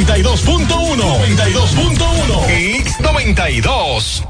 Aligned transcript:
Treinta 0.00 0.16
y 0.16 0.22
dos 0.22 0.40
punto 0.40 0.80
uno, 0.80 1.16
treinta 1.18 1.46
y 1.46 1.52
dos 1.52 1.70
punto 1.72 2.10
uno, 2.24 2.48
X 2.48 3.00
noventa 3.00 3.50
y 3.50 3.60
dos. 3.60 4.24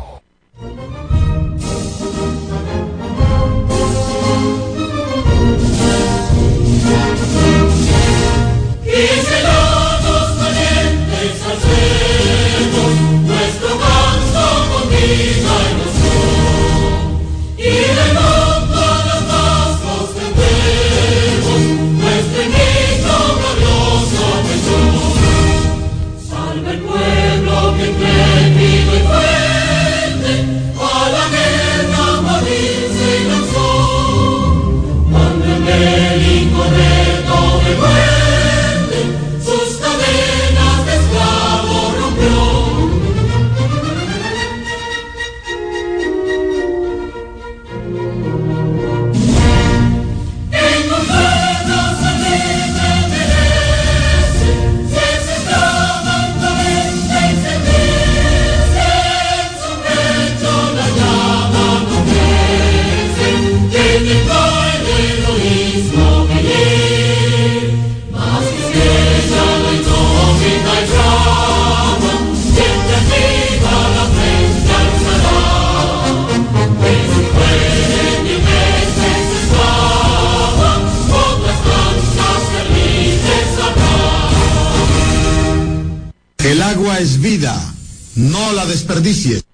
No 88.17 88.53
la 88.53 88.67
desperdicies. 88.67 89.45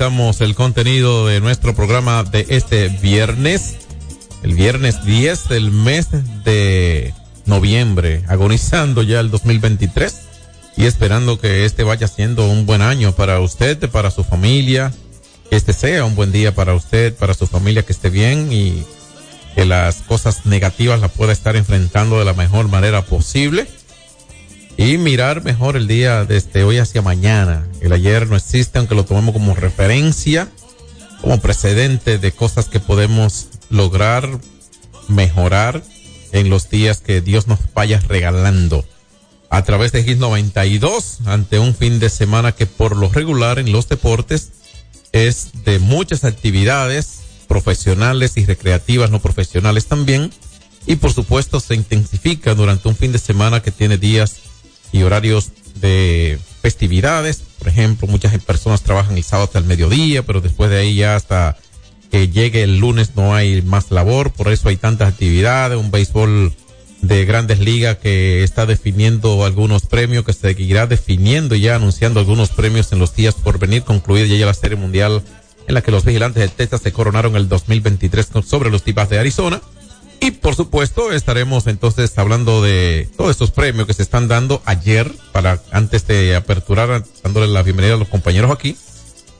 El 0.00 0.54
contenido 0.54 1.26
de 1.26 1.40
nuestro 1.42 1.74
programa 1.74 2.24
de 2.24 2.46
este 2.48 2.88
viernes. 2.88 3.76
El 4.42 4.54
viernes 4.54 5.04
10 5.04 5.48
del 5.50 5.70
mes 5.72 6.08
de 6.42 7.12
noviembre, 7.44 8.24
agonizando 8.26 9.02
ya 9.02 9.20
el 9.20 9.30
2023 9.30 10.20
y 10.78 10.86
esperando 10.86 11.38
que 11.38 11.66
este 11.66 11.84
vaya 11.84 12.08
siendo 12.08 12.48
un 12.48 12.64
buen 12.64 12.80
año 12.80 13.12
para 13.12 13.40
usted, 13.40 13.90
para 13.90 14.10
su 14.10 14.24
familia. 14.24 14.90
Que 15.50 15.56
este 15.56 15.74
sea 15.74 16.06
un 16.06 16.14
buen 16.14 16.32
día 16.32 16.54
para 16.54 16.74
usted, 16.74 17.14
para 17.14 17.34
su 17.34 17.46
familia, 17.46 17.82
que 17.82 17.92
esté 17.92 18.08
bien 18.08 18.50
y 18.50 18.82
que 19.54 19.66
las 19.66 19.96
cosas 19.96 20.46
negativas 20.46 20.98
las 20.98 21.10
pueda 21.10 21.34
estar 21.34 21.56
enfrentando 21.56 22.18
de 22.18 22.24
la 22.24 22.32
mejor 22.32 22.68
manera 22.68 23.04
posible 23.04 23.68
y 24.80 24.96
mirar 24.96 25.44
mejor 25.44 25.76
el 25.76 25.86
día 25.86 26.24
desde 26.24 26.64
hoy 26.64 26.78
hacia 26.78 27.02
mañana. 27.02 27.68
El 27.82 27.92
ayer 27.92 28.26
no 28.26 28.34
existe, 28.34 28.78
aunque 28.78 28.94
lo 28.94 29.04
tomemos 29.04 29.34
como 29.34 29.54
referencia, 29.54 30.48
como 31.20 31.38
precedente 31.38 32.16
de 32.16 32.32
cosas 32.32 32.70
que 32.70 32.80
podemos 32.80 33.48
lograr, 33.68 34.40
mejorar 35.06 35.82
en 36.32 36.48
los 36.48 36.70
días 36.70 37.02
que 37.02 37.20
Dios 37.20 37.46
nos 37.46 37.58
vaya 37.74 38.00
regalando. 38.08 38.86
A 39.50 39.64
través 39.64 39.92
de 39.92 40.02
GIS 40.02 40.16
92, 40.16 41.18
ante 41.26 41.58
un 41.58 41.74
fin 41.74 41.98
de 41.98 42.08
semana 42.08 42.52
que 42.52 42.64
por 42.64 42.96
lo 42.96 43.10
regular 43.10 43.58
en 43.58 43.72
los 43.72 43.86
deportes 43.86 44.48
es 45.12 45.50
de 45.66 45.78
muchas 45.78 46.24
actividades 46.24 47.20
profesionales 47.48 48.38
y 48.38 48.46
recreativas, 48.46 49.10
no 49.10 49.20
profesionales 49.20 49.88
también. 49.88 50.32
Y 50.86 50.96
por 50.96 51.12
supuesto 51.12 51.60
se 51.60 51.74
intensifica 51.74 52.54
durante 52.54 52.88
un 52.88 52.96
fin 52.96 53.12
de 53.12 53.18
semana 53.18 53.60
que 53.60 53.72
tiene 53.72 53.98
días 53.98 54.40
y 54.92 55.02
horarios 55.02 55.50
de 55.76 56.38
festividades. 56.62 57.42
Por 57.58 57.68
ejemplo, 57.68 58.08
muchas 58.08 58.36
personas 58.42 58.82
trabajan 58.82 59.16
el 59.16 59.24
sábado 59.24 59.46
hasta 59.46 59.58
el 59.58 59.64
mediodía, 59.64 60.24
pero 60.24 60.40
después 60.40 60.70
de 60.70 60.78
ahí 60.78 60.94
ya 60.94 61.16
hasta 61.16 61.56
que 62.10 62.28
llegue 62.28 62.62
el 62.62 62.78
lunes 62.78 63.12
no 63.16 63.34
hay 63.34 63.62
más 63.62 63.90
labor. 63.90 64.32
Por 64.32 64.52
eso 64.52 64.68
hay 64.68 64.76
tantas 64.76 65.08
actividades, 65.08 65.78
un 65.78 65.90
béisbol 65.90 66.52
de 67.02 67.24
grandes 67.24 67.60
ligas 67.60 67.96
que 67.98 68.42
está 68.42 68.66
definiendo 68.66 69.44
algunos 69.44 69.86
premios, 69.86 70.24
que 70.24 70.32
se 70.32 70.40
seguirá 70.40 70.86
definiendo 70.86 71.54
y 71.54 71.62
ya 71.62 71.76
anunciando 71.76 72.20
algunos 72.20 72.50
premios 72.50 72.92
en 72.92 72.98
los 72.98 73.14
días 73.14 73.34
por 73.34 73.58
venir, 73.58 73.84
concluida 73.84 74.26
ya 74.26 74.44
la 74.44 74.54
serie 74.54 74.76
mundial 74.76 75.22
en 75.66 75.74
la 75.74 75.82
que 75.82 75.92
los 75.92 76.04
vigilantes 76.04 76.42
de 76.42 76.48
Texas 76.48 76.82
se 76.82 76.92
coronaron 76.92 77.36
el 77.36 77.48
2023 77.48 78.28
sobre 78.44 78.70
los 78.70 78.82
Tibas 78.82 79.08
de 79.08 79.18
Arizona. 79.18 79.62
Y 80.20 80.32
por 80.32 80.54
supuesto 80.54 81.12
estaremos 81.12 81.66
entonces 81.66 82.16
hablando 82.18 82.62
de 82.62 83.08
todos 83.16 83.30
estos 83.30 83.50
premios 83.50 83.86
que 83.86 83.94
se 83.94 84.02
están 84.02 84.28
dando 84.28 84.62
ayer 84.66 85.10
para 85.32 85.62
antes 85.72 86.06
de 86.06 86.36
aperturar, 86.36 87.04
dándole 87.24 87.46
la 87.46 87.62
bienvenida 87.62 87.94
a 87.94 87.96
los 87.98 88.08
compañeros 88.08 88.50
aquí. 88.50 88.76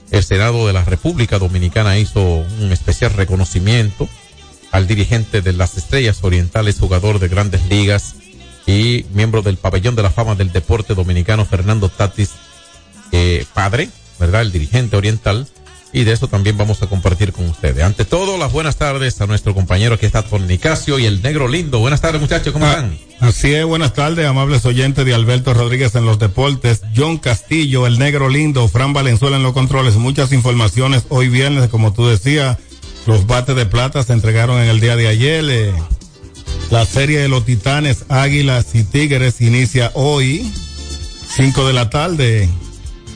El 0.09 0.23
Senado 0.23 0.65
de 0.65 0.73
la 0.73 0.83
República 0.83 1.37
Dominicana 1.37 1.99
hizo 1.99 2.21
un 2.21 2.71
especial 2.71 3.13
reconocimiento 3.13 4.09
al 4.71 4.87
dirigente 4.87 5.41
de 5.41 5.53
las 5.53 5.77
Estrellas 5.77 6.23
Orientales, 6.23 6.79
jugador 6.79 7.19
de 7.19 7.27
grandes 7.27 7.63
ligas 7.69 8.15
y 8.65 9.05
miembro 9.13 9.43
del 9.43 9.57
Pabellón 9.57 9.95
de 9.95 10.03
la 10.03 10.09
Fama 10.09 10.33
del 10.33 10.51
Deporte 10.51 10.95
Dominicano, 10.95 11.45
Fernando 11.45 11.89
Tatis, 11.89 12.31
eh, 13.11 13.45
padre, 13.53 13.89
¿verdad? 14.19 14.41
El 14.41 14.51
dirigente 14.51 14.95
oriental. 14.95 15.47
Y 15.93 16.03
de 16.05 16.13
eso 16.13 16.27
también 16.27 16.57
vamos 16.57 16.81
a 16.81 16.87
compartir 16.87 17.33
con 17.33 17.49
ustedes. 17.49 17.83
Ante 17.83 18.05
todo, 18.05 18.37
las 18.37 18.51
buenas 18.51 18.77
tardes 18.77 19.19
a 19.19 19.27
nuestro 19.27 19.53
compañero 19.53 19.99
que 19.99 20.05
está 20.05 20.23
con 20.23 20.47
Nicasio 20.47 20.97
y 20.99 21.05
el 21.05 21.21
negro 21.21 21.47
lindo. 21.49 21.79
Buenas 21.79 21.99
tardes, 21.99 22.21
muchachos, 22.21 22.53
¿cómo 22.53 22.65
están? 22.65 22.97
Así 23.19 23.53
es, 23.53 23.65
buenas 23.65 23.93
tardes, 23.93 24.25
amables 24.25 24.65
oyentes 24.65 25.05
de 25.05 25.13
Alberto 25.13 25.53
Rodríguez 25.53 25.93
en 25.95 26.05
los 26.05 26.17
deportes, 26.17 26.81
John 26.95 27.17
Castillo, 27.17 27.85
el 27.85 27.99
negro 27.99 28.29
lindo, 28.29 28.67
Fran 28.67 28.93
Valenzuela 28.93 29.37
en 29.37 29.43
los 29.43 29.53
controles, 29.53 29.95
muchas 29.95 30.31
informaciones 30.31 31.03
hoy 31.09 31.27
viernes, 31.27 31.69
como 31.69 31.93
tú 31.93 32.07
decías, 32.07 32.57
Los 33.05 33.27
bates 33.27 33.55
de 33.55 33.65
plata 33.65 34.01
se 34.03 34.13
entregaron 34.13 34.59
en 34.61 34.69
el 34.69 34.79
día 34.79 34.95
de 34.95 35.07
ayer. 35.07 35.43
eh, 35.49 35.73
la 36.71 36.85
serie 36.85 37.19
de 37.19 37.27
los 37.27 37.45
Titanes, 37.45 38.05
Águilas 38.07 38.73
y 38.75 38.83
Tigres 38.83 39.41
inicia 39.41 39.91
hoy, 39.93 40.49
5 41.35 41.67
de 41.67 41.73
la 41.73 41.89
tarde. 41.89 42.49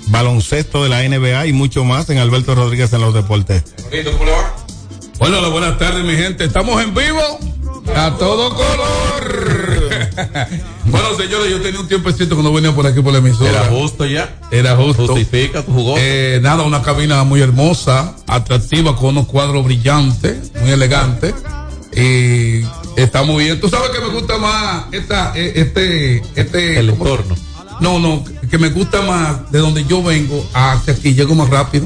Baloncesto 0.08 0.84
de 0.84 0.90
la 0.90 1.02
NBA 1.04 1.48
y 1.48 1.54
mucho 1.54 1.84
más 1.84 2.10
en 2.10 2.18
Alberto 2.18 2.56
Rodríguez 2.56 2.94
en 2.94 3.02
los 3.02 3.14
deportes. 3.14 3.64
Bueno, 5.18 5.40
hola, 5.40 5.48
buenas 5.48 5.78
tardes, 5.78 6.04
mi 6.04 6.16
gente. 6.16 6.44
Estamos 6.46 6.82
en 6.84 6.94
vivo 6.94 7.22
a 7.96 8.12
todo 8.18 8.54
color. 8.54 9.90
bueno, 10.86 11.08
señores, 11.18 11.50
yo 11.50 11.62
tenía 11.62 11.80
un 11.80 11.88
tiempecito 11.88 12.36
cuando 12.36 12.54
venía 12.54 12.74
por 12.74 12.86
aquí 12.86 13.02
por 13.02 13.14
la 13.14 13.20
emisora. 13.20 13.50
Era 13.50 13.66
justo 13.66 14.06
ya. 14.06 14.40
Era 14.52 14.76
justo. 14.76 15.08
Justifica 15.08 15.64
tu 15.64 15.74
jugoso. 15.74 16.02
Eh, 16.02 16.40
nada, 16.42 16.64
una 16.64 16.82
cabina 16.82 17.24
muy 17.24 17.42
hermosa, 17.42 18.16
atractiva, 18.28 18.96
con 18.96 19.10
unos 19.10 19.28
cuadros 19.28 19.64
brillantes, 19.66 20.52
muy 20.62 20.72
elegantes. 20.72 21.34
Y 21.96 22.62
está 22.98 23.24
muy 23.24 23.46
bien. 23.46 23.60
Tú 23.62 23.70
sabes 23.70 23.90
que 23.90 24.00
me 24.00 24.10
gusta 24.10 24.38
más 24.38 24.86
esta, 24.92 25.34
eh, 25.36 25.54
este, 25.56 26.22
este. 26.36 26.80
el 26.80 26.92
¿cómo? 26.92 27.06
entorno. 27.06 27.36
No, 27.80 28.00
no, 28.00 28.24
que 28.56 28.62
me 28.62 28.70
gusta 28.70 29.02
más 29.02 29.52
de 29.52 29.60
donde 29.60 29.84
yo 29.86 30.02
vengo 30.02 30.46
hacia 30.54 30.94
aquí, 30.94 31.14
llego 31.14 31.36
más 31.36 31.50
rápido. 31.50 31.86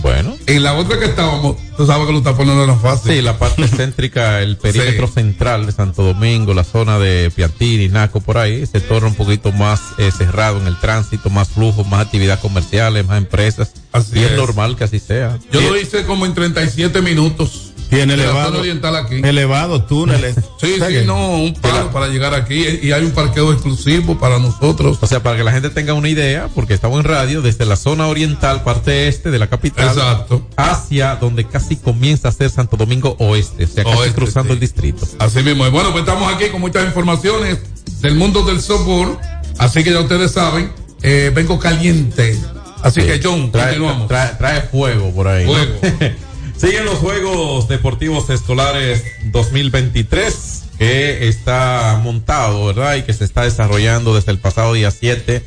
Bueno. 0.00 0.36
En 0.46 0.62
la 0.62 0.74
otra 0.74 0.96
que 0.96 1.06
estábamos, 1.06 1.56
tú 1.76 1.84
sabes 1.84 2.06
que 2.06 2.12
los 2.12 2.22
tapones 2.22 2.54
no 2.54 2.62
eran 2.62 2.80
fáciles. 2.80 3.16
Sí, 3.16 3.22
la 3.22 3.36
parte 3.36 3.66
céntrica, 3.76 4.40
el 4.40 4.56
perímetro 4.56 5.08
Sí. 5.08 5.14
central 5.14 5.66
de 5.66 5.72
Santo 5.72 6.04
Domingo, 6.04 6.54
la 6.54 6.62
zona 6.62 7.00
de 7.00 7.32
Piantini, 7.34 7.88
Naco, 7.88 8.20
por 8.20 8.38
ahí, 8.38 8.64
se 8.64 8.78
torna 8.80 9.08
un 9.08 9.16
poquito 9.16 9.50
más 9.50 9.80
eh, 9.98 10.12
cerrado 10.16 10.60
en 10.60 10.68
el 10.68 10.78
tránsito, 10.78 11.30
más 11.30 11.48
flujo, 11.48 11.82
más 11.82 12.06
actividad 12.06 12.38
comerciales, 12.40 13.04
más 13.08 13.18
empresas. 13.18 13.72
Así 13.90 14.20
y 14.20 14.22
es 14.22 14.30
es. 14.30 14.36
normal 14.36 14.76
que 14.76 14.84
así 14.84 15.00
sea. 15.00 15.36
Yo 15.50 15.60
lo 15.62 15.76
hice 15.76 16.04
como 16.04 16.26
en 16.26 16.34
37 16.34 17.02
minutos. 17.02 17.67
Tiene 17.88 18.14
elevado, 18.14 18.60
oriental 18.60 18.96
aquí. 18.96 19.16
elevado 19.24 19.82
túneles. 19.82 20.36
Sí, 20.60 20.72
O 20.74 20.78
sea 20.78 20.88
sí, 20.88 20.94
que- 20.94 21.04
no, 21.04 21.36
un 21.38 21.54
palo 21.54 21.90
para 21.92 22.08
llegar 22.08 22.34
aquí 22.34 22.64
y 22.82 22.90
hay 22.90 23.04
un 23.04 23.12
parqueo 23.12 23.52
exclusivo 23.52 24.18
para 24.18 24.38
nosotros. 24.40 24.98
O 25.00 25.06
sea, 25.06 25.22
para 25.22 25.36
que 25.36 25.44
la 25.44 25.52
gente 25.52 25.70
tenga 25.70 25.94
una 25.94 26.08
idea, 26.08 26.48
porque 26.54 26.74
estamos 26.74 26.98
en 26.98 27.04
radio, 27.04 27.42
desde 27.42 27.64
la 27.64 27.76
zona 27.76 28.08
oriental, 28.08 28.64
parte 28.64 29.06
este 29.06 29.30
de 29.30 29.38
la 29.38 29.46
capital, 29.46 29.88
Exacto. 29.88 30.44
hacia 30.56 31.14
donde 31.16 31.44
casi 31.44 31.76
comienza 31.76 32.28
a 32.28 32.32
ser 32.32 32.50
Santo 32.50 32.76
Domingo 32.76 33.14
Oeste, 33.20 33.64
o 33.64 33.68
sea, 33.68 33.84
casi 33.84 33.96
Oeste, 33.98 34.14
cruzando 34.16 34.48
sí. 34.48 34.54
el 34.54 34.60
distrito. 34.60 35.06
Así 35.20 35.42
mismo. 35.42 35.70
Bueno, 35.70 35.92
pues 35.92 36.02
estamos 36.02 36.32
aquí 36.34 36.48
con 36.50 36.60
muchas 36.60 36.84
informaciones 36.86 37.58
del 38.00 38.16
mundo 38.16 38.42
del 38.44 38.60
softball. 38.60 39.16
Así 39.58 39.82
que 39.84 39.92
ya 39.92 40.00
ustedes 40.00 40.32
saben, 40.32 40.72
eh, 41.02 41.30
vengo 41.34 41.58
caliente. 41.58 42.36
Así 42.82 43.00
que 43.02 43.20
John, 43.22 43.50
trae, 43.52 43.70
continuamos. 43.76 44.08
trae, 44.08 44.34
trae 44.38 44.60
fuego 44.62 45.10
por 45.12 45.28
ahí. 45.28 45.46
¿no? 45.46 45.52
Siguen 46.58 46.86
los 46.86 46.98
Juegos 46.98 47.68
Deportivos 47.68 48.28
Escolares 48.30 49.04
2023 49.30 50.64
que 50.76 51.28
está 51.28 52.00
montado, 52.02 52.66
¿verdad? 52.66 52.96
Y 52.96 53.02
que 53.02 53.12
se 53.12 53.24
está 53.24 53.42
desarrollando 53.42 54.12
desde 54.16 54.32
el 54.32 54.40
pasado 54.40 54.72
día 54.72 54.90
7 54.90 55.46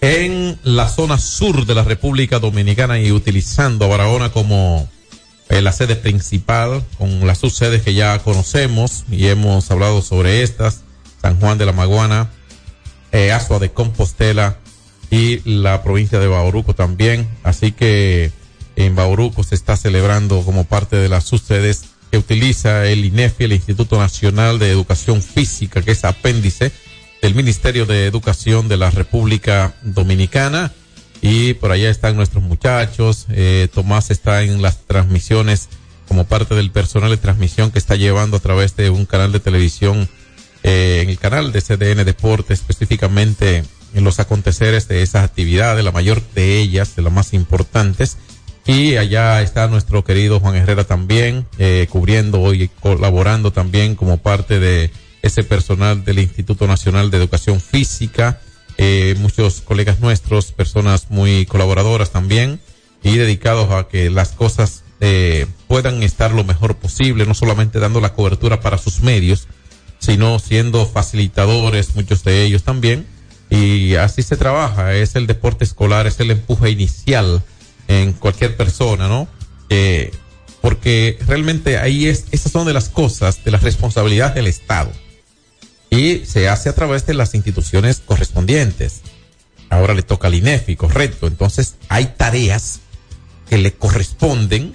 en 0.00 0.58
la 0.62 0.88
zona 0.88 1.18
sur 1.18 1.66
de 1.66 1.74
la 1.74 1.84
República 1.84 2.38
Dominicana 2.38 2.98
y 2.98 3.12
utilizando 3.12 3.84
a 3.84 3.88
Barahona 3.88 4.32
como 4.32 4.88
eh, 5.50 5.60
la 5.60 5.70
sede 5.70 5.96
principal, 5.96 6.82
con 6.96 7.26
las 7.26 7.36
subsedes 7.36 7.82
que 7.82 7.92
ya 7.92 8.18
conocemos 8.20 9.04
y 9.10 9.26
hemos 9.26 9.70
hablado 9.70 10.00
sobre 10.00 10.42
estas, 10.42 10.80
San 11.20 11.38
Juan 11.40 11.58
de 11.58 11.66
la 11.66 11.72
Maguana, 11.72 12.30
eh, 13.12 13.32
Asua 13.32 13.58
de 13.58 13.70
Compostela 13.70 14.56
y 15.10 15.40
la 15.44 15.82
provincia 15.82 16.18
de 16.18 16.26
Bauruco 16.26 16.74
también. 16.74 17.28
Así 17.42 17.72
que 17.72 18.32
en 18.76 18.94
Bauruco 18.94 19.44
se 19.44 19.54
está 19.54 19.76
celebrando 19.76 20.42
como 20.42 20.64
parte 20.64 20.96
de 20.96 21.08
las 21.08 21.24
subsedes 21.24 21.84
que 22.10 22.18
utiliza 22.18 22.86
el 22.86 23.04
INEFI, 23.04 23.44
el 23.44 23.52
Instituto 23.52 23.98
Nacional 23.98 24.58
de 24.58 24.70
Educación 24.70 25.22
Física, 25.22 25.82
que 25.82 25.92
es 25.92 26.04
apéndice 26.04 26.72
del 27.22 27.34
Ministerio 27.34 27.86
de 27.86 28.06
Educación 28.06 28.68
de 28.68 28.76
la 28.76 28.90
República 28.90 29.74
Dominicana. 29.82 30.72
Y 31.22 31.54
por 31.54 31.70
allá 31.70 31.88
están 31.88 32.16
nuestros 32.16 32.42
muchachos. 32.42 33.26
Eh, 33.30 33.68
Tomás 33.72 34.10
está 34.10 34.42
en 34.42 34.60
las 34.60 34.78
transmisiones 34.86 35.68
como 36.08 36.24
parte 36.24 36.54
del 36.54 36.70
personal 36.70 37.10
de 37.10 37.16
transmisión 37.16 37.70
que 37.70 37.78
está 37.78 37.96
llevando 37.96 38.36
a 38.36 38.40
través 38.40 38.76
de 38.76 38.90
un 38.90 39.06
canal 39.06 39.32
de 39.32 39.40
televisión, 39.40 40.08
eh, 40.64 41.00
en 41.02 41.08
el 41.08 41.18
canal 41.18 41.52
de 41.52 41.62
CDN 41.62 42.04
Deporte, 42.04 42.52
específicamente 42.52 43.64
en 43.94 44.04
los 44.04 44.20
aconteceres 44.20 44.88
de 44.88 45.02
esas 45.02 45.24
actividades, 45.24 45.84
la 45.84 45.92
mayor 45.92 46.22
de 46.34 46.58
ellas, 46.58 46.96
de 46.96 47.02
las 47.02 47.12
más 47.12 47.32
importantes. 47.32 48.18
Y 48.66 48.96
allá 48.96 49.42
está 49.42 49.66
nuestro 49.66 50.04
querido 50.04 50.38
Juan 50.38 50.54
Herrera 50.54 50.84
también, 50.84 51.46
eh, 51.58 51.88
cubriendo 51.90 52.54
y 52.54 52.68
colaborando 52.68 53.52
también 53.52 53.96
como 53.96 54.18
parte 54.18 54.60
de 54.60 54.90
ese 55.22 55.42
personal 55.42 56.04
del 56.04 56.20
Instituto 56.20 56.66
Nacional 56.66 57.10
de 57.10 57.16
Educación 57.16 57.60
Física. 57.60 58.40
Eh, 58.78 59.16
muchos 59.18 59.60
colegas 59.60 60.00
nuestros, 60.00 60.52
personas 60.52 61.10
muy 61.10 61.44
colaboradoras 61.46 62.10
también 62.10 62.60
y 63.02 63.16
dedicados 63.16 63.70
a 63.72 63.88
que 63.88 64.10
las 64.10 64.30
cosas 64.30 64.84
eh, 65.00 65.46
puedan 65.66 66.02
estar 66.04 66.32
lo 66.32 66.44
mejor 66.44 66.76
posible, 66.76 67.26
no 67.26 67.34
solamente 67.34 67.80
dando 67.80 68.00
la 68.00 68.14
cobertura 68.14 68.60
para 68.60 68.78
sus 68.78 69.00
medios, 69.00 69.48
sino 69.98 70.38
siendo 70.38 70.86
facilitadores, 70.86 71.96
muchos 71.96 72.22
de 72.22 72.44
ellos 72.44 72.62
también. 72.62 73.06
Y 73.50 73.96
así 73.96 74.22
se 74.22 74.36
trabaja, 74.36 74.94
es 74.94 75.16
el 75.16 75.26
deporte 75.26 75.64
escolar, 75.64 76.06
es 76.06 76.20
el 76.20 76.30
empuje 76.30 76.70
inicial 76.70 77.42
en 77.88 78.12
cualquier 78.12 78.56
persona, 78.56 79.08
¿no? 79.08 79.28
Eh, 79.68 80.12
porque 80.60 81.18
realmente 81.26 81.78
ahí 81.78 82.06
es, 82.06 82.26
esas 82.30 82.52
son 82.52 82.66
de 82.66 82.72
las 82.72 82.88
cosas, 82.88 83.44
de 83.44 83.50
las 83.50 83.62
responsabilidades 83.62 84.34
del 84.34 84.46
Estado. 84.46 84.92
Y 85.90 86.24
se 86.24 86.48
hace 86.48 86.68
a 86.68 86.74
través 86.74 87.04
de 87.04 87.14
las 87.14 87.34
instituciones 87.34 88.00
correspondientes. 88.00 89.02
Ahora 89.68 89.94
le 89.94 90.02
toca 90.02 90.28
al 90.28 90.34
INEFI, 90.34 90.76
correcto. 90.76 91.26
Entonces 91.26 91.74
hay 91.88 92.14
tareas 92.16 92.80
que 93.48 93.58
le 93.58 93.72
corresponden 93.74 94.74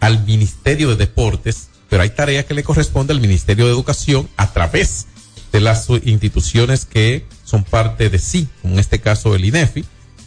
al 0.00 0.24
Ministerio 0.24 0.88
de 0.88 0.96
Deportes, 0.96 1.68
pero 1.88 2.02
hay 2.02 2.10
tareas 2.10 2.46
que 2.46 2.54
le 2.54 2.64
corresponden 2.64 3.16
al 3.16 3.20
Ministerio 3.20 3.66
de 3.66 3.72
Educación 3.72 4.28
a 4.36 4.52
través 4.52 5.06
de 5.52 5.60
las 5.60 5.88
instituciones 6.04 6.86
que 6.86 7.26
son 7.44 7.62
parte 7.62 8.08
de 8.08 8.18
sí, 8.18 8.48
en 8.64 8.78
este 8.78 9.00
caso 9.00 9.34
el 9.34 9.44
INEFI. 9.44 9.84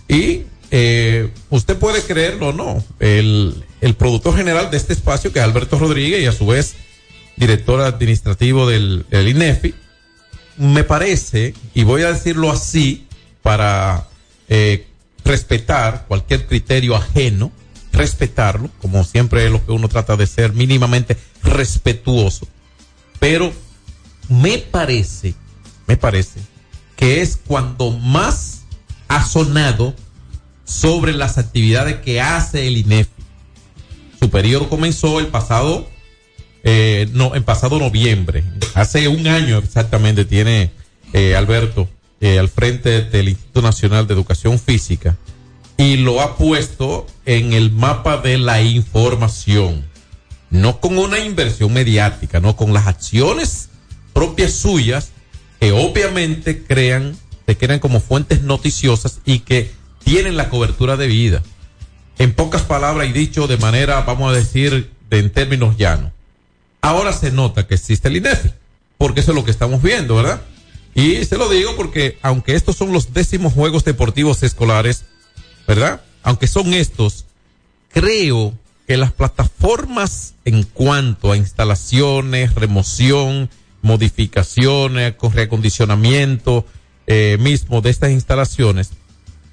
Y 0.08 0.44
eh, 0.72 1.30
usted 1.50 1.78
puede 1.78 2.02
creerlo 2.02 2.50
o 2.50 2.54
no, 2.54 2.84
el, 3.00 3.64
el 3.82 3.96
productor 3.96 4.36
general 4.36 4.72
de 4.72 4.78
este 4.78 4.94
espacio, 4.94 5.32
que 5.32 5.40
es 5.40 5.46
Alberto 5.46 5.78
Rodríguez, 5.78 6.22
y 6.22 6.26
a 6.26 6.32
su 6.32 6.48
vez 6.48 6.76
director 7.36 7.82
administrativo 7.82 8.68
del, 8.68 9.06
INEFI, 9.12 9.74
me 10.58 10.84
parece, 10.84 11.54
y 11.74 11.84
voy 11.84 12.04
a 12.04 12.14
decirlo 12.14 12.52
así, 12.52 13.08
para 13.42 14.08
eh, 14.48 14.88
respetar 15.24 16.06
cualquier 16.08 16.48
criterio 16.48 16.96
ajeno, 16.96 17.52
respetarlo, 17.92 18.70
como 18.82 19.04
siempre 19.04 19.46
es 19.46 19.52
lo 19.52 19.66
que 19.66 19.72
uno 19.72 19.88
trata 19.88 20.16
de 20.16 20.28
ser 20.28 20.54
mínimamente 20.54 21.18
respetuoso, 21.44 22.48
pero 23.20 23.54
me 24.30 24.58
parece, 24.58 25.36
me 25.88 25.98
parece 25.98 26.40
que 26.96 27.22
es 27.22 27.38
cuando 27.46 27.92
más 27.92 28.62
ha 29.08 29.26
sonado 29.26 29.94
sobre 30.66 31.14
las 31.14 31.38
actividades 31.38 31.98
que 31.98 32.20
hace 32.20 32.68
el 32.68 32.78
INEFI. 32.78 33.12
Su 34.20 34.30
periodo 34.30 34.68
comenzó 34.68 35.20
el 35.20 35.28
pasado, 35.28 35.88
eh, 36.64 37.08
no, 37.14 37.36
en 37.36 37.44
pasado 37.44 37.80
noviembre, 37.80 38.44
hace 38.74 39.08
un 39.08 39.28
año 39.28 39.60
exactamente 39.60 40.26
tiene 40.26 40.72
eh, 41.14 41.36
Alberto 41.36 41.88
eh, 42.20 42.40
al 42.40 42.50
frente 42.50 43.04
del 43.04 43.30
Instituto 43.30 43.62
Nacional 43.62 44.08
de 44.08 44.16
Educación 44.16 44.60
Física 44.60 45.16
y 45.78 45.98
lo 45.98 46.22
ha 46.22 46.38
puesto 46.38 47.06
en 47.26 47.54
el 47.54 47.72
mapa 47.72 48.18
de 48.18 48.38
la 48.38 48.62
información, 48.62 49.86
no 50.50 50.80
con 50.80 50.98
una 50.98 51.20
inversión 51.20 51.74
mediática, 51.74 52.40
no 52.40 52.56
con 52.56 52.74
las 52.74 52.88
acciones 52.88 53.70
propias 54.14 54.54
suyas 54.54 55.12
que 55.60 55.72
obviamente 55.72 56.64
crean, 56.64 57.18
se 57.46 57.58
crean 57.58 57.80
como 57.80 58.00
fuentes 58.00 58.42
noticiosas 58.42 59.20
y 59.26 59.40
que 59.40 59.72
tienen 60.06 60.38
la 60.38 60.50
cobertura 60.50 60.96
de 60.96 61.08
vida. 61.08 61.44
En 62.18 62.34
pocas 62.34 62.62
palabras 62.62 63.10
y 63.10 63.12
dicho 63.12 63.48
de 63.48 63.58
manera, 63.58 64.02
vamos 64.02 64.32
a 64.32 64.38
decir, 64.38 64.92
de, 65.10 65.20
en 65.20 65.32
términos 65.32 65.76
llanos. 65.76 66.14
Ahora 66.80 67.12
se 67.12 67.32
nota 67.32 67.68
que 67.68 67.74
existe 67.74 68.08
el 68.08 68.18
INEFI, 68.18 68.52
porque 68.98 69.20
eso 69.20 69.32
es 69.32 69.36
lo 69.36 69.44
que 69.44 69.52
estamos 69.52 69.82
viendo, 69.82 70.16
¿verdad? 70.16 70.42
Y 70.94 71.26
se 71.26 71.38
lo 71.38 71.50
digo 71.50 71.76
porque 71.76 72.18
aunque 72.22 72.56
estos 72.56 72.78
son 72.78 72.94
los 72.94 73.14
décimos 73.14 73.54
Juegos 73.54 73.84
Deportivos 73.84 74.44
Escolares, 74.44 75.06
¿verdad? 75.68 76.02
Aunque 76.24 76.48
son 76.48 76.74
estos, 76.74 77.26
creo 77.92 78.54
que 78.88 78.98
las 78.98 79.12
plataformas 79.12 80.36
en 80.46 80.64
cuanto 80.64 81.32
a 81.32 81.38
instalaciones, 81.38 82.54
remoción, 82.54 83.50
modificaciones, 83.82 85.16
con 85.16 85.34
reacondicionamiento 85.34 86.66
eh, 87.08 87.38
mismo 87.40 87.82
de 87.82 87.90
estas 87.90 88.12
instalaciones, 88.12 88.92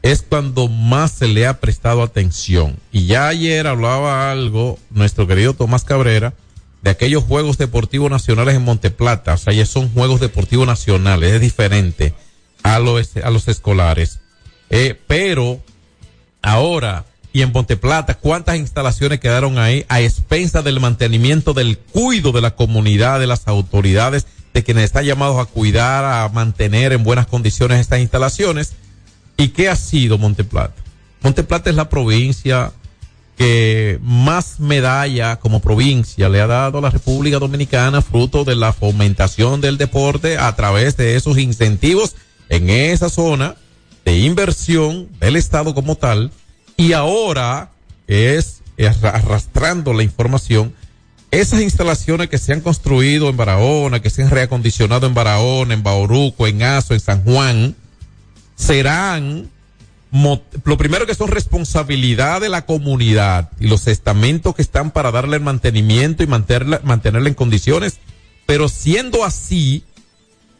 es 0.02 0.22
cuando 0.22 0.68
más 0.68 1.12
se 1.12 1.28
le 1.28 1.46
ha 1.46 1.60
prestado 1.60 2.02
atención. 2.02 2.76
Y 2.90 3.06
ya 3.06 3.28
ayer 3.28 3.66
hablaba 3.66 4.30
algo 4.30 4.78
nuestro 4.90 5.26
querido 5.26 5.54
Tomás 5.54 5.84
Cabrera 5.84 6.34
de 6.82 6.90
aquellos 6.90 7.22
Juegos 7.22 7.56
Deportivos 7.56 8.10
Nacionales 8.10 8.56
en 8.56 8.64
Monteplata. 8.64 9.34
O 9.34 9.38
sea, 9.38 9.52
ya 9.52 9.64
son 9.64 9.88
Juegos 9.90 10.20
Deportivos 10.20 10.66
Nacionales, 10.66 11.34
es 11.34 11.40
diferente 11.40 12.14
a 12.64 12.80
los, 12.80 13.16
a 13.16 13.30
los 13.30 13.46
escolares. 13.46 14.18
Eh, 14.70 14.98
pero 15.06 15.60
ahora, 16.42 17.04
y 17.32 17.42
en 17.42 17.52
Monteplata, 17.52 18.14
¿cuántas 18.14 18.56
instalaciones 18.56 19.20
quedaron 19.20 19.58
ahí 19.58 19.86
a 19.88 20.00
expensa 20.00 20.62
del 20.62 20.80
mantenimiento 20.80 21.54
del 21.54 21.78
cuido 21.78 22.32
de 22.32 22.40
la 22.40 22.56
comunidad, 22.56 23.20
de 23.20 23.28
las 23.28 23.46
autoridades, 23.46 24.26
de 24.52 24.64
quienes 24.64 24.84
están 24.84 25.04
llamados 25.04 25.38
a 25.38 25.48
cuidar, 25.48 26.04
a 26.04 26.28
mantener 26.28 26.92
en 26.92 27.04
buenas 27.04 27.28
condiciones 27.28 27.80
estas 27.80 28.00
instalaciones? 28.00 28.74
¿Y 29.36 29.48
qué 29.48 29.68
ha 29.68 29.76
sido 29.76 30.18
Monteplata? 30.18 30.82
Monteplata 31.22 31.70
es 31.70 31.76
la 31.76 31.88
provincia 31.88 32.72
que 33.36 33.98
más 34.02 34.60
medalla 34.60 35.36
como 35.36 35.60
provincia 35.60 36.28
le 36.28 36.40
ha 36.40 36.46
dado 36.46 36.78
a 36.78 36.82
la 36.82 36.90
República 36.90 37.38
Dominicana 37.38 38.02
fruto 38.02 38.44
de 38.44 38.56
la 38.56 38.72
fomentación 38.72 39.60
del 39.60 39.78
deporte 39.78 40.36
a 40.36 40.54
través 40.54 40.96
de 40.96 41.16
esos 41.16 41.38
incentivos 41.38 42.14
en 42.48 42.68
esa 42.68 43.08
zona 43.08 43.56
de 44.04 44.18
inversión 44.18 45.08
del 45.18 45.36
Estado 45.36 45.74
como 45.74 45.96
tal 45.96 46.30
y 46.76 46.92
ahora 46.92 47.70
es 48.06 48.62
arrastrando 49.02 49.92
la 49.94 50.02
información 50.02 50.74
esas 51.32 51.62
instalaciones 51.62 52.28
que 52.28 52.36
se 52.36 52.52
han 52.52 52.60
construido 52.60 53.30
en 53.30 53.38
Barahona, 53.38 54.02
que 54.02 54.10
se 54.10 54.22
han 54.22 54.30
reacondicionado 54.30 55.06
en 55.06 55.14
Barahona, 55.14 55.72
en 55.72 55.82
Bauruco, 55.82 56.46
en 56.46 56.62
Azo, 56.62 56.92
en 56.92 57.00
San 57.00 57.24
Juan, 57.24 57.74
serán 58.62 59.50
lo 60.12 60.76
primero 60.76 61.06
que 61.06 61.14
son 61.14 61.28
responsabilidad 61.28 62.40
de 62.40 62.50
la 62.50 62.66
comunidad 62.66 63.50
y 63.58 63.66
los 63.66 63.86
estamentos 63.86 64.54
que 64.54 64.62
están 64.62 64.90
para 64.90 65.10
darle 65.10 65.36
el 65.36 65.42
mantenimiento 65.42 66.22
y 66.22 66.26
mantenerla, 66.26 66.80
mantenerla 66.84 67.28
en 67.28 67.34
condiciones, 67.34 67.98
pero 68.44 68.68
siendo 68.68 69.24
así 69.24 69.84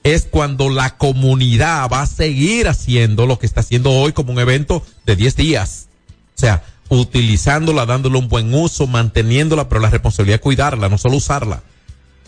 es 0.05 0.27
cuando 0.31 0.71
la 0.71 0.97
comunidad 0.97 1.89
va 1.93 2.03
a 2.03 2.07
seguir 2.07 2.67
haciendo 2.67 3.27
lo 3.27 3.39
que 3.39 3.47
está 3.47 3.61
haciendo 3.61 3.91
hoy 3.91 4.13
como 4.13 4.33
un 4.33 4.39
evento 4.39 4.85
de 5.05 5.17
10 5.17 5.37
días. 5.37 5.89
O 6.35 6.41
sea, 6.41 6.65
utilizándola, 6.89 7.87
dándole 7.87 8.19
un 8.19 8.29
buen 8.29 8.53
uso, 8.55 8.87
manteniéndola, 8.87 9.69
pero 9.69 9.81
la 9.81 9.91
responsabilidad 9.91 10.37
es 10.37 10.43
cuidarla, 10.43 10.89
no 10.89 10.99
solo 10.99 11.17
usarla. 11.17 11.63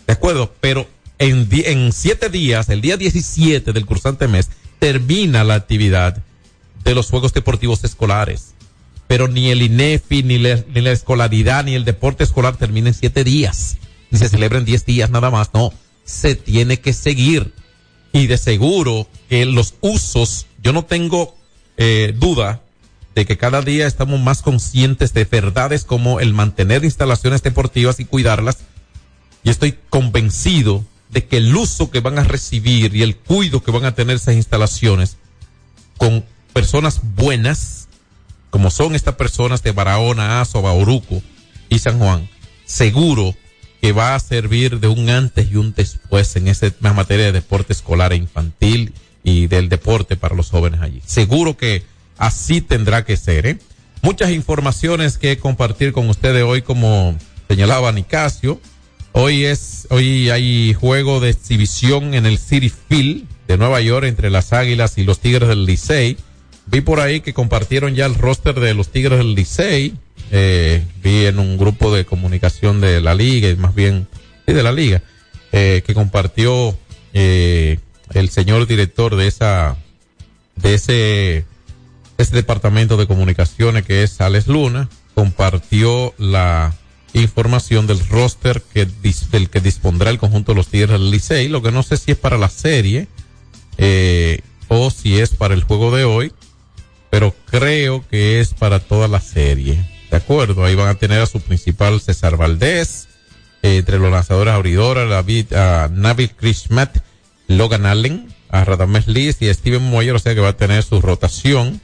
¿De 0.07 0.13
acuerdo? 0.13 0.53
Pero 0.61 0.87
en, 1.17 1.47
en 1.51 1.91
siete 1.91 2.29
días, 2.29 2.69
el 2.69 2.81
día 2.81 2.97
17 2.97 3.73
del 3.73 3.85
cursante 3.85 4.27
mes, 4.27 4.49
termina 4.85 5.43
la 5.43 5.55
actividad 5.55 6.21
de 6.83 6.93
los 6.93 7.09
Juegos 7.09 7.33
Deportivos 7.33 7.83
Escolares. 7.83 8.53
Pero 9.07 9.27
ni 9.27 9.49
el 9.49 9.63
INEFI, 9.63 10.21
ni, 10.21 10.37
la 10.37 10.91
escolaridad, 10.91 11.63
ni 11.65 11.73
el 11.73 11.85
deporte 11.85 12.23
escolar 12.23 12.55
termina 12.55 12.93
siete 12.93 13.23
días. 13.23 13.77
Ni 14.11 14.19
se 14.19 14.29
celebra 14.29 14.59
en 14.59 14.65
diez 14.65 14.85
días 14.85 15.09
nada 15.09 15.31
más. 15.31 15.49
No, 15.55 15.73
se 16.03 16.35
tiene 16.35 16.81
que 16.81 16.93
seguir. 16.93 17.51
Y 18.13 18.27
de 18.27 18.37
seguro 18.37 19.07
que 19.27 19.47
los 19.47 19.73
usos, 19.81 20.45
yo 20.61 20.71
no 20.71 20.85
tengo 20.85 21.35
eh, 21.77 22.13
duda 22.15 22.61
de 23.15 23.25
que 23.25 23.37
cada 23.37 23.63
día 23.63 23.87
estamos 23.87 24.19
más 24.19 24.43
conscientes 24.43 25.15
de 25.15 25.25
verdades 25.25 25.83
como 25.83 26.19
el 26.19 26.31
mantener 26.35 26.85
instalaciones 26.85 27.41
deportivas 27.41 27.99
y 27.99 28.05
cuidarlas. 28.05 28.59
Y 29.43 29.49
estoy 29.49 29.79
convencido 29.89 30.85
de 31.15 31.25
que 31.25 31.37
el 31.37 31.55
uso 31.55 31.89
que 31.89 32.01
van 32.01 32.19
a 32.19 32.25
recibir 32.25 32.93
y 32.93 33.01
el 33.01 33.15
cuidado 33.15 33.63
que 33.63 33.71
van 33.71 33.85
a 33.85 33.95
tener 33.95 34.17
esas 34.17 34.35
instalaciones 34.35 35.15
con 35.95 36.25
personas 36.51 36.99
buenas, 37.15 37.87
como 38.49 38.69
son 38.69 38.95
estas 38.95 39.15
personas 39.15 39.63
de 39.63 39.71
Barahona, 39.71 40.41
Azo, 40.41 40.61
Bauruco 40.61 41.23
y 41.69 41.79
San 41.79 41.99
Juan, 41.99 42.27
seguro 42.65 43.33
que 43.81 43.93
va 43.93 44.13
a 44.13 44.19
servir 44.19 44.81
de 44.81 44.89
un 44.89 45.09
antes 45.09 45.49
y 45.49 45.55
un 45.55 45.73
después 45.73 46.35
en 46.35 46.49
esa 46.49 46.67
materia 46.81 47.27
de 47.27 47.31
deporte 47.31 47.71
escolar 47.71 48.11
e 48.11 48.17
infantil 48.17 48.93
y 49.23 49.47
del 49.47 49.69
deporte 49.69 50.17
para 50.17 50.35
los 50.35 50.49
jóvenes 50.49 50.81
allí. 50.81 51.01
Seguro 51.05 51.55
que 51.55 51.83
así 52.17 52.59
tendrá 52.59 53.05
que 53.05 53.15
ser. 53.15 53.45
¿eh? 53.45 53.57
Muchas 54.01 54.31
informaciones 54.31 55.17
que 55.17 55.37
compartir 55.37 55.93
con 55.93 56.09
ustedes 56.09 56.43
hoy, 56.43 56.61
como 56.61 57.17
señalaba 57.47 57.93
Nicasio. 57.93 58.59
Hoy 59.17 59.45
es, 59.45 59.87
hoy 59.91 60.29
hay 60.29 60.73
juego 60.73 61.21
de 61.21 61.29
exhibición 61.29 62.15
en 62.15 62.25
el 62.25 62.37
City 62.37 62.69
Field 62.69 63.25
de 63.47 63.57
Nueva 63.57 63.79
York 63.79 64.05
entre 64.07 64.29
las 64.29 64.51
Águilas 64.51 64.97
y 64.97 65.05
los 65.05 65.21
Tigres 65.21 65.47
del 65.47 65.65
Licey. 65.65 66.17
Vi 66.65 66.81
por 66.81 66.99
ahí 66.99 67.21
que 67.21 67.33
compartieron 67.33 67.95
ya 67.95 68.07
el 68.07 68.15
roster 68.15 68.59
de 68.59 68.73
los 68.73 68.89
Tigres 68.89 69.19
del 69.19 69.33
Licey. 69.33 69.93
Eh, 70.31 70.83
vi 71.01 71.27
en 71.27 71.39
un 71.39 71.57
grupo 71.57 71.95
de 71.95 72.03
comunicación 72.03 72.81
de 72.81 72.99
la 72.99 73.15
liga, 73.15 73.55
más 73.55 73.73
bien 73.73 74.05
sí, 74.45 74.51
de 74.51 74.63
la 74.63 74.73
liga, 74.73 75.01
eh, 75.53 75.81
que 75.87 75.93
compartió 75.93 76.77
eh, 77.13 77.79
el 78.13 78.29
señor 78.29 78.67
director 78.67 79.15
de 79.15 79.27
esa, 79.27 79.77
de 80.57 80.73
ese, 80.73 81.45
ese 82.17 82.35
departamento 82.35 82.97
de 82.97 83.07
comunicaciones 83.07 83.85
que 83.85 84.03
es 84.03 84.19
Alex 84.19 84.47
Luna, 84.47 84.89
compartió 85.13 86.13
la 86.17 86.75
información 87.21 87.87
del 87.87 88.05
roster 88.07 88.61
que 88.73 88.87
del 89.31 89.49
que 89.49 89.61
dispondrá 89.61 90.09
el 90.09 90.17
conjunto 90.17 90.51
de 90.51 90.57
los 90.57 90.67
Tigres 90.67 90.91
del 90.91 91.11
Licey, 91.11 91.47
lo 91.47 91.61
que 91.61 91.71
no 91.71 91.83
sé 91.83 91.97
si 91.97 92.11
es 92.11 92.17
para 92.17 92.37
la 92.37 92.49
serie 92.49 93.07
eh, 93.77 94.41
o 94.67 94.89
si 94.91 95.19
es 95.19 95.29
para 95.29 95.53
el 95.53 95.63
juego 95.63 95.95
de 95.95 96.03
hoy, 96.03 96.33
pero 97.09 97.33
creo 97.49 98.05
que 98.09 98.39
es 98.39 98.53
para 98.53 98.79
toda 98.79 99.07
la 99.07 99.21
serie. 99.21 99.83
De 100.11 100.17
acuerdo, 100.17 100.63
ahí 100.63 100.75
van 100.75 100.89
a 100.89 100.95
tener 100.95 101.21
a 101.21 101.25
su 101.25 101.39
principal 101.41 101.99
César 102.01 102.37
Valdés, 102.37 103.07
eh, 103.61 103.77
entre 103.77 103.99
los 103.99 104.11
lanzadores 104.11 104.53
abridores, 104.53 105.09
David, 105.09 105.53
a 105.53 105.89
Nabil 105.91 106.31
Krishmat, 106.31 106.97
Logan 107.47 107.85
Allen, 107.85 108.33
a 108.49 108.63
Radames 108.63 109.07
Liz 109.07 109.37
y 109.41 109.49
a 109.49 109.53
Steven 109.53 109.83
Moyer, 109.83 110.15
o 110.15 110.19
sea 110.19 110.35
que 110.35 110.41
va 110.41 110.49
a 110.49 110.57
tener 110.57 110.83
su 110.83 111.01
rotación. 111.01 111.81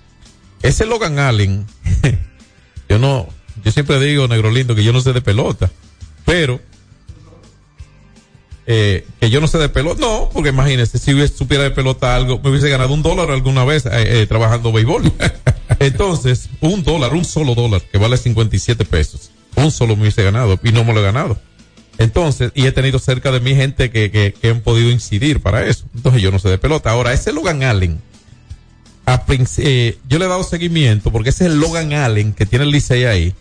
Ese 0.62 0.86
Logan 0.86 1.20
Allen, 1.20 1.66
yo 2.90 3.00
no, 3.00 3.28
yo 3.64 3.72
siempre 3.72 4.00
digo, 4.00 4.28
negro 4.28 4.52
lindo, 4.52 4.76
que 4.76 4.84
yo 4.84 4.94
no 4.94 5.02
sé 5.02 5.14
de 5.14 5.22
pelota, 5.22 5.70
pero 6.26 6.60
eh, 8.68 9.06
que 9.20 9.30
yo 9.30 9.42
no 9.42 9.48
sé 9.48 9.58
de 9.58 9.70
pelota, 9.70 10.00
no, 10.00 10.30
porque 10.32 10.50
imagínese, 10.50 10.98
si 10.98 11.14
hubiese, 11.14 11.36
supiera 11.36 11.64
de 11.64 11.72
pelota 11.72 12.16
algo, 12.16 12.40
me 12.44 12.52
hubiese 12.52 12.70
ganado 12.70 12.94
un 12.94 13.02
dólar 13.02 13.32
alguna 13.32 13.66
vez 13.66 13.86
eh, 13.86 14.22
eh, 14.22 14.28
trabajando 14.28 14.72
béisbol. 14.72 15.12
Entonces, 15.80 16.50
un 16.62 16.84
dólar, 16.84 17.14
un 17.14 17.26
solo 17.26 17.56
dólar, 17.56 17.82
que 17.82 17.98
vale 17.98 18.18
57 18.18 18.86
pesos, 18.86 19.32
un 19.56 19.72
solo 19.72 19.96
me 19.96 20.04
hubiese 20.04 20.24
ganado 20.24 20.60
y 20.64 20.72
no 20.72 20.84
me 20.84 20.94
lo 20.94 21.00
he 21.00 21.04
ganado. 21.04 21.40
Entonces, 21.98 22.52
y 22.56 22.66
he 22.66 22.72
tenido 22.72 23.00
cerca 23.00 23.32
de 23.32 23.42
mi 23.42 23.56
gente 23.56 23.90
que, 23.90 24.10
que, 24.10 24.34
que 24.34 24.50
han 24.50 24.62
podido 24.62 24.90
incidir 24.90 25.42
para 25.42 25.66
eso. 25.66 25.86
Entonces, 25.96 26.22
yo 26.22 26.32
no 26.32 26.40
sé 26.40 26.50
de 26.50 26.58
pelota. 26.58 26.92
Ahora, 26.92 27.14
ese 27.14 27.32
Logan 27.32 27.64
Allen, 27.64 28.02
a, 29.14 29.26
eh, 29.58 29.98
yo 30.08 30.20
le 30.20 30.26
he 30.26 30.28
dado 30.28 30.44
seguimiento 30.44 31.12
porque 31.12 31.30
ese 31.30 31.46
es 31.46 31.52
el 31.52 31.60
Logan 31.60 31.94
Allen 31.94 32.34
que 32.34 32.46
tiene 32.46 32.66
el 32.66 32.72
Licey 32.72 33.06
ahí. 33.06 33.34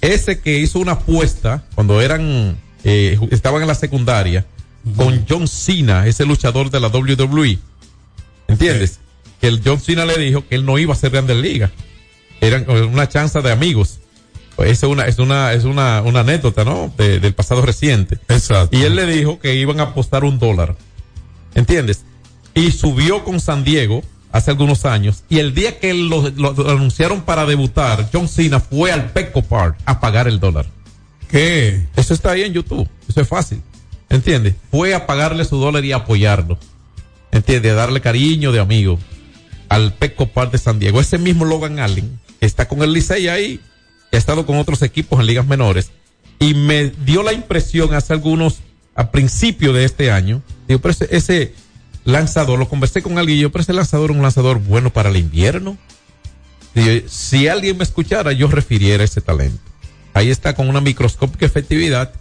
Ese 0.00 0.40
que 0.40 0.58
hizo 0.58 0.78
una 0.78 0.92
apuesta 0.92 1.64
cuando 1.74 2.00
eran, 2.00 2.56
eh, 2.84 3.18
estaban 3.30 3.62
en 3.62 3.68
la 3.68 3.74
secundaria 3.74 4.44
con 4.96 5.24
John 5.28 5.48
Cena, 5.48 6.06
ese 6.06 6.26
luchador 6.26 6.70
de 6.70 6.78
la 6.80 6.88
WWE. 6.88 7.58
¿Entiendes? 8.48 8.98
Que 9.40 9.48
el 9.48 9.62
John 9.64 9.80
Cena 9.80 10.04
le 10.04 10.18
dijo 10.18 10.46
que 10.46 10.54
él 10.56 10.66
no 10.66 10.78
iba 10.78 10.92
a 10.92 10.96
ser 10.96 11.10
grande 11.10 11.34
liga. 11.34 11.70
Eran 12.40 12.68
una 12.68 13.08
chanza 13.08 13.40
de 13.40 13.50
amigos. 13.50 14.00
Pues 14.56 14.70
es 14.70 14.82
una, 14.82 15.06
es 15.06 15.18
una, 15.18 15.52
es 15.54 15.64
una, 15.64 16.02
una 16.02 16.20
anécdota, 16.20 16.64
¿no? 16.64 16.92
De- 16.96 17.18
del 17.18 17.34
pasado 17.34 17.62
reciente. 17.62 18.18
Exacto. 18.28 18.76
Y 18.76 18.82
él 18.82 18.94
le 18.94 19.06
dijo 19.06 19.38
que 19.40 19.54
iban 19.56 19.80
a 19.80 19.84
apostar 19.84 20.22
un 20.24 20.38
dólar. 20.38 20.76
¿Entiendes? 21.54 22.04
Y 22.54 22.70
subió 22.70 23.24
con 23.24 23.40
San 23.40 23.64
Diego 23.64 24.02
hace 24.34 24.50
algunos 24.50 24.84
años. 24.84 25.22
Y 25.28 25.38
el 25.38 25.54
día 25.54 25.78
que 25.78 25.94
lo, 25.94 26.28
lo- 26.30 26.52
lo 26.52 26.70
anunciaron 26.70 27.22
para 27.22 27.46
debutar, 27.46 28.08
John 28.12 28.26
Cena 28.28 28.58
fue 28.58 28.90
al 28.90 29.12
Petco 29.12 29.42
Park 29.42 29.76
a 29.86 30.00
pagar 30.00 30.26
el 30.26 30.40
dólar. 30.40 30.66
¿Qué? 31.30 31.86
Eso 31.94 32.12
está 32.14 32.32
ahí 32.32 32.42
en 32.42 32.52
YouTube. 32.52 32.88
Eso 33.08 33.20
es 33.20 33.28
fácil. 33.28 33.62
¿Entiendes? 34.10 34.54
Fue 34.72 34.92
a 34.94 35.06
pagarle 35.06 35.44
su 35.44 35.56
dólar 35.56 35.84
y 35.84 35.92
a 35.92 35.96
apoyarlo. 35.98 36.58
¿Entiendes? 37.30 37.72
A 37.72 37.76
darle 37.76 38.00
cariño 38.00 38.50
de 38.50 38.58
amigo 38.60 38.98
al 39.68 39.92
Petco 39.94 40.26
Park 40.26 40.50
de 40.50 40.58
San 40.58 40.78
Diego. 40.80 41.00
Ese 41.00 41.16
mismo 41.18 41.44
Logan 41.44 41.78
Allen 41.78 42.18
está 42.40 42.66
con 42.68 42.82
el 42.82 42.92
Licey 42.92 43.28
ahí, 43.28 43.60
ha 44.12 44.16
estado 44.16 44.46
con 44.46 44.56
otros 44.58 44.82
equipos 44.82 45.20
en 45.20 45.26
ligas 45.26 45.46
menores. 45.46 45.90
Y 46.40 46.54
me 46.54 46.90
dio 47.04 47.22
la 47.22 47.32
impresión 47.32 47.94
hace 47.94 48.12
algunos, 48.12 48.58
a 48.96 49.10
principio 49.12 49.72
de 49.72 49.84
este 49.84 50.10
año, 50.10 50.42
digo, 50.68 50.80
pero 50.80 50.92
ese, 50.92 51.08
ese 51.10 51.54
lanzador, 52.04 52.58
lo 52.58 52.68
conversé 52.68 53.02
con 53.02 53.18
alguien 53.18 53.38
y 53.38 53.40
yo, 53.42 53.52
pero 53.52 53.62
ese 53.62 53.72
lanzador 53.72 54.10
es 54.10 54.16
un 54.16 54.22
lanzador 54.22 54.58
bueno 54.58 54.90
para 54.92 55.08
el 55.10 55.16
invierno. 55.16 55.76
Digo, 56.74 57.06
si 57.08 57.48
alguien 57.48 57.76
me 57.78 57.84
escuchara, 57.84 58.32
yo 58.32 58.48
refiriera 58.48 59.04
ese 59.04 59.20
talento. 59.20 59.60
Ahí 60.12 60.30
está 60.30 60.54
con 60.54 60.68
una 60.68 60.80
microscópica 60.80 61.46
efectividad. 61.46 62.12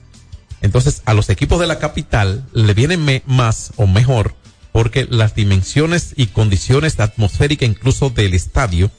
Entonces, 0.62 1.02
a 1.06 1.14
los 1.14 1.30
equipos 1.30 1.60
de 1.60 1.68
la 1.68 1.80
capital 1.80 2.46
le 2.54 2.74
viene 2.74 2.98
me- 2.98 3.24
más 3.26 3.74
o 3.76 3.88
mejor 3.88 4.36
porque 4.72 5.06
las 5.10 5.36
dimensiones 5.36 6.14
y 6.16 6.28
condiciones 6.28 7.00
atmosféricas 7.00 7.70
incluso 7.70 8.10
del 8.10 8.34
estadio 8.34 8.90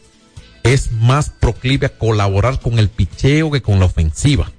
es 0.63 0.93
más 0.93 1.31
proclive 1.31 1.87
a 1.87 1.99
colaborar 1.99 2.61
con 2.61 2.79
el 2.79 2.89
picheo 2.89 3.51
que 3.51 3.61
con 3.63 3.81
la 3.81 3.87
ofensiva. 3.87 4.53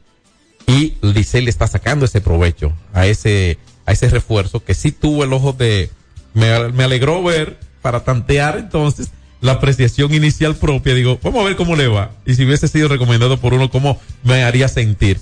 Y 0.67 0.96
Licey 1.01 1.44
le 1.44 1.50
está 1.50 1.67
sacando 1.67 2.05
ese 2.05 2.20
provecho 2.22 2.74
a 2.94 3.05
ese, 3.08 3.58
a 3.86 3.91
ese 3.94 4.10
refuerzo 4.10 4.63
que 4.63 4.74
sí 4.74 4.91
tuvo 4.91 5.24
el 5.24 5.32
ojo 5.32 5.53
de, 5.53 5.89
me, 6.36 6.84
alegró 6.84 7.24
ver 7.24 7.58
para 7.82 8.04
tantear 8.04 8.58
entonces 8.58 9.10
la 9.42 9.54
apreciación 9.54 10.13
inicial 10.13 10.56
propia. 10.56 10.94
Digo, 10.94 11.20
vamos 11.24 11.42
a 11.42 11.46
ver 11.46 11.56
cómo 11.56 11.75
le 11.75 11.88
va. 11.88 12.12
Y 12.25 12.36
si 12.36 12.46
hubiese 12.46 12.68
sido 12.68 12.88
recomendado 12.88 13.38
por 13.38 13.54
uno, 13.54 13.72
cómo 13.72 14.00
me 14.24 14.44
haría 14.44 14.68
sentir. 14.68 15.20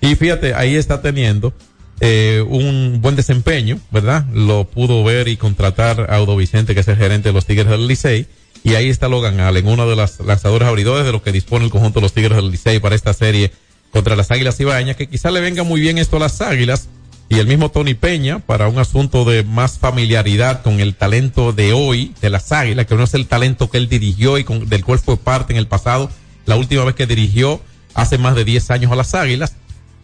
Y 0.00 0.16
fíjate, 0.16 0.54
ahí 0.54 0.74
está 0.74 1.00
teniendo 1.02 1.52
eh, 2.00 2.44
un 2.48 3.00
buen 3.00 3.14
desempeño, 3.14 3.78
¿verdad? 3.90 4.26
Lo 4.32 4.64
pudo 4.64 5.04
ver 5.04 5.28
y 5.28 5.36
contratar 5.36 6.08
a 6.10 6.16
Audo 6.16 6.36
Vicente, 6.36 6.74
que 6.74 6.80
es 6.80 6.88
el 6.88 6.96
gerente 6.96 7.28
de 7.28 7.32
los 7.32 7.46
Tigres 7.46 7.68
del 7.68 7.86
Licey. 7.86 8.26
Y 8.62 8.74
ahí 8.74 8.88
está 8.88 9.08
Logan 9.08 9.40
Allen, 9.40 9.66
uno 9.66 9.86
de 9.88 9.94
los 9.94 10.20
lanzadores 10.20 10.66
abridores 10.66 11.04
de 11.04 11.12
los 11.12 11.22
que 11.22 11.32
dispone 11.32 11.66
el 11.66 11.70
conjunto 11.70 12.00
de 12.00 12.04
los 12.04 12.14
Tigres 12.14 12.36
del 12.36 12.50
Licey 12.50 12.80
para 12.80 12.94
esta 12.94 13.12
serie 13.12 13.52
contra 13.90 14.16
las 14.16 14.30
Águilas 14.30 14.58
Ibañas, 14.58 14.96
que 14.96 15.08
quizá 15.08 15.30
le 15.30 15.40
venga 15.40 15.62
muy 15.62 15.80
bien 15.80 15.98
esto 15.98 16.16
a 16.16 16.20
las 16.20 16.40
Águilas. 16.40 16.88
Y 17.28 17.38
el 17.38 17.46
mismo 17.46 17.70
Tony 17.70 17.94
Peña, 17.94 18.38
para 18.38 18.68
un 18.68 18.78
asunto 18.78 19.24
de 19.24 19.42
más 19.42 19.78
familiaridad 19.78 20.62
con 20.62 20.80
el 20.80 20.94
talento 20.94 21.52
de 21.52 21.72
hoy 21.72 22.14
de 22.20 22.30
las 22.30 22.52
Águilas, 22.52 22.86
que 22.86 22.94
no 22.94 23.04
es 23.04 23.14
el 23.14 23.26
talento 23.26 23.70
que 23.70 23.78
él 23.78 23.88
dirigió 23.88 24.38
y 24.38 24.44
con, 24.44 24.68
del 24.68 24.84
cual 24.84 24.98
fue 24.98 25.16
parte 25.16 25.52
en 25.52 25.58
el 25.58 25.66
pasado, 25.66 26.10
la 26.46 26.56
última 26.56 26.84
vez 26.84 26.94
que 26.94 27.06
dirigió 27.06 27.60
hace 27.94 28.18
más 28.18 28.34
de 28.34 28.44
10 28.44 28.70
años 28.70 28.92
a 28.92 28.96
las 28.96 29.14
Águilas 29.14 29.54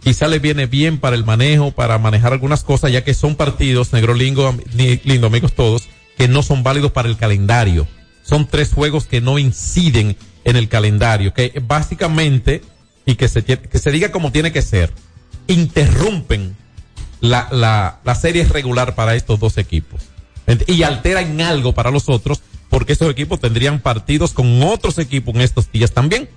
quizá 0.02 0.28
le 0.28 0.38
viene 0.38 0.66
bien 0.66 0.98
para 0.98 1.16
el 1.16 1.24
manejo, 1.24 1.72
para 1.72 1.98
manejar 1.98 2.32
algunas 2.32 2.64
cosas, 2.64 2.90
ya 2.90 3.04
que 3.04 3.14
son 3.14 3.36
partidos, 3.36 3.92
negro 3.92 4.14
lindo, 4.14 4.54
lindo 5.04 5.26
amigos 5.26 5.52
todos, 5.52 5.88
que 6.16 6.28
no 6.28 6.42
son 6.42 6.62
válidos 6.62 6.92
para 6.92 7.08
el 7.08 7.16
calendario. 7.16 7.86
Son 8.22 8.46
tres 8.46 8.72
juegos 8.72 9.06
que 9.06 9.20
no 9.20 9.38
inciden 9.38 10.16
en 10.44 10.56
el 10.56 10.68
calendario, 10.68 11.34
que 11.34 11.62
básicamente, 11.66 12.62
y 13.06 13.14
que 13.14 13.28
se, 13.28 13.44
que 13.44 13.78
se 13.78 13.90
diga 13.90 14.10
como 14.10 14.32
tiene 14.32 14.52
que 14.52 14.62
ser, 14.62 14.92
interrumpen 15.46 16.56
la, 17.20 17.48
la, 17.50 17.98
la 18.04 18.14
serie 18.14 18.44
regular 18.44 18.94
para 18.94 19.14
estos 19.14 19.38
dos 19.38 19.58
equipos. 19.58 20.02
Y 20.66 20.82
alteran 20.82 21.40
algo 21.40 21.72
para 21.72 21.90
los 21.90 22.08
otros, 22.08 22.42
porque 22.68 22.92
estos 22.92 23.10
equipos 23.10 23.40
tendrían 23.40 23.80
partidos 23.80 24.32
con 24.32 24.62
otros 24.62 24.98
equipos 24.98 25.34
en 25.34 25.42
estos 25.42 25.70
días 25.70 25.92
también. 25.92 26.28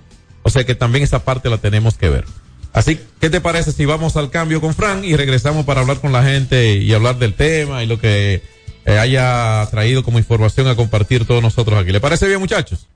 O 0.42 0.50
sea 0.50 0.64
que 0.64 0.74
también 0.74 1.02
esa 1.02 1.24
parte 1.24 1.48
la 1.48 1.58
tenemos 1.58 1.96
que 1.96 2.10
ver. 2.10 2.24
Así, 2.72 3.00
¿qué 3.20 3.30
te 3.30 3.40
parece 3.40 3.72
si 3.72 3.84
vamos 3.84 4.16
al 4.16 4.30
cambio 4.30 4.60
con 4.60 4.74
Frank 4.74 5.04
y 5.04 5.16
regresamos 5.16 5.64
para 5.64 5.80
hablar 5.80 6.00
con 6.00 6.12
la 6.12 6.24
gente 6.24 6.76
y 6.76 6.92
hablar 6.92 7.18
del 7.18 7.34
tema 7.34 7.82
y 7.82 7.86
lo 7.86 8.00
que 8.00 8.42
eh, 8.84 8.98
haya 8.98 9.66
traído 9.70 10.02
como 10.02 10.18
información 10.18 10.66
a 10.66 10.74
compartir 10.76 11.24
todos 11.24 11.40
nosotros 11.40 11.80
aquí? 11.80 11.92
¿Le 11.92 12.00
parece 12.00 12.26
bien, 12.26 12.40
muchachos? 12.40 12.86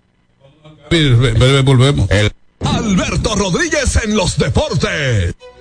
Volvemos. 1.65 2.09
Alberto 2.61 3.35
Rodríguez 3.37 4.01
en 4.05 4.17
los 4.17 4.37
deportes. 4.37 5.35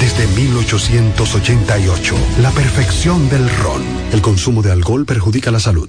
desde 0.00 0.26
1888, 0.26 2.14
la 2.40 2.50
perfección 2.50 3.28
del 3.28 3.48
ron. 3.48 3.82
El 4.12 4.20
consumo 4.22 4.62
de 4.62 4.72
alcohol 4.72 5.04
perjudica 5.06 5.50
la 5.50 5.60
salud. 5.60 5.88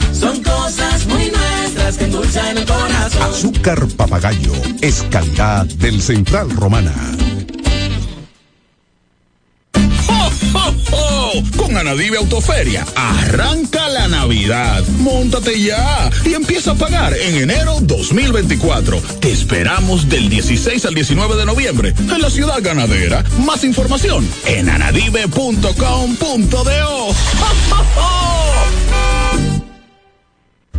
Son 0.21 0.43
cosas 0.43 1.07
muy 1.07 1.31
nuestras 1.31 1.97
que 1.97 2.05
endulzan 2.05 2.55
el 2.55 2.65
corazón. 2.65 3.23
Azúcar 3.23 3.87
papagayo 3.97 4.53
es 4.81 5.01
calidad 5.09 5.65
del 5.65 5.99
Central 5.99 6.51
Romana. 6.51 6.93
Con 11.57 11.75
Anadive 11.75 12.17
Autoferia, 12.17 12.85
arranca 12.95 13.87
la 13.87 14.07
Navidad. 14.07 14.83
Móntate 14.99 15.59
ya 15.59 16.11
y 16.23 16.35
empieza 16.35 16.71
a 16.71 16.75
pagar 16.75 17.15
en 17.15 17.37
enero 17.37 17.77
2024. 17.81 19.01
Te 19.21 19.31
esperamos 19.31 20.07
del 20.07 20.29
16 20.29 20.85
al 20.85 20.93
19 20.93 21.35
de 21.35 21.45
noviembre 21.47 21.95
en 21.97 22.21
la 22.21 22.29
ciudad 22.29 22.59
ganadera. 22.61 23.23
Más 23.43 23.63
información 23.63 24.29
en 24.45 24.69
anadive.com.do. 24.69 27.15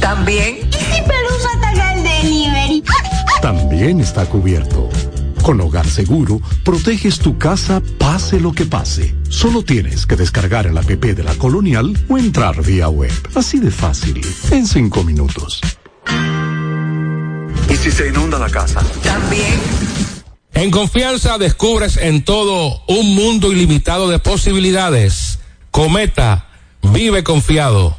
También. 0.00 0.58
¿Y 0.68 0.94
si 0.94 1.02
Pelusa 1.02 1.48
ataca 1.56 1.94
el 1.94 2.02
delivery? 2.02 2.84
También 3.42 4.00
está 4.00 4.26
cubierto. 4.26 4.88
Con 5.42 5.60
Hogar 5.60 5.86
Seguro, 5.86 6.40
proteges 6.64 7.20
tu 7.20 7.38
casa 7.38 7.80
pase 7.98 8.40
lo 8.40 8.52
que 8.52 8.64
pase. 8.64 9.14
Solo 9.28 9.62
tienes 9.62 10.06
que 10.06 10.16
descargar 10.16 10.66
el 10.66 10.76
app 10.76 10.86
de 10.86 11.22
la 11.22 11.34
Colonial 11.36 11.96
o 12.08 12.18
entrar 12.18 12.60
vía 12.62 12.88
web. 12.88 13.12
Así 13.34 13.60
de 13.60 13.70
fácil, 13.70 14.20
en 14.50 14.66
cinco 14.66 15.04
minutos. 15.04 15.60
¿Y 17.70 17.76
si 17.76 17.90
se 17.90 18.08
inunda 18.08 18.38
la 18.38 18.50
casa? 18.50 18.80
También. 19.02 19.60
En 20.54 20.70
confianza 20.70 21.38
descubres 21.38 21.96
en 21.98 22.24
todo 22.24 22.82
un 22.88 23.14
mundo 23.14 23.52
ilimitado 23.52 24.08
de 24.08 24.18
posibilidades. 24.18 25.38
Cometa, 25.70 26.48
vive 26.82 27.22
confiado. 27.22 27.98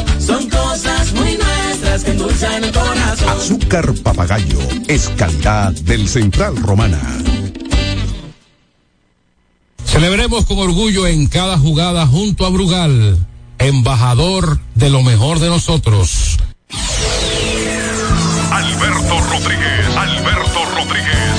Son 0.25 0.49
cosas 0.49 1.13
muy 1.13 1.37
nuestras 1.37 2.03
que 2.03 2.11
endulzan 2.11 2.63
el 2.63 2.71
corazón. 2.71 3.29
Azúcar 3.29 3.93
papagayo 4.03 4.59
es 4.87 5.09
calidad 5.17 5.71
del 5.71 6.07
Central 6.07 6.55
Romana. 6.57 7.01
Celebremos 9.85 10.45
con 10.45 10.59
orgullo 10.59 11.07
en 11.07 11.27
cada 11.27 11.57
jugada 11.57 12.05
junto 12.07 12.45
a 12.45 12.49
Brugal, 12.49 13.17
embajador 13.59 14.59
de 14.75 14.89
lo 14.89 15.03
mejor 15.03 15.39
de 15.39 15.49
nosotros. 15.49 16.37
Alberto 18.51 19.19
Rodríguez, 19.29 19.97
Alberto 19.97 20.65
Rodríguez, 20.75 21.35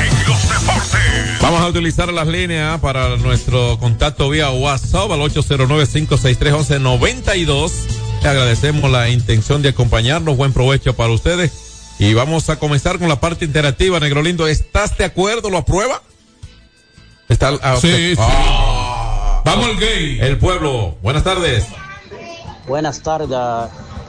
en 0.00 0.28
los 0.28 0.42
deportes. 0.48 1.40
Vamos 1.42 1.60
a 1.60 1.66
utilizar 1.66 2.10
las 2.12 2.28
líneas 2.28 2.80
para 2.80 3.16
nuestro 3.16 3.78
contacto 3.78 4.30
vía 4.30 4.50
WhatsApp 4.50 5.10
al 5.10 5.20
809-563-1192. 5.20 8.01
Le 8.22 8.28
agradecemos 8.28 8.88
la 8.90 9.08
intención 9.08 9.62
de 9.62 9.70
acompañarnos. 9.70 10.36
Buen 10.36 10.52
provecho 10.52 10.94
para 10.94 11.12
ustedes. 11.12 11.96
Y 11.98 12.14
vamos 12.14 12.48
a 12.50 12.56
comenzar 12.56 12.98
con 12.98 13.08
la 13.08 13.20
parte 13.20 13.44
interactiva, 13.44 13.98
Negro 13.98 14.22
Lindo. 14.22 14.46
¿Estás 14.46 14.96
de 14.96 15.04
acuerdo? 15.04 15.50
¿Lo 15.50 15.58
aprueba? 15.58 16.02
Está, 17.28 17.58
ah, 17.62 17.76
Sí, 17.80 18.14
sí. 18.14 18.20
Ah. 18.20 19.42
Vamos 19.44 19.66
al 19.66 19.78
gay. 19.78 20.18
El 20.20 20.38
pueblo. 20.38 20.96
Buenas 21.02 21.24
tardes. 21.24 21.66
Buenas 22.68 23.02
tardes, 23.02 23.36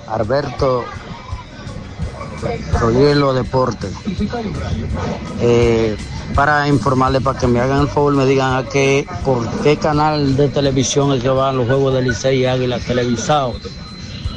Alberto 0.08 0.86
Royelo 2.80 3.34
Deporte. 3.34 3.88
Eh, 5.42 5.98
para 6.36 6.68
informarle, 6.68 7.20
para 7.20 7.40
que 7.40 7.48
me 7.48 7.60
hagan 7.60 7.82
el 7.82 7.88
favor, 7.88 8.14
me 8.14 8.26
digan 8.26 8.54
a 8.54 8.70
qué, 8.70 9.08
por 9.26 9.50
qué 9.62 9.78
canal 9.78 10.36
de 10.36 10.50
televisión 10.50 11.14
es 11.14 11.24
que 11.24 11.30
van 11.30 11.58
los 11.58 11.66
juegos 11.66 11.96
de 11.96 12.04
Licey 12.04 12.42
y 12.42 12.46
Águila 12.46 12.80
televisados. 12.80 13.58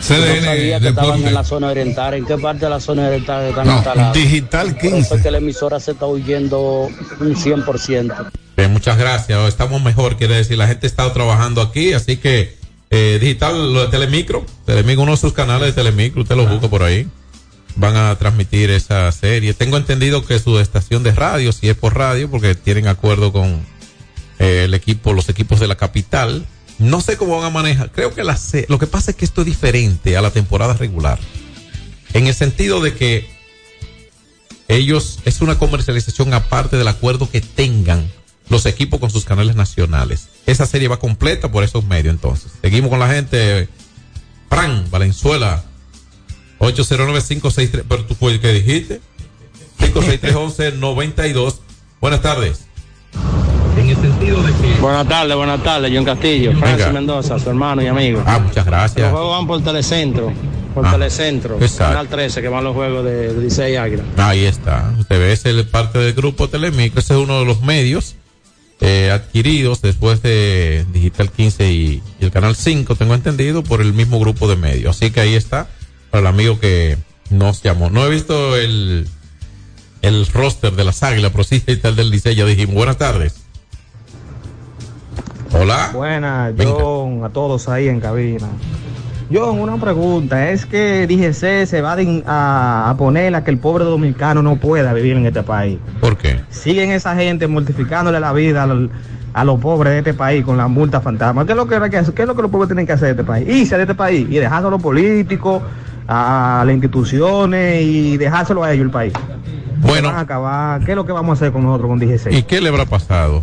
CDN 0.00 0.36
no 0.36 0.44
sabía 0.44 0.80
que 0.80 0.88
estaban 0.88 1.26
en 1.26 1.34
la 1.34 1.44
zona 1.44 1.68
oriental. 1.68 2.14
¿En 2.14 2.26
qué 2.26 2.38
parte 2.38 2.66
de 2.66 2.70
la 2.70 2.80
zona 2.80 3.06
oriental 3.06 3.44
están 3.44 3.66
No, 3.66 3.76
instalados? 3.76 4.16
Digital 4.16 4.76
Por 4.76 4.94
eso 4.94 5.14
es 5.16 5.22
que 5.22 5.30
la 5.30 5.38
emisora 5.38 5.80
se 5.80 5.92
está 5.92 6.06
huyendo 6.06 6.88
un 7.20 7.34
100%. 7.34 8.30
Bien, 8.56 8.72
muchas 8.72 8.98
gracias. 8.98 9.48
Estamos 9.48 9.82
mejor, 9.82 10.16
quiere 10.16 10.36
decir, 10.36 10.56
la 10.56 10.66
gente 10.66 10.86
ha 10.86 10.88
estado 10.88 11.12
trabajando 11.12 11.60
aquí, 11.60 11.92
así 11.92 12.16
que 12.16 12.56
eh, 12.90 13.18
digital, 13.20 13.72
lo 13.72 13.82
de 13.82 13.88
Telemicro, 13.88 14.46
Telemicro, 14.64 15.02
uno 15.02 15.12
de 15.12 15.18
sus 15.18 15.32
canales 15.32 15.68
de 15.68 15.72
Telemicro, 15.72 16.22
usted 16.22 16.36
lo 16.36 16.46
busca 16.46 16.68
por 16.68 16.82
ahí. 16.82 17.08
Van 17.74 17.96
a 17.96 18.16
transmitir 18.16 18.70
esa 18.70 19.10
serie. 19.12 19.52
Tengo 19.52 19.76
entendido 19.76 20.24
que 20.24 20.38
su 20.38 20.58
estación 20.58 21.02
de 21.02 21.12
radio, 21.12 21.52
si 21.52 21.68
es 21.68 21.76
por 21.76 21.96
radio, 21.96 22.30
porque 22.30 22.54
tienen 22.54 22.88
acuerdo 22.88 23.32
con 23.32 23.66
eh, 24.38 24.62
el 24.64 24.72
equipo, 24.72 25.12
los 25.12 25.28
equipos 25.28 25.60
de 25.60 25.68
la 25.68 25.74
capital. 25.74 26.46
No 26.78 27.00
sé 27.00 27.16
cómo 27.16 27.36
van 27.36 27.46
a 27.46 27.50
manejar. 27.50 27.90
Creo 27.90 28.14
que 28.14 28.22
la 28.24 28.38
lo 28.68 28.78
que 28.78 28.86
pasa 28.86 29.10
es 29.12 29.16
que 29.16 29.24
esto 29.24 29.42
es 29.42 29.46
diferente 29.46 30.16
a 30.16 30.22
la 30.22 30.30
temporada 30.30 30.74
regular. 30.74 31.18
En 32.12 32.26
el 32.26 32.34
sentido 32.34 32.80
de 32.80 32.94
que 32.94 33.28
ellos 34.68 35.20
es 35.24 35.40
una 35.40 35.58
comercialización 35.58 36.34
aparte 36.34 36.76
del 36.76 36.88
acuerdo 36.88 37.30
que 37.30 37.40
tengan 37.40 38.10
los 38.48 38.66
equipos 38.66 39.00
con 39.00 39.10
sus 39.10 39.24
canales 39.24 39.56
nacionales. 39.56 40.28
Esa 40.46 40.66
serie 40.66 40.88
va 40.88 40.98
completa 40.98 41.50
por 41.50 41.64
esos 41.64 41.84
medios 41.84 42.14
entonces. 42.14 42.52
Seguimos 42.62 42.90
con 42.90 42.98
la 42.98 43.08
gente. 43.08 43.68
Fran 44.48 44.88
Valenzuela 44.90 45.64
809-563, 46.60 47.84
pero 47.88 48.04
tú 48.04 48.14
fue 48.14 48.32
el 48.32 48.40
que 48.40 48.52
dijiste. 48.52 49.00
563-1192. 49.78 51.56
Buenas 52.00 52.22
tardes. 52.22 52.66
En 53.76 53.88
el 53.90 53.96
sentido 53.96 54.42
de 54.42 54.52
que. 54.54 54.80
Buenas 54.80 55.08
tardes, 55.08 55.36
buenas 55.36 55.62
tardes, 55.62 55.92
John 55.94 56.04
Castillo. 56.04 56.52
Francis 56.58 56.92
Mendoza, 56.92 57.38
su 57.38 57.48
hermano 57.50 57.82
y 57.82 57.86
amigo. 57.86 58.22
Ah, 58.26 58.38
muchas 58.38 58.64
gracias. 58.64 59.02
Los 59.02 59.10
juegos 59.12 59.36
van 59.38 59.46
por 59.46 59.62
Telecentro, 59.62 60.32
por 60.74 60.86
Ah, 60.86 60.92
Telecentro, 60.92 61.56
exacto. 61.60 61.84
Canal 61.92 62.08
13, 62.08 62.42
que 62.42 62.48
van 62.48 62.64
los 62.64 62.74
juegos 62.74 63.04
de, 63.04 63.34
de 63.34 63.42
Licey 63.42 63.74
y 63.74 63.76
Águila. 63.76 64.02
Ahí 64.16 64.44
está. 64.44 64.92
Usted 64.98 65.18
ve, 65.18 65.32
es 65.32 65.44
el 65.44 65.66
parte 65.66 65.98
del 65.98 66.14
grupo 66.14 66.48
Telemicro. 66.48 67.00
Ese 67.00 67.14
es 67.14 67.20
uno 67.20 67.38
de 67.40 67.44
los 67.44 67.60
medios 67.62 68.14
eh, 68.80 69.10
adquiridos 69.12 69.82
después 69.82 70.22
de 70.22 70.84
Digital 70.92 71.30
15 71.30 71.70
y, 71.70 72.02
y 72.20 72.24
el 72.24 72.30
Canal 72.30 72.56
5, 72.56 72.94
tengo 72.96 73.14
entendido, 73.14 73.62
por 73.62 73.80
el 73.82 73.92
mismo 73.92 74.18
grupo 74.18 74.48
de 74.48 74.56
medios. 74.56 74.96
Así 74.96 75.10
que 75.10 75.20
ahí 75.20 75.34
está, 75.34 75.68
para 76.10 76.20
el 76.22 76.26
amigo 76.28 76.58
que 76.60 76.96
nos 77.30 77.62
llamó. 77.62 77.90
No 77.90 78.06
he 78.06 78.10
visto 78.10 78.56
el, 78.56 79.06
el 80.02 80.26
roster 80.28 80.72
de 80.72 80.84
las 80.84 81.02
águilas, 81.02 81.30
pero 81.32 81.44
sí 81.44 81.62
está 81.66 81.88
el 81.88 81.96
del 81.96 82.10
Licey. 82.10 82.34
Ya 82.34 82.46
dijimos, 82.46 82.74
buenas 82.74 82.96
tardes. 82.98 83.34
Hola. 85.52 85.90
Buenas. 85.92 86.54
John, 86.58 87.24
a 87.24 87.28
todos 87.28 87.68
ahí 87.68 87.88
en 87.88 88.00
cabina. 88.00 88.46
John, 89.32 89.58
una 89.58 89.76
pregunta. 89.76 90.50
Es 90.50 90.66
que 90.66 91.06
DGC 91.06 91.66
se 91.66 91.80
va 91.80 91.96
a 92.26 92.94
poner 92.96 93.34
a 93.34 93.44
que 93.44 93.50
el 93.50 93.58
pobre 93.58 93.84
dominicano 93.84 94.42
no 94.42 94.56
pueda 94.56 94.92
vivir 94.92 95.16
en 95.16 95.26
este 95.26 95.42
país. 95.42 95.78
¿Por 96.00 96.16
qué? 96.16 96.40
Siguen 96.50 96.90
esa 96.90 97.14
gente 97.16 97.46
mortificándole 97.46 98.20
la 98.20 98.32
vida 98.32 98.66
a 99.32 99.44
los 99.44 99.60
pobres 99.60 99.92
de 99.92 99.98
este 99.98 100.14
país 100.14 100.44
con 100.44 100.56
la 100.56 100.68
multa 100.68 101.00
fantasma. 101.00 101.44
¿Qué 101.44 101.52
es 101.52 101.56
lo 101.56 101.66
que, 101.66 101.76
hay 101.76 101.90
que 101.90 101.98
hacer? 101.98 102.14
¿Qué 102.14 102.22
es 102.22 102.28
lo 102.28 102.36
que 102.36 102.42
los 102.42 102.50
pobres 102.50 102.68
tienen 102.68 102.86
que 102.86 102.92
hacer 102.92 103.06
de 103.06 103.22
este 103.22 103.24
país? 103.24 103.48
Irse 103.48 103.76
de 103.76 103.82
este 103.82 103.94
país 103.94 104.26
y 104.30 104.36
dejárselo 104.36 104.68
a 104.68 104.72
los 104.72 104.82
políticos, 104.82 105.62
a 106.06 106.62
las 106.64 106.72
instituciones 106.72 107.82
y 107.82 108.16
dejárselo 108.16 108.62
a 108.62 108.72
ellos 108.72 108.84
el 108.84 108.90
país. 108.90 109.12
Bueno. 109.78 110.08
Van 110.08 110.18
a 110.18 110.20
acabar. 110.20 110.84
¿Qué 110.84 110.92
es 110.92 110.96
lo 110.96 111.04
que 111.04 111.12
vamos 111.12 111.30
a 111.30 111.34
hacer 111.34 111.52
con 111.52 111.64
nosotros 111.64 111.88
con 111.88 111.98
DGC? 111.98 112.32
¿Y 112.32 112.42
qué 112.44 112.60
le 112.60 112.68
habrá 112.68 112.86
pasado? 112.86 113.42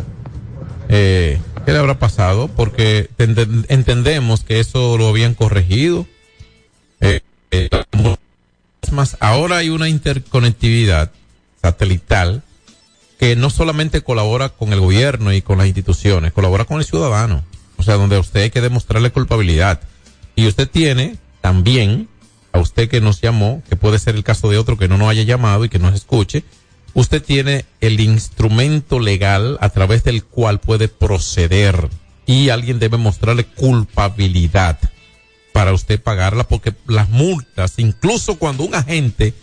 Eh, 0.89 1.39
¿Qué 1.65 1.71
le 1.71 1.77
habrá 1.79 1.97
pasado? 1.97 2.49
Porque 2.49 3.09
enten- 3.17 3.65
entendemos 3.69 4.43
que 4.43 4.59
eso 4.59 4.97
lo 4.97 5.07
habían 5.07 5.33
corregido. 5.33 6.05
Eh, 6.99 7.21
eh, 7.51 7.69
más, 8.91 9.17
ahora 9.21 9.57
hay 9.57 9.69
una 9.69 9.87
interconectividad 9.89 11.11
satelital 11.61 12.43
que 13.17 13.35
no 13.37 13.49
solamente 13.49 14.01
colabora 14.01 14.49
con 14.49 14.73
el 14.73 14.81
gobierno 14.81 15.31
y 15.31 15.41
con 15.41 15.57
las 15.57 15.67
instituciones, 15.67 16.33
colabora 16.33 16.65
con 16.65 16.79
el 16.79 16.85
ciudadano. 16.85 17.43
O 17.77 17.83
sea, 17.83 17.95
donde 17.95 18.17
a 18.17 18.19
usted 18.19 18.41
hay 18.41 18.49
que 18.49 18.61
demostrarle 18.61 19.11
culpabilidad. 19.11 19.79
Y 20.35 20.47
usted 20.47 20.69
tiene 20.69 21.17
también, 21.41 22.09
a 22.51 22.59
usted 22.59 22.89
que 22.89 23.01
nos 23.01 23.21
llamó, 23.21 23.63
que 23.69 23.75
puede 23.77 23.99
ser 23.99 24.15
el 24.15 24.23
caso 24.23 24.49
de 24.49 24.57
otro 24.57 24.77
que 24.77 24.87
no 24.89 24.97
nos 24.97 25.09
haya 25.09 25.23
llamado 25.23 25.63
y 25.65 25.69
que 25.69 25.79
nos 25.79 25.93
escuche, 25.95 26.43
usted 26.93 27.23
tiene 27.23 27.65
el 27.81 27.99
instrumento 27.99 28.99
legal 28.99 29.57
a 29.61 29.69
través 29.69 30.03
del 30.03 30.23
cual 30.23 30.59
puede 30.59 30.87
proceder 30.87 31.89
y 32.25 32.49
alguien 32.49 32.79
debe 32.79 32.97
mostrarle 32.97 33.45
culpabilidad 33.45 34.79
para 35.51 35.73
usted 35.73 36.01
pagarla 36.01 36.45
porque 36.45 36.73
las 36.87 37.09
multas, 37.09 37.75
incluso 37.77 38.35
cuando 38.35 38.63
un 38.63 38.75
agente 38.75 39.33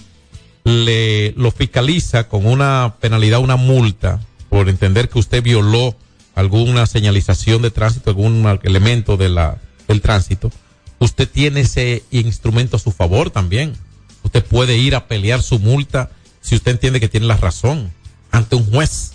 le 0.64 1.32
lo 1.32 1.50
fiscaliza 1.50 2.28
con 2.28 2.46
una 2.46 2.96
penalidad, 3.00 3.40
una 3.40 3.56
multa 3.56 4.20
por 4.48 4.68
entender 4.68 5.08
que 5.08 5.18
usted 5.18 5.42
violó 5.42 5.96
alguna 6.34 6.86
señalización 6.86 7.62
de 7.62 7.70
tránsito, 7.70 8.10
algún 8.10 8.58
elemento 8.62 9.16
de 9.16 9.28
la 9.28 9.58
del 9.88 10.00
tránsito, 10.00 10.50
usted 10.98 11.28
tiene 11.28 11.60
ese 11.60 12.04
instrumento 12.10 12.76
a 12.76 12.80
su 12.80 12.92
favor 12.92 13.30
también. 13.30 13.74
Usted 14.22 14.44
puede 14.44 14.76
ir 14.76 14.94
a 14.94 15.06
pelear 15.06 15.42
su 15.42 15.58
multa 15.58 16.10
si 16.40 16.54
usted 16.54 16.72
entiende 16.72 17.00
que 17.00 17.08
tiene 17.08 17.26
la 17.26 17.36
razón 17.36 17.92
ante 18.30 18.56
un 18.56 18.64
juez 18.64 19.12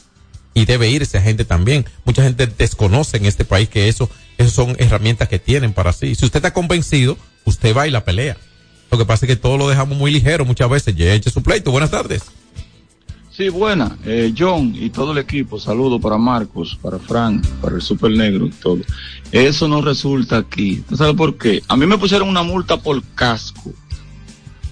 y 0.54 0.66
debe 0.66 0.90
ir 0.90 1.04
ese 1.04 1.18
agente 1.18 1.46
también. 1.46 1.86
Mucha 2.06 2.24
gente 2.24 2.48
desconoce 2.48 3.18
en 3.18 3.26
este 3.26 3.46
país 3.46 3.70
que 3.70 3.90
eso, 3.90 4.10
eso 4.38 4.50
son 4.50 4.76
herramientas 4.80 5.28
que 5.28 5.38
tienen 5.38 5.74
para 5.74 5.94
sí. 5.94 6.16
Si 6.16 6.26
usted 6.26 6.38
está 6.38 6.54
convencido, 6.54 7.18
usted 7.44 7.76
va 7.76 7.88
y 7.88 7.92
la 7.92 8.06
pelea. 8.06 8.38
Lo 8.90 8.98
que 8.98 9.06
pasa 9.06 9.26
es 9.26 9.30
que 9.30 9.36
todo 9.36 9.58
lo 9.58 9.68
dejamos 9.68 9.98
muy 9.98 10.12
ligero 10.12 10.46
muchas 10.46 10.70
veces. 10.70 10.96
Ya 10.96 11.14
eche 11.14 11.30
su 11.30 11.44
pleito. 11.44 11.72
Buenas 11.72 11.92
tardes. 11.92 12.24
Sí, 13.36 13.50
buena. 13.50 13.98
Eh, 14.06 14.34
John 14.38 14.74
y 14.74 14.90
todo 14.92 15.12
el 15.12 15.18
equipo, 15.18 15.60
saludo 15.60 16.00
para 16.00 16.18
Marcos, 16.18 16.80
para 16.82 17.00
Frank, 17.00 17.46
para 17.62 17.76
el 17.76 17.82
Super 17.82 18.12
Negro 18.12 18.46
y 18.46 18.52
todo. 18.52 18.80
Eso 19.30 19.68
no 19.68 19.82
resulta 19.82 20.38
aquí. 20.38 20.82
¿Tú 20.88 20.96
sabes 20.96 21.16
por 21.16 21.38
qué? 21.38 21.62
A 21.68 21.76
mí 21.76 21.86
me 21.86 21.98
pusieron 21.98 22.30
una 22.30 22.44
multa 22.44 22.78
por 22.78 23.04
casco 23.14 23.74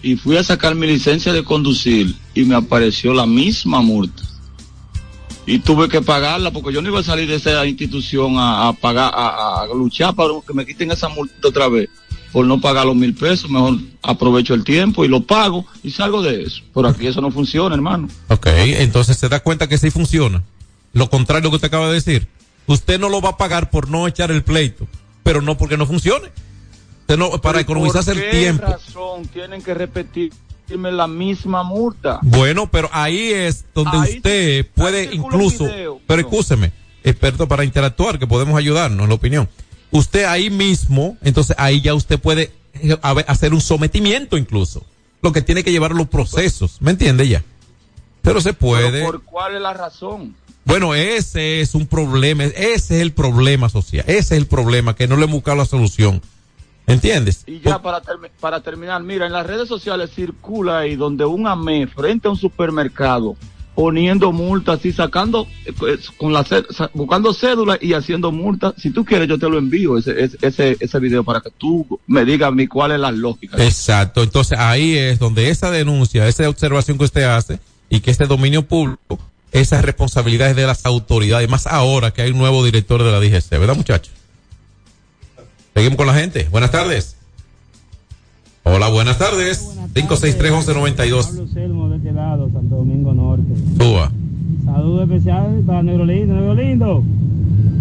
y 0.04 0.18
fui 0.18 0.36
a 0.36 0.44
sacar 0.44 0.76
mi 0.76 0.86
licencia 0.86 1.32
de 1.32 1.44
conducir 1.44 2.14
y 2.36 2.44
me 2.44 2.56
apareció 2.56 3.14
la 3.14 3.26
misma 3.26 3.82
multa. 3.82 4.22
Y 5.46 5.60
tuve 5.60 5.90
que 5.90 6.02
pagarla 6.02 6.52
porque 6.52 6.74
yo 6.74 6.82
no 6.82 6.90
iba 6.90 7.00
a 7.00 7.04
salir 7.04 7.28
de 7.28 7.36
esa 7.36 7.66
institución 7.66 8.38
a, 8.38 8.68
a 8.68 8.74
pagar, 8.74 9.12
a, 9.16 9.66
luchar 9.76 10.14
para 10.14 10.30
que 10.46 10.54
me 10.54 10.66
quiten 10.66 10.92
esa 10.92 11.10
multa 11.10 11.48
otra 11.48 11.70
vez. 11.70 11.90
por 12.32 12.46
no 12.46 12.60
pagar 12.60 12.86
los 12.86 12.96
mil 12.96 13.14
pesos, 13.14 13.50
mejor 13.50 13.78
aprovecho 14.02 14.54
el 14.54 14.64
tiempo 14.64 15.06
y 15.06 15.08
lo 15.08 15.24
pago 15.24 15.66
y 15.84 15.92
salgo 15.92 16.22
de 16.22 16.44
eso. 16.44 16.62
Por 16.74 16.86
aquí 16.86 17.08
eso 17.08 17.22
no 17.22 17.32
funciona, 17.32 17.76
hermano. 17.76 18.10
Ok, 18.28 18.48
entonces 18.48 19.18
se 19.18 19.30
da 19.30 19.42
cuenta 19.42 19.68
que 19.68 19.78
sí 19.78 19.90
funciona. 19.90 20.44
Lo 20.92 21.10
contrario 21.10 21.50
que 21.50 21.56
usted 21.56 21.68
acaba 21.68 21.88
de 21.88 21.96
decir. 21.96 22.28
Usted 22.66 23.00
no 23.00 23.10
lo 23.10 23.22
va 23.22 23.30
a 23.30 23.38
pagar 23.38 23.70
por 23.70 23.90
no 23.90 24.08
echar 24.08 24.32
el 24.32 24.44
pleito, 24.44 24.88
pero 25.24 25.42
no 25.42 25.58
porque 25.58 25.78
no 25.78 25.86
funcione. 25.86 26.30
No, 27.18 27.40
para 27.42 27.60
economizarse 27.60 28.14
¿por 28.14 28.24
el 28.24 28.32
qué 28.32 28.38
tiempo. 28.40 28.66
razón 28.66 29.28
tienen 29.28 29.62
que 29.62 29.74
repetirme 29.74 30.92
la 30.92 31.08
misma 31.08 31.64
multa? 31.64 32.20
Bueno, 32.24 32.70
pero 32.72 32.90
ahí 32.92 33.32
es 33.32 33.66
donde 33.74 33.98
Ahí 33.98 34.16
usted 34.18 34.68
puede 34.74 35.14
incluso, 35.14 35.66
video. 35.66 36.00
pero 36.08 36.22
escúcheme, 36.22 36.72
experto 37.04 37.48
para 37.48 37.64
interactuar, 37.64 38.18
que 38.18 38.26
podemos 38.28 38.58
ayudarnos, 38.58 39.08
la 39.08 39.14
opinión. 39.16 39.48
Usted 39.92 40.24
ahí 40.24 40.50
mismo, 40.50 41.18
entonces 41.22 41.56
ahí 41.60 41.82
ya 41.82 41.94
usted 41.94 42.20
puede 42.20 42.52
eh, 42.82 42.98
hacer 43.28 43.54
un 43.54 43.62
sometimiento 43.62 44.38
incluso. 44.38 44.84
Lo 45.22 45.32
que 45.32 45.42
tiene 45.42 45.64
que 45.64 45.72
llevar 45.72 45.92
los 45.92 46.08
procesos, 46.08 46.78
¿me 46.82 46.92
entiende 46.92 47.28
ya? 47.28 47.44
Pero 48.24 48.42
se 48.42 48.54
puede. 48.54 48.92
Pero 48.92 49.06
¿Por 49.06 49.22
cuál 49.24 49.56
es 49.56 49.62
la 49.62 49.74
razón? 49.74 50.36
Bueno, 50.66 50.96
ese 50.96 51.62
es 51.62 51.76
un 51.76 51.86
problema, 51.88 52.46
ese 52.46 52.96
es 52.96 53.02
el 53.02 53.12
problema 53.12 53.70
social, 53.70 54.04
ese 54.08 54.18
es 54.20 54.32
el 54.32 54.48
problema, 54.48 54.96
que 54.96 55.08
no 55.08 55.18
le 55.18 55.26
hemos 55.26 55.36
buscado 55.36 55.58
la 55.58 55.66
solución. 55.66 56.22
¿Entiendes? 56.86 57.44
Y 57.48 57.60
ya 57.60 57.82
para, 57.82 58.02
para 58.40 58.62
terminar, 58.62 59.02
mira, 59.04 59.26
en 59.26 59.32
las 59.32 59.46
redes 59.46 59.68
sociales 59.68 60.12
circula 60.14 60.80
ahí 60.80 60.96
donde 60.96 61.26
un 61.26 61.48
AME 61.48 61.88
frente 61.88 62.28
a 62.28 62.32
un 62.32 62.38
supermercado 62.38 63.38
poniendo 63.76 64.32
multas 64.32 64.86
y 64.86 64.94
sacando, 64.94 65.48
eh, 65.66 65.98
con 66.18 66.32
la 66.32 66.46
buscando 66.94 67.34
cédula 67.34 67.78
y 67.82 67.94
haciendo 67.94 68.32
multas. 68.32 68.74
Si 68.78 68.92
tú 68.92 69.04
quieres, 69.04 69.28
yo 69.28 69.40
te 69.40 69.50
lo 69.50 69.58
envío 69.58 69.98
ese, 69.98 70.24
ese, 70.24 70.38
ese, 70.42 70.78
ese 70.80 71.00
video 71.00 71.24
para 71.24 71.42
que 71.42 71.50
tú 71.50 72.00
me 72.06 72.24
digas 72.26 72.50
a 72.50 72.52
mí 72.52 72.68
cuál 72.68 72.92
es 72.92 73.00
la 73.00 73.12
lógica. 73.12 73.64
Exacto, 73.64 74.22
entonces 74.22 74.58
ahí 74.60 74.96
es 74.98 75.20
donde 75.20 75.50
esa 75.50 75.72
denuncia, 75.72 76.28
esa 76.28 76.48
observación 76.48 76.98
que 76.98 77.06
usted 77.06 77.24
hace 77.24 77.60
y 77.90 78.00
que 78.02 78.12
este 78.12 78.28
dominio 78.28 78.68
público, 78.68 79.20
esas 79.52 79.84
responsabilidades 79.84 80.56
de 80.56 80.68
las 80.68 80.86
autoridades, 80.86 81.50
más 81.50 81.68
ahora 81.68 82.12
que 82.12 82.22
hay 82.22 82.32
un 82.32 82.38
nuevo 82.38 82.64
director 82.64 83.02
de 83.02 83.12
la 83.12 83.20
DGC, 83.20 83.50
¿verdad 83.60 83.76
muchachos? 83.76 84.14
Seguimos 85.74 85.98
con 85.98 86.08
la 86.08 86.14
gente. 86.14 86.48
Buenas 86.52 86.72
tardes. 86.72 87.16
Hola, 88.64 88.90
buenas 88.90 89.18
tardes. 89.18 89.78
563-1192. 89.94 91.26
Pablo 91.26 91.48
Selmo 91.48 91.90
de 91.90 91.98
este 91.98 92.12
lado, 92.12 92.50
Santo 92.54 92.76
Domingo 92.78 93.14
Norte. 93.14 93.44
Suba. 93.78 94.12
Saludo 94.66 95.04
especial 95.04 95.62
para 95.66 95.84
Negro 95.84 96.06
Lindo, 96.06 96.34
Negro 96.36 96.56
Lindo. 96.56 97.04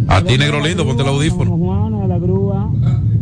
A 0.09 0.21
ti, 0.23 0.37
negro 0.37 0.61
lindo, 0.61 0.85
ponte 0.85 1.03
el 1.03 1.09
audífono. 1.09 1.57
Juana 1.57 2.01
de 2.01 2.09
la 2.09 2.19
grúa. 2.19 2.71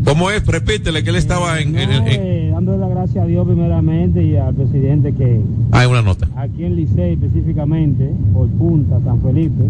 ¿Cómo 0.04 0.30
es? 0.30 0.44
Repítele 0.46 1.04
que 1.04 1.10
él 1.10 1.16
estaba 1.16 1.60
en... 1.60 1.78
en- 1.78 1.90
en- 1.92 2.04
Eh, 2.08 2.50
dándole 2.52 2.78
las 2.78 2.90
gracias 2.90 3.22
a 3.24 3.26
Dios 3.26 3.46
primeramente 3.46 4.22
y 4.24 4.36
al 4.36 4.54
presidente 4.54 5.12
que 5.14 5.40
Ah, 5.72 5.86
una 5.86 6.00
nota. 6.02 6.26
aquí 6.36 6.64
en 6.64 6.74
Licey 6.76 7.12
específicamente, 7.12 8.10
por 8.32 8.48
Punta, 8.48 8.98
San 9.04 9.20
Felipe, 9.20 9.62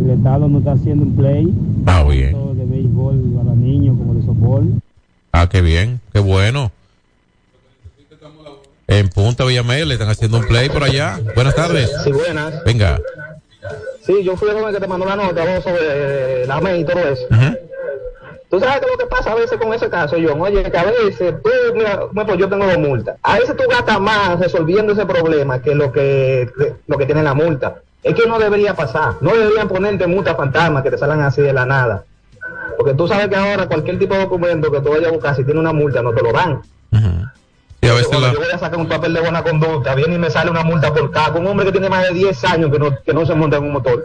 el 0.00 0.10
Estado 0.10 0.48
nos 0.48 0.60
está 0.60 0.72
haciendo 0.72 1.04
un 1.04 1.12
play. 1.14 1.52
Ah, 1.86 2.02
bien. 2.04 2.32
tanto 2.32 2.54
de 2.54 2.64
béisbol 2.64 3.34
para 3.36 3.54
niños 3.54 3.96
como 3.98 4.14
de 4.14 4.22
softball. 4.22 4.80
Ah, 5.40 5.48
qué 5.48 5.60
bien, 5.60 6.00
qué 6.12 6.18
bueno. 6.18 6.72
En 8.88 9.08
Punta 9.08 9.44
Villamel 9.44 9.86
le 9.86 9.94
están 9.94 10.08
haciendo 10.08 10.38
un 10.38 10.46
play 10.48 10.68
por 10.68 10.82
allá. 10.82 11.20
Buenas 11.36 11.54
tardes. 11.54 11.92
Sí, 12.02 12.10
buenas. 12.10 12.64
Venga. 12.64 13.00
Sí, 14.04 14.24
yo 14.24 14.36
fui 14.36 14.48
el 14.48 14.56
joven 14.56 14.74
que 14.74 14.80
te 14.80 14.88
mandó 14.88 15.06
la 15.06 15.14
nota 15.14 15.62
sobre 15.62 16.42
eh, 16.42 16.44
la 16.44 16.60
MEI 16.60 16.80
y 16.80 16.84
todo 16.84 16.98
eso. 16.98 17.22
Tú 18.50 18.58
sabes 18.58 18.80
que 18.80 18.90
lo 18.90 18.98
que 18.98 19.06
pasa 19.06 19.30
a 19.30 19.36
veces 19.36 19.58
con 19.58 19.72
ese 19.72 19.88
caso, 19.88 20.16
John, 20.20 20.40
oye, 20.40 20.68
que 20.68 20.76
a 20.76 20.84
veces 20.84 21.34
tú, 21.40 21.50
mira, 21.76 22.00
ejemplo, 22.12 22.34
yo 22.34 22.48
tengo 22.48 22.66
dos 22.66 22.78
multas. 22.78 23.16
A 23.22 23.38
veces 23.38 23.56
tú 23.56 23.62
gastas 23.70 24.00
más 24.00 24.40
resolviendo 24.40 24.92
ese 24.92 25.06
problema 25.06 25.62
que 25.62 25.76
lo 25.76 25.92
que 25.92 26.50
lo 26.88 26.98
que 26.98 27.06
tiene 27.06 27.22
la 27.22 27.34
multa. 27.34 27.82
Es 28.02 28.12
que 28.14 28.26
no 28.26 28.40
debería 28.40 28.74
pasar. 28.74 29.14
No 29.20 29.36
deberían 29.36 29.68
ponerte 29.68 30.08
multas 30.08 30.36
fantasmas 30.36 30.82
que 30.82 30.90
te 30.90 30.98
salgan 30.98 31.20
así 31.20 31.42
de 31.42 31.52
la 31.52 31.64
nada. 31.64 32.02
Porque 32.76 32.94
tú 32.94 33.08
sabes 33.08 33.28
que 33.28 33.36
ahora 33.36 33.66
cualquier 33.66 33.98
tipo 33.98 34.14
de 34.14 34.20
documento 34.20 34.70
que 34.70 34.80
tú 34.80 34.90
vayas 34.90 35.08
a 35.08 35.12
buscar, 35.12 35.34
si 35.36 35.44
tiene 35.44 35.58
una 35.60 35.72
multa, 35.72 36.02
no 36.02 36.12
te 36.12 36.22
lo 36.22 36.32
dan. 36.32 36.60
Y 37.80 37.86
a 37.86 37.92
veces 37.92 38.08
Cuando 38.08 38.26
la- 38.26 38.32
yo 38.32 38.40
voy 38.40 38.48
a 38.52 38.58
sacar 38.58 38.78
un 38.78 38.88
papel 38.88 39.14
de 39.14 39.20
buena 39.20 39.42
conducta, 39.42 39.94
viene 39.94 40.16
y 40.16 40.18
me 40.18 40.30
sale 40.30 40.50
una 40.50 40.64
multa 40.64 40.92
por 40.92 41.10
caco. 41.10 41.38
Un 41.38 41.46
hombre 41.46 41.66
que 41.66 41.72
tiene 41.72 41.88
más 41.88 42.08
de 42.08 42.14
10 42.14 42.44
años 42.44 42.70
que 42.72 42.78
no, 42.78 42.90
que 43.02 43.12
no 43.12 43.24
se 43.24 43.34
monta 43.34 43.56
en 43.58 43.64
un 43.64 43.72
motor. 43.72 44.04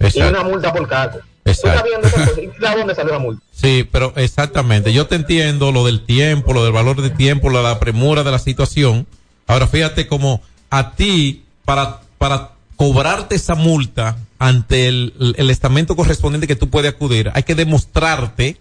Y 0.00 0.04
Exacto. 0.04 0.28
una 0.40 0.42
multa 0.48 0.72
por 0.72 0.86
caco. 0.86 1.18
¿Tú 1.18 1.50
Exacto. 1.50 1.84
¿Y 2.42 2.46
de 2.46 2.76
dónde 2.76 2.94
salió 2.94 3.12
la 3.12 3.18
multa? 3.18 3.42
Sí, 3.52 3.88
pero 3.90 4.12
exactamente. 4.16 4.92
Yo 4.92 5.06
te 5.06 5.14
entiendo 5.14 5.72
lo 5.72 5.86
del 5.86 6.04
tiempo, 6.04 6.52
lo 6.52 6.62
del 6.64 6.72
valor 6.72 7.00
del 7.00 7.12
tiempo, 7.16 7.48
la, 7.50 7.62
la 7.62 7.78
premura 7.78 8.22
de 8.22 8.30
la 8.32 8.38
situación. 8.38 9.06
Ahora 9.46 9.66
fíjate 9.66 10.06
como 10.06 10.42
a 10.70 10.92
ti, 10.92 11.44
para, 11.64 12.00
para 12.18 12.50
cobrarte 12.76 13.34
esa 13.36 13.54
multa 13.54 14.16
ante 14.38 14.88
el, 14.88 15.34
el- 15.36 15.50
estamento 15.50 15.96
correspondiente 15.96 16.46
que 16.46 16.56
tú 16.56 16.68
puedes 16.70 16.92
acudir, 16.92 17.30
hay 17.34 17.42
que 17.42 17.54
demostrarte, 17.54 18.58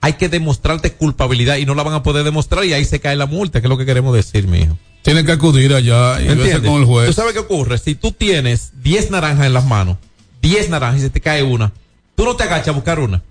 hay 0.00 0.12
que 0.14 0.28
demostrarte 0.28 0.92
culpabilidad 0.92 1.56
y 1.56 1.66
no 1.66 1.74
la 1.74 1.82
van 1.82 1.94
a 1.94 2.02
poder 2.02 2.24
demostrar 2.24 2.64
y 2.64 2.72
ahí 2.72 2.84
se 2.84 3.00
cae 3.00 3.16
la 3.16 3.26
multa, 3.26 3.60
que 3.60 3.66
es 3.66 3.68
lo 3.68 3.76
que 3.78 3.84
queremos 3.86 4.14
decir, 4.14 4.46
mijo. 4.46 4.76
Tiene 5.02 5.24
que 5.24 5.32
acudir 5.32 5.74
allá 5.74 6.20
y 6.20 6.26
con 6.60 6.76
el 6.80 6.84
juez. 6.84 7.06
¿Tú 7.08 7.12
sabes 7.12 7.32
qué 7.32 7.38
ocurre? 7.40 7.78
Si 7.78 7.94
tú 7.94 8.12
tienes 8.12 8.72
10 8.82 9.10
naranjas 9.10 9.46
en 9.46 9.54
las 9.54 9.64
manos, 9.64 9.96
10 10.42 10.70
naranjas 10.70 11.00
y 11.00 11.02
se 11.04 11.10
te 11.10 11.20
cae 11.20 11.42
una, 11.42 11.72
tú 12.14 12.24
no 12.24 12.36
te 12.36 12.44
agachas 12.44 12.68
a 12.68 12.72
buscar 12.72 13.00
una. 13.00 13.22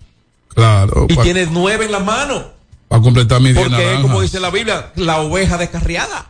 Claro. 0.49 1.05
Y 1.09 1.15
tienes 1.17 1.49
9 1.51 1.85
en 1.85 1.91
las 1.91 2.03
manos. 2.03 2.43
Para 2.87 3.01
completar 3.01 3.41
10 3.41 3.55
Porque 3.55 3.69
naranjas. 3.71 4.01
como 4.01 4.21
dice 4.21 4.39
la 4.39 4.49
Biblia, 4.49 4.91
la 4.95 5.19
oveja 5.21 5.57
descarriada. 5.57 6.29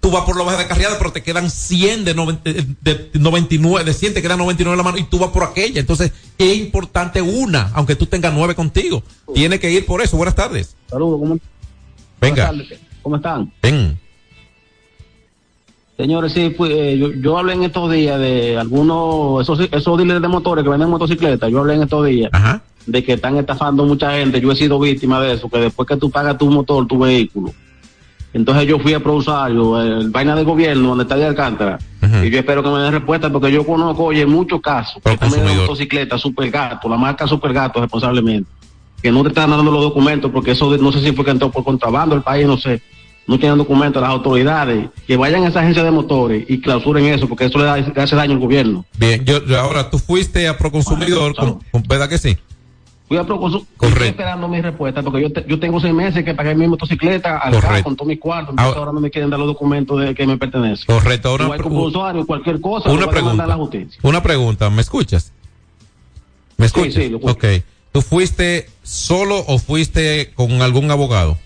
Tú 0.00 0.10
vas 0.10 0.24
por 0.24 0.36
la 0.36 0.42
oveja 0.42 0.58
descarriada, 0.58 0.98
pero 0.98 1.12
te 1.12 1.22
quedan 1.22 1.50
100 1.50 2.04
de, 2.04 2.14
90 2.14 2.50
de 2.52 3.10
99, 3.14 3.84
de 3.84 3.92
100 3.92 4.14
te 4.14 4.22
quedan 4.22 4.38
99 4.38 4.72
en 4.72 4.78
la 4.78 4.84
mano 4.84 4.98
y 4.98 5.04
tú 5.04 5.18
vas 5.18 5.30
por 5.30 5.42
aquella. 5.42 5.80
Entonces, 5.80 6.12
es 6.38 6.56
importante 6.56 7.22
una, 7.22 7.70
aunque 7.74 7.96
tú 7.96 8.06
tengas 8.06 8.32
9 8.32 8.54
contigo. 8.54 9.02
Tienes 9.34 9.58
que 9.60 9.70
ir 9.70 9.84
por 9.86 10.02
eso. 10.02 10.16
Buenas 10.16 10.34
tardes. 10.34 10.76
Saludos, 10.88 11.20
¿cómo, 11.20 11.38
Venga, 12.20 12.46
buenas 12.46 12.68
tardes. 12.68 12.80
¿Cómo 13.02 13.16
están? 13.16 13.52
ven. 13.62 13.98
Señores, 15.96 16.32
sí, 16.32 16.50
pues, 16.50 16.70
eh, 16.72 16.98
yo, 16.98 17.10
yo 17.12 17.38
hablé 17.38 17.54
en 17.54 17.62
estos 17.62 17.90
días 17.90 18.20
de 18.20 18.58
algunos, 18.58 19.42
esos, 19.42 19.60
esos 19.72 19.96
dealers 19.96 20.20
de 20.20 20.28
motores 20.28 20.62
que 20.62 20.68
venden 20.68 20.90
motocicletas, 20.90 21.50
yo 21.50 21.60
hablé 21.60 21.74
en 21.74 21.84
estos 21.84 22.06
días 22.06 22.30
de 22.86 23.02
que 23.02 23.14
están 23.14 23.36
estafando 23.36 23.84
mucha 23.84 24.12
gente, 24.12 24.40
yo 24.40 24.52
he 24.52 24.56
sido 24.56 24.78
víctima 24.78 25.20
de 25.20 25.34
eso, 25.34 25.48
que 25.48 25.58
después 25.58 25.88
que 25.88 25.96
tú 25.96 26.10
pagas 26.10 26.36
tu 26.36 26.50
motor, 26.50 26.86
tu 26.86 26.98
vehículo, 26.98 27.52
entonces 28.36 28.66
yo 28.68 28.78
fui 28.78 28.92
a 28.94 29.00
Prousario, 29.00 29.80
el 29.80 30.10
vaina 30.10 30.34
de 30.36 30.44
gobierno, 30.44 30.88
donde 30.90 31.04
está 31.04 31.16
de 31.16 31.26
Alcántara, 31.26 31.78
y 32.24 32.30
yo 32.30 32.38
espero 32.38 32.62
que 32.62 32.68
me 32.70 32.78
den 32.78 32.92
respuesta 32.92 33.30
porque 33.30 33.50
yo 33.50 33.66
conozco, 33.66 34.04
oye, 34.04 34.24
muchos 34.26 34.60
casos, 34.60 35.02
que 35.02 35.10
están 35.14 35.28
vendiendo 35.30 35.62
motocicletas, 35.62 36.20
Super 36.20 36.50
Gato, 36.50 36.88
la 36.88 36.96
marca 36.96 37.26
Super 37.26 37.52
Gato 37.52 37.80
responsablemente, 37.80 38.48
que 39.02 39.10
no 39.10 39.22
te 39.22 39.28
están 39.30 39.50
dando 39.50 39.70
los 39.70 39.82
documentos 39.82 40.30
porque 40.30 40.52
eso 40.52 40.70
de- 40.70 40.78
no 40.78 40.92
sé 40.92 41.00
si 41.02 41.12
fue 41.12 41.24
que 41.24 41.30
entró 41.32 41.50
por 41.50 41.64
contrabando 41.64 42.14
el 42.14 42.22
país, 42.22 42.46
no 42.46 42.56
sé, 42.58 42.80
no 43.26 43.38
tienen 43.38 43.58
documentos 43.58 44.00
las 44.00 44.10
autoridades, 44.12 44.88
que 45.06 45.16
vayan 45.16 45.42
a 45.44 45.48
esa 45.48 45.60
agencia 45.60 45.82
de 45.82 45.90
motores 45.90 46.44
y 46.48 46.60
clausuren 46.60 47.06
eso 47.06 47.28
porque 47.28 47.46
eso 47.46 47.58
le, 47.58 47.64
da- 47.64 47.76
le 47.78 48.02
hace 48.02 48.14
daño 48.14 48.34
al 48.34 48.38
gobierno. 48.38 48.84
Bien, 48.98 49.24
yo, 49.24 49.44
yo 49.44 49.58
ahora 49.60 49.90
tú 49.90 49.98
fuiste 49.98 50.46
a 50.46 50.56
Proconsumidor, 50.56 51.34
con, 51.34 51.58
con- 51.72 51.82
¿verdad 51.88 52.08
que 52.08 52.18
sí? 52.18 52.36
Fui 53.08 53.16
a 53.18 53.20
estoy 53.20 54.08
esperando 54.08 54.48
mi 54.48 54.60
respuesta 54.60 55.00
porque 55.02 55.22
yo, 55.22 55.32
te- 55.32 55.44
yo 55.48 55.60
tengo 55.60 55.78
seis 55.80 55.94
meses 55.94 56.24
que 56.24 56.34
pagué 56.34 56.56
mi 56.56 56.66
motocicleta 56.66 57.38
al 57.38 57.60
carro 57.60 57.82
con 57.84 57.94
todo 57.96 58.08
mi 58.08 58.16
cuarto, 58.16 58.50
entonces 58.50 58.76
Ahora- 58.76 58.92
no 58.92 59.00
me 59.00 59.10
quieren 59.10 59.30
dar 59.30 59.38
los 59.38 59.46
documentos 59.46 60.00
de 60.00 60.12
que 60.14 60.26
me 60.26 60.36
pertenece. 60.36 60.84
Correcto, 60.86 61.28
ahora 61.28 61.44
Igual 61.44 61.62
como 61.62 61.82
usuario, 61.82 62.26
cualquier 62.26 62.60
cosa, 62.60 62.90
una 62.90 63.06
van 63.06 63.14
a 63.14 63.20
la 63.22 63.22
pregunta. 63.22 63.54
justicia. 63.56 64.00
Una 64.02 64.22
pregunta, 64.22 64.70
¿me 64.70 64.80
escuchas? 64.82 65.32
¿Me 66.56 66.68
Sí, 66.68 66.74
escuchas? 66.80 66.94
sí, 66.94 67.08
lo 67.10 67.18
escucho. 67.18 67.34
ok. 67.34 67.44
¿Tú 67.92 68.02
fuiste 68.02 68.68
solo 68.82 69.38
o 69.46 69.58
fuiste 69.58 70.32
con 70.34 70.60
algún 70.60 70.90
abogado? 70.90 71.38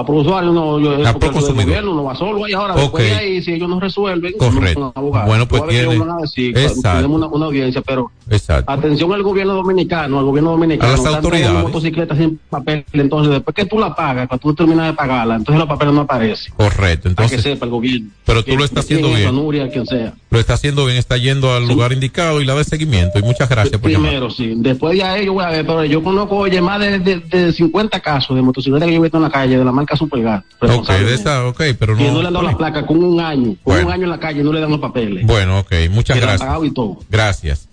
A 0.00 0.12
usuario 0.12 0.52
no, 0.52 0.78
yo, 0.80 0.92
A 1.06 1.10
el 1.10 1.54
gobierno 1.54 1.94
no 1.94 2.04
va 2.04 2.14
solo 2.14 2.46
y 2.48 2.52
ahora 2.52 2.74
después 2.74 3.04
Ok. 3.04 3.10
de 3.10 3.16
ahí, 3.16 3.42
si 3.42 3.52
ellos 3.52 3.68
no 3.68 3.78
resuelven, 3.80 4.32
Correcto. 4.38 4.92
no. 4.96 5.02
Bueno, 5.26 5.46
pues 5.46 5.62
tiene- 5.68 5.98
decir, 6.20 6.54
tenemos 6.54 7.10
una, 7.16 7.26
una 7.26 7.46
audiencia, 7.46 7.80
pero 7.82 8.10
Exacto. 8.28 8.70
Atención 8.70 9.12
al 9.12 9.22
gobierno 9.22 9.54
dominicano, 9.54 10.18
al 10.20 10.24
gobierno 10.24 10.50
dominicano. 10.52 10.92
A 10.92 10.96
las 10.96 11.04
autoridades. 11.06 11.46
trayendo 11.46 11.68
motocicletas 11.68 12.18
sin 12.18 12.38
papel, 12.48 12.84
entonces 12.92 13.32
después 13.32 13.54
que 13.54 13.64
tú 13.66 13.78
la 13.78 13.94
pagas, 13.94 14.28
cuando 14.28 14.40
tú 14.42 14.54
terminas 14.54 14.86
de 14.86 14.92
pagarla, 14.94 15.34
entonces 15.36 15.58
los 15.58 15.68
papeles 15.68 15.94
no 15.94 16.02
aparecen. 16.02 16.54
Correcto, 16.56 16.78
Para 17.14 17.28
que 17.28 17.34
entonces, 17.36 17.42
sepa 17.42 17.64
el 17.66 17.70
gobierno. 17.72 18.10
pero 18.24 18.44
tú 18.44 18.56
lo 18.56 18.64
estás 18.64 18.84
haciendo 18.84 19.08
bien. 19.08 19.34
Nuria, 19.34 19.68
quien 19.70 19.84
sea. 19.86 20.14
Lo 20.30 20.38
está 20.38 20.54
haciendo 20.54 20.84
bien, 20.86 20.96
está 20.98 21.16
yendo 21.16 21.52
al 21.52 21.66
lugar 21.66 21.92
indicado 21.92 22.40
y 22.40 22.44
la 22.44 22.54
de 22.54 22.64
seguimiento. 22.64 23.18
Y 23.18 23.22
muchas 23.22 23.48
gracias 23.48 23.80
por 23.80 23.90
llamar. 23.90 24.10
Primero, 24.10 24.30
sí. 24.30 24.52
Después 24.56 24.96
de 24.96 25.02
ahí 25.02 25.26
yo 25.26 25.32
voy 25.32 25.44
a 25.44 25.48
ver, 25.50 25.66
pero 25.66 25.84
yo 25.84 26.02
conozco, 26.02 26.36
oye, 26.36 26.60
más 26.60 26.78
de, 26.80 26.98
de, 27.00 27.18
de 27.20 27.52
50 27.52 27.98
casos 28.00 28.36
de 28.36 28.42
motocicletas 28.42 28.86
que 28.86 28.94
yo 28.94 29.00
he 29.00 29.02
visto 29.02 29.16
en 29.16 29.24
la 29.24 29.30
calle 29.30 29.58
de 29.58 29.64
la 29.64 29.72
marca 29.72 29.89
Supergat. 29.96 30.44
Ok, 30.60 30.88
de 30.88 31.14
esa, 31.14 31.46
ok, 31.46 31.60
pero 31.78 31.96
Que 31.96 32.10
no 32.10 32.20
le 32.22 32.28
han 32.28 32.34
dado 32.34 32.44
las 32.46 32.56
placas 32.56 32.84
con 32.84 33.02
un 33.02 33.20
año, 33.20 33.56
con 33.62 33.74
Bueno. 33.74 33.86
un 33.88 33.92
año 33.92 34.04
en 34.04 34.10
la 34.10 34.20
calle 34.20 34.42
no 34.42 34.52
le 34.52 34.60
dan 34.60 34.70
los 34.70 34.80
papeles. 34.80 35.26
Bueno, 35.26 35.60
ok, 35.60 35.72
muchas 35.90 36.14
Que 36.18 36.24
la 36.26 36.36
gracias. 36.36 36.58
y 36.64 36.70
todo. 36.72 36.98
Gracias. 37.08 37.68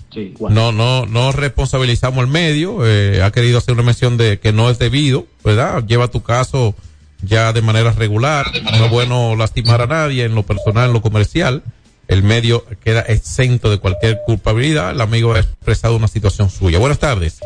no, 0.49 0.71
no, 0.71 1.05
no 1.05 1.31
responsabilizamos 1.31 2.19
al 2.19 2.27
medio, 2.27 2.79
eh, 2.87 3.21
ha 3.21 3.31
querido 3.31 3.57
hacer 3.59 3.73
una 3.75 3.83
mención 3.83 4.17
de 4.17 4.39
que 4.39 4.51
no 4.51 4.69
es 4.69 4.79
debido, 4.79 5.27
¿verdad? 5.43 5.83
Lleva 5.85 6.07
tu 6.07 6.23
caso 6.23 6.73
ya 7.21 7.53
de 7.53 7.61
manera 7.61 7.91
regular, 7.91 8.47
no 8.77 8.85
es 8.85 8.91
bueno 8.91 9.35
lastimar 9.35 9.81
a 9.81 9.87
nadie 9.87 10.23
en 10.25 10.33
lo 10.35 10.43
personal, 10.43 10.87
en 10.87 10.93
lo 10.93 11.01
comercial, 11.01 11.61
el 12.07 12.23
medio 12.23 12.63
queda 12.83 13.01
exento 13.01 13.69
de 13.69 13.79
cualquier 13.79 14.19
culpabilidad, 14.25 14.91
el 14.91 15.01
amigo 15.01 15.33
ha 15.33 15.39
expresado 15.39 15.95
una 15.97 16.07
situación 16.07 16.49
suya. 16.49 16.79
Buenas 16.79 16.99
tardes. 16.99 17.39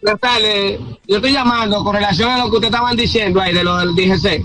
Buenas 0.00 0.20
tardes. 0.20 0.80
Yo 1.06 1.16
estoy 1.16 1.32
llamando 1.32 1.82
con 1.82 1.94
relación 1.94 2.30
a 2.30 2.38
lo 2.38 2.50
que 2.50 2.56
ustedes 2.56 2.72
estaban 2.72 2.96
diciendo 2.96 3.40
ahí 3.40 3.52
de 3.52 3.64
lo 3.64 3.76
del 3.78 3.94
DGC. 3.94 4.44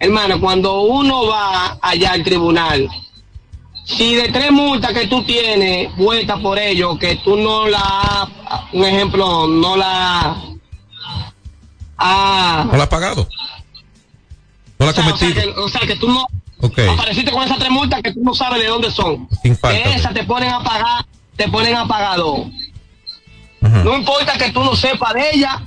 Hermano, 0.00 0.40
cuando 0.40 0.82
uno 0.82 1.26
va 1.26 1.78
allá 1.80 2.12
al 2.12 2.24
tribunal, 2.24 2.88
si 3.84 4.14
de 4.14 4.28
tres 4.28 4.50
multas 4.50 4.92
que 4.92 5.06
tú 5.06 5.22
tienes 5.24 5.94
vueltas 5.96 6.38
por 6.40 6.58
ello, 6.58 6.98
que 6.98 7.16
tú 7.16 7.36
no 7.36 7.68
la, 7.68 8.28
un 8.72 8.84
ejemplo, 8.84 9.46
no 9.46 9.76
la 9.76 10.36
ah, 11.96 12.66
¿No 12.70 12.76
la 12.76 12.84
ha 12.84 12.88
pagado? 12.88 13.28
¿No 14.78 14.86
la 14.86 14.90
ha 14.90 14.90
o 14.90 14.94
sea, 14.94 15.04
o 15.04 15.16
sea, 15.16 15.18
cometido? 15.18 15.54
que, 15.54 15.60
o 15.60 15.68
sea, 15.68 15.80
que 15.82 15.96
tú 15.96 16.08
no 16.08 16.26
apareciste 16.92 17.30
con 17.30 17.42
esas 17.44 17.58
tres 17.58 17.70
multas 17.70 18.02
que 18.02 18.12
tú 18.12 18.20
no 18.22 18.34
sabes 18.34 18.60
de 18.60 18.68
dónde 18.68 18.90
son. 18.90 19.28
Sin 19.42 19.56
falta. 19.56 19.90
Esas 19.90 20.12
te 20.12 20.24
ponen 20.24 20.50
a 20.50 20.62
pagar, 20.62 21.06
te 21.36 21.48
ponen 21.48 21.76
a 21.76 21.86
pagar 21.86 22.18
No 23.60 23.96
importa 23.96 24.38
que 24.38 24.50
tú 24.50 24.62
no 24.62 24.74
sepas 24.76 25.14
de 25.14 25.30
ella, 25.32 25.62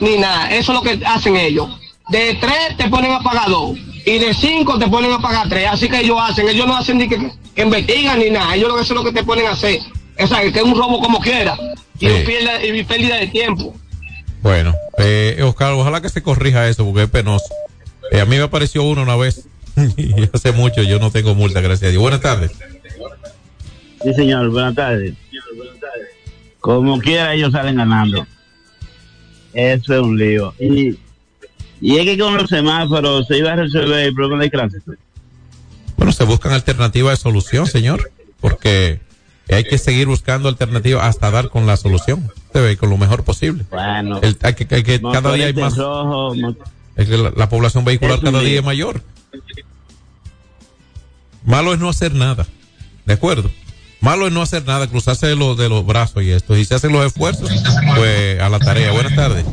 ni 0.00 0.16
nada. 0.18 0.50
Eso 0.54 0.72
es 0.72 0.78
lo 0.78 0.82
que 0.82 1.04
hacen 1.06 1.36
ellos. 1.36 1.68
De 2.08 2.34
tres 2.40 2.76
te 2.76 2.88
ponen 2.88 3.12
a 3.12 3.20
pagar 3.20 3.48
dos. 3.48 3.76
Y 4.06 4.18
de 4.18 4.32
cinco 4.34 4.78
te 4.78 4.86
ponen 4.88 5.12
a 5.12 5.18
pagar 5.20 5.48
tres. 5.48 5.68
Así 5.70 5.88
que 5.88 6.00
ellos 6.00 6.18
hacen. 6.20 6.48
Ellos 6.48 6.66
no 6.66 6.76
hacen 6.76 6.98
ni 6.98 7.08
que, 7.08 7.30
que 7.54 7.62
investigan 7.62 8.18
ni 8.18 8.30
nada. 8.30 8.54
Ellos 8.54 8.68
lo 8.68 8.76
que 8.76 8.82
eso 8.82 8.94
es 8.94 8.98
lo 8.98 9.04
que 9.04 9.12
te 9.12 9.24
ponen 9.24 9.46
a 9.46 9.50
hacer. 9.52 9.80
O 10.18 10.26
sea, 10.26 10.40
que 10.40 10.48
es 10.58 10.62
un 10.64 10.74
robo 10.76 11.00
como 11.00 11.20
quiera. 11.20 11.56
Y, 11.98 12.06
Sí. 12.06 12.12
un 12.12 12.24
pierde- 12.24 12.78
y 12.78 12.82
pérdida 12.84 13.16
de 13.16 13.26
tiempo. 13.28 13.74
Bueno, 14.42 14.74
eh, 14.98 15.38
Oscar, 15.44 15.72
ojalá 15.72 16.00
que 16.00 16.08
se 16.08 16.22
corrija 16.22 16.66
eso 16.68 16.84
porque 16.86 17.02
es 17.02 17.10
penoso. 17.10 17.44
Eh, 18.10 18.20
a 18.20 18.24
mí 18.24 18.36
me 18.36 18.42
apareció 18.44 18.82
uno 18.82 19.02
una 19.02 19.16
vez 19.16 19.46
y 19.98 20.14
hace 20.32 20.52
mucho 20.52 20.82
yo 20.82 20.98
no 20.98 21.10
tengo 21.10 21.34
multa, 21.34 21.60
gracias 21.60 21.88
a 21.88 21.90
Dios. 21.90 22.00
Buenas 22.02 22.20
tardes. 22.22 22.52
Sí, 24.02 24.14
señor, 24.14 24.48
buenas 24.48 24.74
tardes. 24.74 25.14
Como 26.60 26.98
quiera, 27.00 27.34
ellos 27.34 27.52
salen 27.52 27.76
ganando. 27.76 28.26
Eso 29.52 29.94
es 29.94 30.00
un 30.00 30.16
lío. 30.18 30.54
Y, 30.60 30.98
y 31.80 31.96
es 31.98 32.04
que 32.04 32.18
con 32.18 32.36
los 32.36 32.48
semáforos 32.48 33.26
se 33.26 33.38
iba 33.38 33.52
a 33.52 33.56
resolver 33.56 34.00
el 34.06 34.14
problema 34.14 34.42
de 34.44 34.50
tránsito. 34.50 34.92
Bueno, 35.96 36.12
se 36.12 36.24
buscan 36.24 36.52
alternativas 36.52 37.18
de 37.18 37.22
solución, 37.22 37.66
señor, 37.66 38.10
porque 38.40 39.00
hay 39.50 39.64
que 39.64 39.76
seguir 39.78 40.06
buscando 40.06 40.48
alternativas 40.48 41.04
hasta 41.04 41.30
dar 41.30 41.48
con 41.50 41.66
la 41.66 41.76
solución, 41.76 42.30
se 42.52 42.60
ve, 42.60 42.76
con 42.76 42.88
lo 42.90 42.96
mejor 42.98 43.24
posible. 43.24 43.64
Bueno, 43.70 44.20
El- 44.22 44.36
hay 44.42 44.54
que, 44.54 44.74
hay 44.74 44.82
que- 44.82 45.00
cada 45.00 45.32
día 45.34 45.46
hay 45.46 45.52
más, 45.54 45.76
rojos, 45.76 46.36
mo- 46.38 46.56
es 46.96 47.08
que 47.08 47.16
la, 47.16 47.32
la 47.36 47.48
población 47.48 47.84
vehicular 47.84 48.20
cada 48.20 48.40
día 48.40 48.60
es 48.60 48.64
mayor. 48.64 49.02
Malo 51.44 51.72
es 51.72 51.80
no 51.80 51.88
hacer 51.88 52.14
nada, 52.14 52.46
¿de 53.06 53.14
acuerdo? 53.14 53.50
Malo 54.00 54.26
es 54.26 54.32
no 54.32 54.40
hacer 54.42 54.66
nada, 54.66 54.86
cruzarse 54.86 55.26
de 55.26 55.36
los, 55.36 55.56
de 55.58 55.68
los 55.68 55.84
brazos 55.84 56.22
y 56.22 56.30
esto. 56.30 56.56
Y 56.56 56.64
se 56.64 56.74
hacen 56.74 56.92
los 56.92 57.04
esfuerzos, 57.06 57.50
pues 57.96 58.40
a 58.40 58.48
la 58.48 58.58
tarea. 58.58 58.92
Buenas 58.92 59.14
tardes. 59.14 59.44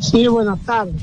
Sí, 0.00 0.26
buenas 0.26 0.58
tardes. 0.60 1.00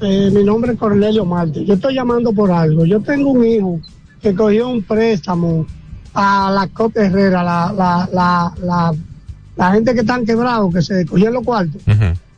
Eh, 0.00 0.30
mi 0.32 0.44
nombre 0.44 0.72
es 0.72 0.78
Cornelio 0.78 1.24
Marte. 1.24 1.64
Yo 1.64 1.74
estoy 1.74 1.94
llamando 1.94 2.32
por 2.32 2.50
algo. 2.50 2.84
Yo 2.84 3.00
tengo 3.00 3.30
un 3.32 3.44
hijo 3.44 3.80
que 4.22 4.34
cogió 4.34 4.68
un 4.68 4.82
préstamo 4.82 5.66
a 6.14 6.50
la 6.50 6.66
Copia 6.68 7.04
Herrera, 7.06 7.42
la, 7.42 7.72
la, 7.76 8.08
la, 8.12 8.52
la, 8.64 8.94
la 9.56 9.72
gente 9.72 9.92
que 9.94 10.00
están 10.00 10.24
quebrados, 10.24 10.72
que 10.72 10.82
se 10.82 11.04
cogían 11.04 11.34
los 11.34 11.44
cuartos. 11.44 11.82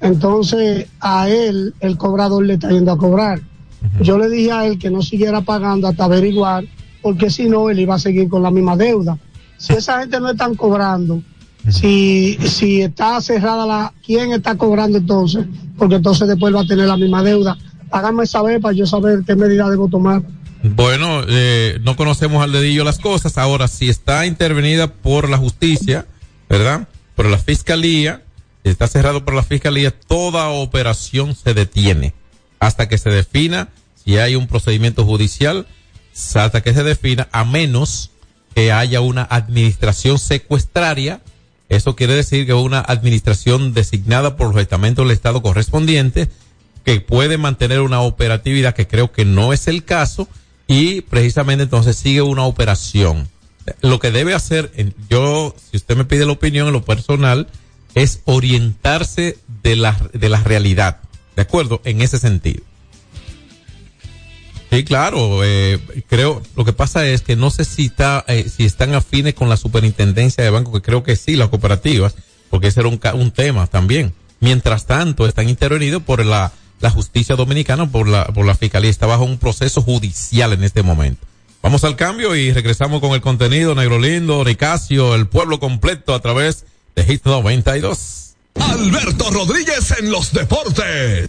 Entonces 0.01 0.87
a 1.01 1.29
él, 1.29 1.75
el 1.81 1.97
cobrador 1.97 2.45
le 2.45 2.55
está 2.55 2.71
yendo 2.71 2.93
a 2.93 2.99
cobrar. 2.99 3.41
Yo 4.01 4.19
le 4.19 4.29
dije 4.29 4.53
a 4.53 4.67
él 4.67 4.79
que 4.79 4.91
no 4.91 5.03
siguiera 5.03 5.41
pagando 5.43 5.89
hasta 5.89 6.05
averiguar, 6.05 6.65
porque 7.03 7.31
si 7.31 7.49
no, 7.49 7.71
él 7.71 7.81
iba 7.81 7.95
a 7.95 7.99
seguir 7.99 8.29
con 8.29 8.43
la 8.43 8.51
misma 8.51 8.77
deuda. 8.77 9.19
Si 9.57 9.73
esa 9.73 10.01
gente 10.01 10.21
no 10.21 10.31
están 10.31 10.55
cobrando, 10.55 11.23
si, 11.69 12.39
si 12.47 12.81
está 12.81 13.21
cerrada 13.21 13.67
la, 13.67 13.93
¿quién 14.05 14.33
está 14.33 14.57
cobrando 14.57 14.99
entonces? 14.99 15.47
Porque 15.77 15.97
entonces 15.97 16.29
después 16.29 16.55
va 16.55 16.63
a 16.63 16.67
tener 16.67 16.87
la 16.87 16.97
misma 16.97 17.23
deuda. 17.23 17.57
Háganme 17.91 18.27
saber 18.27 18.61
para 18.61 18.75
yo 18.75 18.87
saber 18.87 19.23
qué 19.27 19.37
medida 19.37 19.69
debo 19.69 19.89
tomar. 19.89 20.23
Bueno, 20.63 21.23
eh, 21.29 21.79
no 21.83 21.97
conocemos 21.97 22.43
al 22.43 22.53
dedillo 22.53 22.85
las 22.85 22.99
cosas. 22.99 23.39
Ahora, 23.39 23.67
si 23.69 23.89
está 23.89 24.27
intervenida 24.27 24.93
por 24.93 25.29
la 25.29 25.39
justicia, 25.39 26.07
¿verdad? 26.49 26.89
Por 27.15 27.27
la 27.27 27.39
fiscalía, 27.39 28.23
si 28.63 28.71
está 28.71 28.87
cerrado 28.87 29.25
por 29.25 29.35
la 29.35 29.43
fiscalía, 29.43 29.91
toda 29.91 30.49
operación 30.51 31.35
se 31.35 31.55
detiene 31.55 32.15
hasta 32.59 32.89
que 32.89 32.99
se 32.99 33.11
defina 33.11 33.69
si 34.05 34.19
hay 34.19 34.37
un 34.37 34.47
procedimiento 34.47 35.05
judicial, 35.05 35.67
hasta 36.35 36.63
que 36.63 36.75
se 36.75 36.83
defina, 36.83 37.29
a 37.33 37.45
menos 37.45 38.11
que 38.55 38.73
haya 38.73 39.01
una 39.01 39.23
administración 39.23 40.19
secuestraria. 40.19 41.21
Eso 41.69 41.95
quiere 41.97 42.15
decir 42.15 42.47
que 42.47 42.55
una 42.55 42.81
administración 42.81 43.73
designada 43.75 44.37
por 44.37 44.53
los 44.53 44.63
estamentos 44.63 45.05
del 45.05 45.13
Estado 45.13 45.43
correspondientes 45.43 46.29
que 46.85 47.01
puede 47.01 47.39
mantener 47.39 47.81
una 47.81 48.01
operatividad 48.01 48.75
que 48.75 48.89
creo 48.89 49.13
que 49.13 49.25
no 49.25 49.53
es 49.53 49.69
el 49.69 49.85
caso 49.85 50.29
y 50.67 51.03
precisamente 51.03 51.65
entonces 51.65 51.97
sigue 51.97 52.23
una 52.23 52.45
operación. 52.45 53.29
Lo 53.83 54.01
que 54.01 54.11
debe 54.11 54.35
hacer, 54.35 54.73
yo, 55.09 55.55
si 55.71 55.77
usted 55.77 55.97
me 55.97 56.05
pide 56.05 56.27
la 56.27 56.33
opinión 56.33 56.67
en 56.67 56.73
lo 56.73 56.85
personal, 56.85 57.49
es 57.95 58.21
orientarse 58.25 59.39
de 59.63 59.93
de 60.13 60.29
la 60.29 60.43
realidad, 60.43 60.99
¿de 61.37 61.43
acuerdo? 61.43 61.81
En 61.85 62.01
ese 62.01 62.19
sentido. 62.19 62.63
Sí, 64.71 64.85
claro, 64.85 65.43
eh, 65.43 65.81
creo, 66.09 66.43
lo 66.55 66.65
que 66.65 66.73
pasa 66.73 67.05
es 67.05 67.23
que 67.23 67.35
no 67.35 67.51
sé 67.51 67.65
si 67.65 67.91
eh, 68.29 68.47
si 68.49 68.65
están 68.65 68.95
afines 68.95 69.35
con 69.35 69.49
la 69.49 69.57
superintendencia 69.57 70.45
de 70.45 70.51
banco, 70.51 70.73
que 70.73 70.81
creo 70.81 71.03
que 71.03 71.17
sí, 71.17 71.35
las 71.35 71.49
cooperativas, 71.49 72.15
porque 72.51 72.69
ese 72.69 72.81
era 72.81 72.89
un, 72.89 73.01
un 73.15 73.31
tema 73.33 73.67
también. 73.67 74.15
Mientras 74.39 74.87
tanto, 74.87 75.27
están 75.27 75.49
intervenidos 75.49 76.05
por 76.05 76.25
la, 76.25 76.53
la 76.79 76.91
justicia 76.91 77.35
dominicana, 77.35 77.91
por 77.91 78.07
la, 78.07 78.27
por 78.27 78.47
la 78.47 78.55
fiscalía, 78.55 78.91
está 78.91 79.07
bajo 79.07 79.25
un 79.25 79.39
proceso 79.39 79.83
judicial 79.83 80.53
en 80.53 80.63
este 80.63 80.85
momento. 80.85 81.27
Vamos 81.63 81.83
al 81.83 81.97
cambio 81.97 82.37
y 82.37 82.53
regresamos 82.53 83.01
con 83.01 83.13
el 83.13 83.21
contenido 83.21 83.75
Negro 83.75 83.99
Lindo, 83.99 84.45
Nicasio, 84.45 85.17
el 85.17 85.27
pueblo 85.27 85.59
completo 85.59 86.15
a 86.15 86.21
través 86.21 86.65
de 86.95 87.05
Hit 87.05 87.25
92. 87.25 88.35
Alberto 88.55 89.31
Rodríguez 89.31 89.95
en 89.99 90.11
los 90.13 90.33
deportes. 90.33 91.29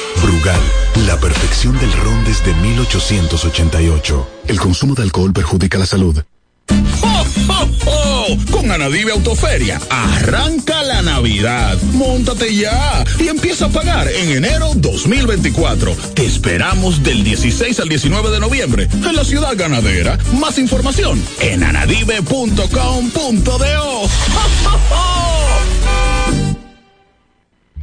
Brugal, 0.21 0.61
la 1.07 1.19
perfección 1.19 1.77
del 1.79 1.91
ron 1.93 2.23
desde 2.25 2.53
1888. 2.55 4.27
El 4.47 4.59
consumo 4.59 4.95
de 4.95 5.03
alcohol 5.03 5.33
perjudica 5.33 5.77
la 5.77 5.85
salud. 5.85 6.23
¡Jo, 7.01 7.25
jo, 7.47 7.67
jo! 7.83 8.37
Con 8.51 8.71
Anadive 8.71 9.11
Autoferia, 9.11 9.79
arranca 9.89 10.83
la 10.83 11.01
Navidad. 11.01 11.77
Móntate 11.93 12.55
ya 12.55 13.03
y 13.19 13.27
empieza 13.27 13.65
a 13.65 13.69
pagar 13.69 14.07
en 14.07 14.29
enero 14.31 14.71
2024. 14.75 15.95
Te 16.13 16.25
esperamos 16.25 17.03
del 17.03 17.23
16 17.23 17.79
al 17.79 17.89
19 17.89 18.29
de 18.29 18.39
noviembre 18.39 18.87
en 18.91 19.15
la 19.15 19.23
ciudad 19.25 19.55
ganadera. 19.55 20.17
Más 20.39 20.57
información 20.59 21.21
en 21.39 21.63
anadive.com.do. 21.63 22.67
¡Jo, 23.51 24.09
jo, 24.63 24.79
jo! 24.89 25.80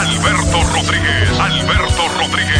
Alberto 0.00 0.62
Rodríguez, 0.72 1.28
Alberto 1.38 2.08
Rodríguez, 2.16 2.58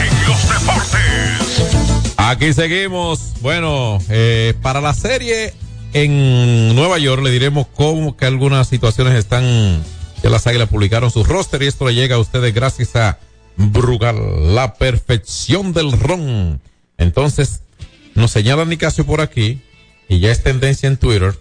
en 0.00 0.28
los 0.28 0.42
deportes. 0.48 2.14
Aquí 2.16 2.52
seguimos. 2.52 3.34
Bueno, 3.40 4.00
eh, 4.08 4.54
para 4.60 4.80
la 4.80 4.92
serie 4.92 5.54
en 5.92 6.74
Nueva 6.74 6.98
York 6.98 7.22
le 7.22 7.30
diremos 7.30 7.68
cómo 7.76 8.16
que 8.16 8.26
algunas 8.26 8.66
situaciones 8.66 9.14
están. 9.14 9.84
Ya 10.20 10.30
las 10.30 10.48
águilas 10.48 10.68
publicaron 10.68 11.12
su 11.12 11.22
roster 11.22 11.62
y 11.62 11.68
esto 11.68 11.86
le 11.86 11.94
llega 11.94 12.16
a 12.16 12.18
ustedes 12.18 12.52
gracias 12.52 12.96
a 12.96 13.20
Brugal, 13.56 14.52
la 14.56 14.74
perfección 14.74 15.72
del 15.72 15.92
ron. 15.92 16.60
Entonces, 16.96 17.60
nos 18.16 18.32
señala 18.32 18.64
Nicasio 18.64 19.06
por 19.06 19.20
aquí, 19.20 19.60
y 20.08 20.18
ya 20.18 20.32
es 20.32 20.42
tendencia 20.42 20.88
en 20.88 20.96
Twitter, 20.96 21.38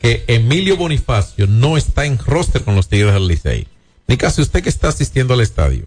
que 0.00 0.24
Emilio 0.28 0.78
Bonifacio 0.78 1.46
no 1.46 1.76
está 1.76 2.06
en 2.06 2.16
roster 2.16 2.64
con 2.64 2.74
los 2.74 2.88
Tigres 2.88 3.12
del 3.12 3.28
Licey. 3.28 3.66
Nicasio, 4.10 4.42
usted 4.42 4.62
que 4.62 4.68
está 4.68 4.88
asistiendo 4.88 5.34
al 5.34 5.40
estadio, 5.40 5.86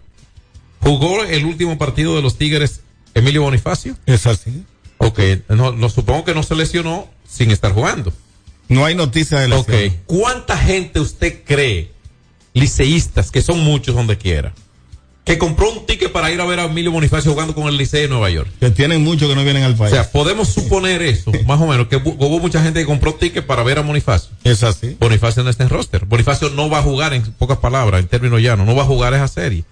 ¿jugó 0.80 1.24
el 1.24 1.44
último 1.44 1.76
partido 1.76 2.16
de 2.16 2.22
los 2.22 2.38
Tigres 2.38 2.80
Emilio 3.12 3.42
Bonifacio? 3.42 3.96
Es 4.06 4.26
así. 4.26 4.64
Ok, 4.96 5.20
no, 5.50 5.72
no 5.72 5.88
supongo 5.90 6.24
que 6.24 6.34
no 6.34 6.42
se 6.42 6.54
lesionó 6.54 7.06
sin 7.28 7.50
estar 7.50 7.72
jugando. 7.72 8.14
No 8.68 8.86
hay 8.86 8.94
noticia 8.94 9.38
de 9.40 9.52
Ok, 9.54 9.68
lesión. 9.68 10.00
¿cuánta 10.06 10.56
gente 10.56 11.00
usted 11.00 11.42
cree, 11.44 11.90
liceístas, 12.54 13.30
que 13.30 13.42
son 13.42 13.60
muchos 13.60 13.94
donde 13.94 14.16
quiera, 14.16 14.54
que 15.24 15.38
compró 15.38 15.70
un 15.70 15.86
ticket 15.86 16.12
para 16.12 16.30
ir 16.30 16.40
a 16.40 16.44
ver 16.44 16.60
a 16.60 16.64
Emilio 16.64 16.92
Bonifacio 16.92 17.32
jugando 17.32 17.54
con 17.54 17.66
el 17.68 17.76
Licey 17.78 18.02
de 18.02 18.08
Nueva 18.08 18.28
York? 18.30 18.50
Que 18.60 18.70
tienen 18.70 19.02
muchos 19.02 19.28
que 19.28 19.34
no 19.34 19.42
vienen 19.42 19.62
al 19.62 19.72
O 19.72 19.76
país. 19.78 19.92
sea, 19.92 20.10
podemos 20.12 20.48
suponer 20.48 21.00
eso, 21.02 21.32
más 21.46 21.60
o 21.60 21.66
menos, 21.66 21.88
que 21.88 21.96
hu- 21.98 22.16
hubo 22.18 22.38
mucha 22.40 22.62
gente 22.62 22.80
que 22.80 22.86
compró 22.86 23.14
ticket 23.14 23.46
para 23.46 23.62
ver 23.62 23.78
a 23.78 23.82
Bonifacio. 23.82 24.30
es 24.44 24.62
así. 24.62 24.96
Bonifacio 25.00 25.42
no 25.42 25.48
está 25.50 25.62
en 25.64 25.70
roster. 25.70 26.04
Bonifacio 26.04 26.50
no 26.50 26.68
va 26.68 26.80
a 26.80 26.82
jugar, 26.82 27.14
en 27.14 27.22
pocas 27.32 27.58
palabras, 27.58 28.00
en 28.02 28.08
términos 28.08 28.40
llanos, 28.42 28.66
no 28.66 28.74
va 28.74 28.82
a 28.82 28.86
jugar 28.86 29.14
esa 29.14 29.28
serie. 29.28 29.64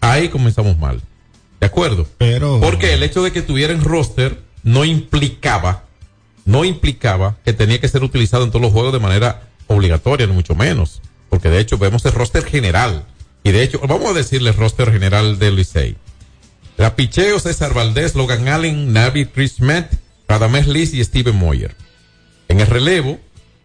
Ahí 0.00 0.28
comenzamos 0.28 0.76
mal. 0.78 1.00
¿De 1.60 1.66
acuerdo? 1.66 2.06
Pero. 2.18 2.58
Porque 2.60 2.94
el 2.94 3.02
hecho 3.02 3.22
de 3.22 3.32
que 3.32 3.42
tuviera 3.42 3.72
en 3.72 3.84
roster 3.84 4.40
no 4.62 4.84
implicaba, 4.84 5.84
no 6.46 6.64
implicaba 6.64 7.36
que 7.44 7.52
tenía 7.52 7.80
que 7.80 7.86
ser 7.88 8.02
utilizado 8.02 8.44
en 8.44 8.50
todos 8.50 8.62
los 8.62 8.72
juegos 8.72 8.92
de 8.92 8.98
manera 8.98 9.42
obligatoria, 9.66 10.26
ni 10.26 10.32
mucho 10.32 10.54
menos. 10.54 11.00
Porque 11.28 11.48
de 11.50 11.60
hecho 11.60 11.78
vemos 11.78 12.04
el 12.06 12.12
roster 12.12 12.44
general. 12.44 13.04
Y 13.42 13.52
de 13.52 13.62
hecho, 13.62 13.80
vamos 13.86 14.10
a 14.10 14.14
decirle 14.14 14.50
el 14.50 14.56
roster 14.56 14.92
general 14.92 15.38
del 15.38 15.56
Licey. 15.56 15.96
La 16.76 16.96
picheo 16.96 17.38
César 17.38 17.74
Valdés, 17.74 18.14
Logan 18.14 18.48
Allen, 18.48 18.92
Navi 18.92 19.26
Chris 19.26 19.60
Met, 19.60 19.98
Radamés 20.28 20.66
Liz 20.66 20.94
y 20.94 21.04
Steven 21.04 21.36
Moyer. 21.36 21.76
En 22.48 22.60
el 22.60 22.66
relevo, 22.66 23.18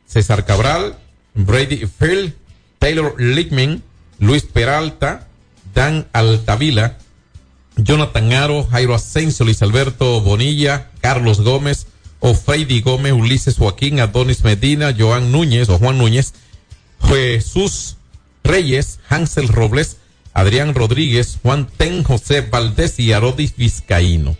César 0.06 0.46
Cabral, 0.46 0.98
Brady 1.34 1.86
Phil, 1.86 2.36
Taylor 2.80 3.16
Lickman, 3.20 3.84
Luis 4.20 4.44
Peralta, 4.44 5.28
Dan 5.74 6.08
Altavila, 6.14 6.98
Jonathan 7.78 8.34
Aro, 8.34 8.64
Jairo 8.64 8.96
Asensio, 8.96 9.46
Luis 9.46 9.62
Alberto 9.62 10.22
Bonilla, 10.22 10.92
Carlos 11.02 11.42
Gómez, 11.42 11.88
Ofreidi 12.20 12.82
Gómez, 12.82 13.14
Ulises 13.14 13.58
Joaquín, 13.58 14.00
Adonis 14.00 14.44
Medina, 14.44 14.96
Joan 14.98 15.32
Núñez 15.32 15.70
o 15.70 15.78
Juan 15.78 15.98
Núñez, 15.98 16.34
Jesús 17.02 17.95
Reyes, 18.46 19.00
Hansel 19.10 19.50
Robles, 19.50 19.98
Adrián 20.34 20.74
Rodríguez, 20.74 21.40
Juan 21.42 21.68
Ten, 21.78 22.04
José 22.04 22.42
Valdés 22.42 23.00
y 23.00 23.12
Arodis 23.12 23.56
Vizcaíno. 23.56 24.38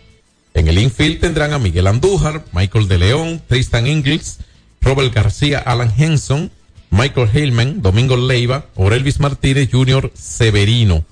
En 0.54 0.68
el 0.68 0.78
infield 0.78 1.20
tendrán 1.20 1.52
a 1.52 1.58
Miguel 1.58 1.86
Andújar, 1.86 2.44
Michael 2.52 2.88
de 2.88 2.98
León, 2.98 3.42
Tristan 3.46 3.86
Ingles, 3.86 4.38
Robert 4.80 5.12
García, 5.12 5.58
Alan 5.58 5.92
Henson, 5.96 6.50
Michael 6.90 7.28
Hillman, 7.34 7.82
Domingo 7.82 8.16
Leiva, 8.16 8.66
Orelvis 8.74 9.20
Martínez 9.20 9.68
Jr. 9.70 10.10
Severino. 10.14 11.04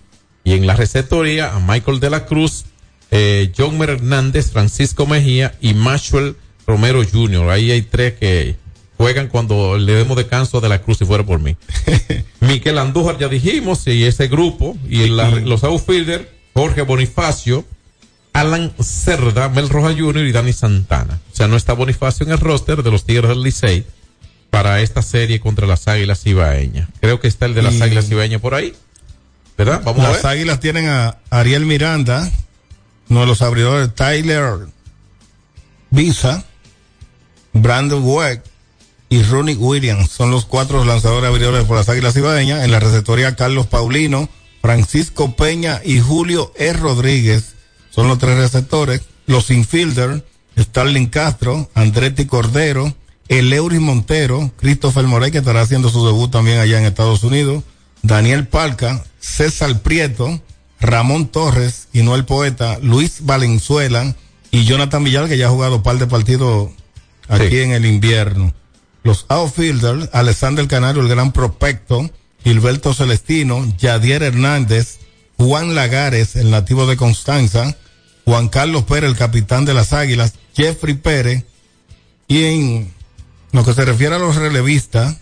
Y 0.44 0.52
en 0.52 0.66
la 0.66 0.76
receptoría 0.76 1.54
a 1.54 1.60
Michael 1.60 2.00
de 2.00 2.10
la 2.10 2.26
Cruz, 2.26 2.64
eh, 3.10 3.52
John 3.56 3.82
Hernández, 3.82 4.50
Francisco 4.50 5.06
Mejía 5.06 5.54
y 5.60 5.74
Maxwell 5.74 6.36
Romero 6.66 7.02
Jr. 7.04 7.50
Ahí 7.50 7.70
hay 7.70 7.82
tres 7.82 8.14
que 8.14 8.56
juegan 8.96 9.28
cuando 9.28 9.76
le 9.78 9.92
demos 9.94 10.16
descanso 10.16 10.60
de 10.60 10.68
la 10.68 10.80
Cruz 10.80 10.98
si 10.98 11.04
fuera 11.04 11.24
por 11.24 11.40
mí. 11.40 11.56
Miquel 12.40 12.78
Andújar 12.78 13.18
ya 13.18 13.28
dijimos, 13.28 13.86
y 13.86 14.04
ese 14.04 14.28
grupo, 14.28 14.76
y 14.88 15.08
la- 15.08 15.30
los 15.30 15.64
outfielders, 15.64 16.26
Jorge 16.54 16.82
Bonifacio, 16.82 17.64
Alan 18.32 18.72
Cerda, 18.80 19.48
Mel 19.48 19.68
Roja 19.68 19.94
Jr. 19.96 20.24
y 20.24 20.32
Dani 20.32 20.52
Santana. 20.52 21.20
O 21.32 21.36
sea, 21.36 21.46
no 21.48 21.56
está 21.56 21.72
Bonifacio 21.72 22.26
en 22.26 22.32
el 22.32 22.38
roster 22.38 22.82
de 22.82 22.90
los 22.90 23.04
Tigres 23.04 23.28
del 23.28 23.42
Licey 23.42 23.84
para 24.50 24.80
esta 24.80 25.02
serie 25.02 25.40
contra 25.40 25.66
las 25.66 25.86
Águilas 25.88 26.24
Ibaeñas. 26.26 26.88
Creo 27.00 27.18
que 27.20 27.28
está 27.28 27.46
el 27.46 27.54
de 27.54 27.62
las 27.62 27.74
Y- 27.74 27.82
Águilas 27.82 28.10
Ibaeñas 28.10 28.40
por 28.40 28.54
ahí. 28.54 28.74
¿Verdad? 29.56 29.82
Vamos 29.84 30.04
a 30.04 30.10
Las 30.10 30.22
ver. 30.22 30.32
águilas 30.32 30.58
tienen 30.60 30.88
a 30.88 31.18
Ariel 31.30 31.64
Miranda, 31.64 32.28
uno 33.08 33.20
de 33.20 33.26
los 33.26 33.40
abridores, 33.42 33.94
Tyler 33.94 34.66
Visa, 35.90 36.44
Brandon 37.52 38.02
Weck 38.04 38.42
y 39.14 39.22
Ronnie 39.22 39.54
Williams. 39.54 40.10
Son 40.10 40.32
los 40.32 40.44
cuatro 40.44 40.84
lanzadores 40.84 41.28
abridores 41.28 41.64
por 41.64 41.76
las 41.76 41.88
águilas 41.88 42.16
ibaeñas. 42.16 42.64
En 42.64 42.72
la 42.72 42.80
receptoría, 42.80 43.36
Carlos 43.36 43.68
Paulino, 43.68 44.28
Francisco 44.60 45.36
Peña 45.36 45.80
y 45.84 46.00
Julio 46.00 46.52
E. 46.56 46.72
Rodríguez 46.72 47.54
son 47.90 48.08
los 48.08 48.18
tres 48.18 48.36
receptores. 48.36 49.02
Los 49.26 49.50
infielders, 49.50 50.24
Starling 50.58 51.06
Castro, 51.06 51.70
Andretti 51.74 52.26
Cordero, 52.26 52.92
Eleuris 53.28 53.80
Montero, 53.80 54.50
Christopher 54.56 55.04
Morey, 55.06 55.30
que 55.30 55.38
estará 55.38 55.60
haciendo 55.60 55.90
su 55.90 56.04
debut 56.04 56.30
también 56.32 56.58
allá 56.58 56.78
en 56.78 56.84
Estados 56.84 57.22
Unidos, 57.22 57.62
Daniel 58.02 58.48
Palca, 58.48 59.04
César 59.20 59.80
Prieto, 59.80 60.40
Ramón 60.80 61.28
Torres 61.28 61.86
y 61.92 62.02
no 62.02 62.16
el 62.16 62.24
poeta, 62.24 62.78
Luis 62.82 63.18
Valenzuela 63.20 64.16
y 64.50 64.64
Jonathan 64.64 65.04
Villar, 65.04 65.28
que 65.28 65.38
ya 65.38 65.46
ha 65.46 65.50
jugado 65.50 65.84
par 65.84 65.98
de 65.98 66.08
partidos 66.08 66.70
aquí 67.28 67.60
en 67.60 67.70
el 67.70 67.86
invierno. 67.86 68.52
Los 69.04 69.26
outfielders, 69.28 70.08
Alexander 70.12 70.66
Canario, 70.66 71.02
el 71.02 71.08
gran 71.08 71.30
prospecto, 71.30 72.10
Gilberto 72.42 72.92
Celestino, 72.94 73.64
Yadier 73.78 74.22
Hernández, 74.22 74.98
Juan 75.36 75.74
Lagares, 75.74 76.36
el 76.36 76.50
nativo 76.50 76.86
de 76.86 76.96
Constanza, 76.96 77.76
Juan 78.24 78.48
Carlos 78.48 78.84
Pérez, 78.84 79.10
el 79.10 79.16
capitán 79.16 79.66
de 79.66 79.74
las 79.74 79.92
Águilas, 79.92 80.34
Jeffrey 80.56 80.94
Pérez, 80.94 81.44
y 82.28 82.44
en 82.44 82.92
lo 83.52 83.64
que 83.64 83.74
se 83.74 83.84
refiere 83.84 84.14
a 84.14 84.18
los 84.18 84.36
relevistas, 84.36 85.18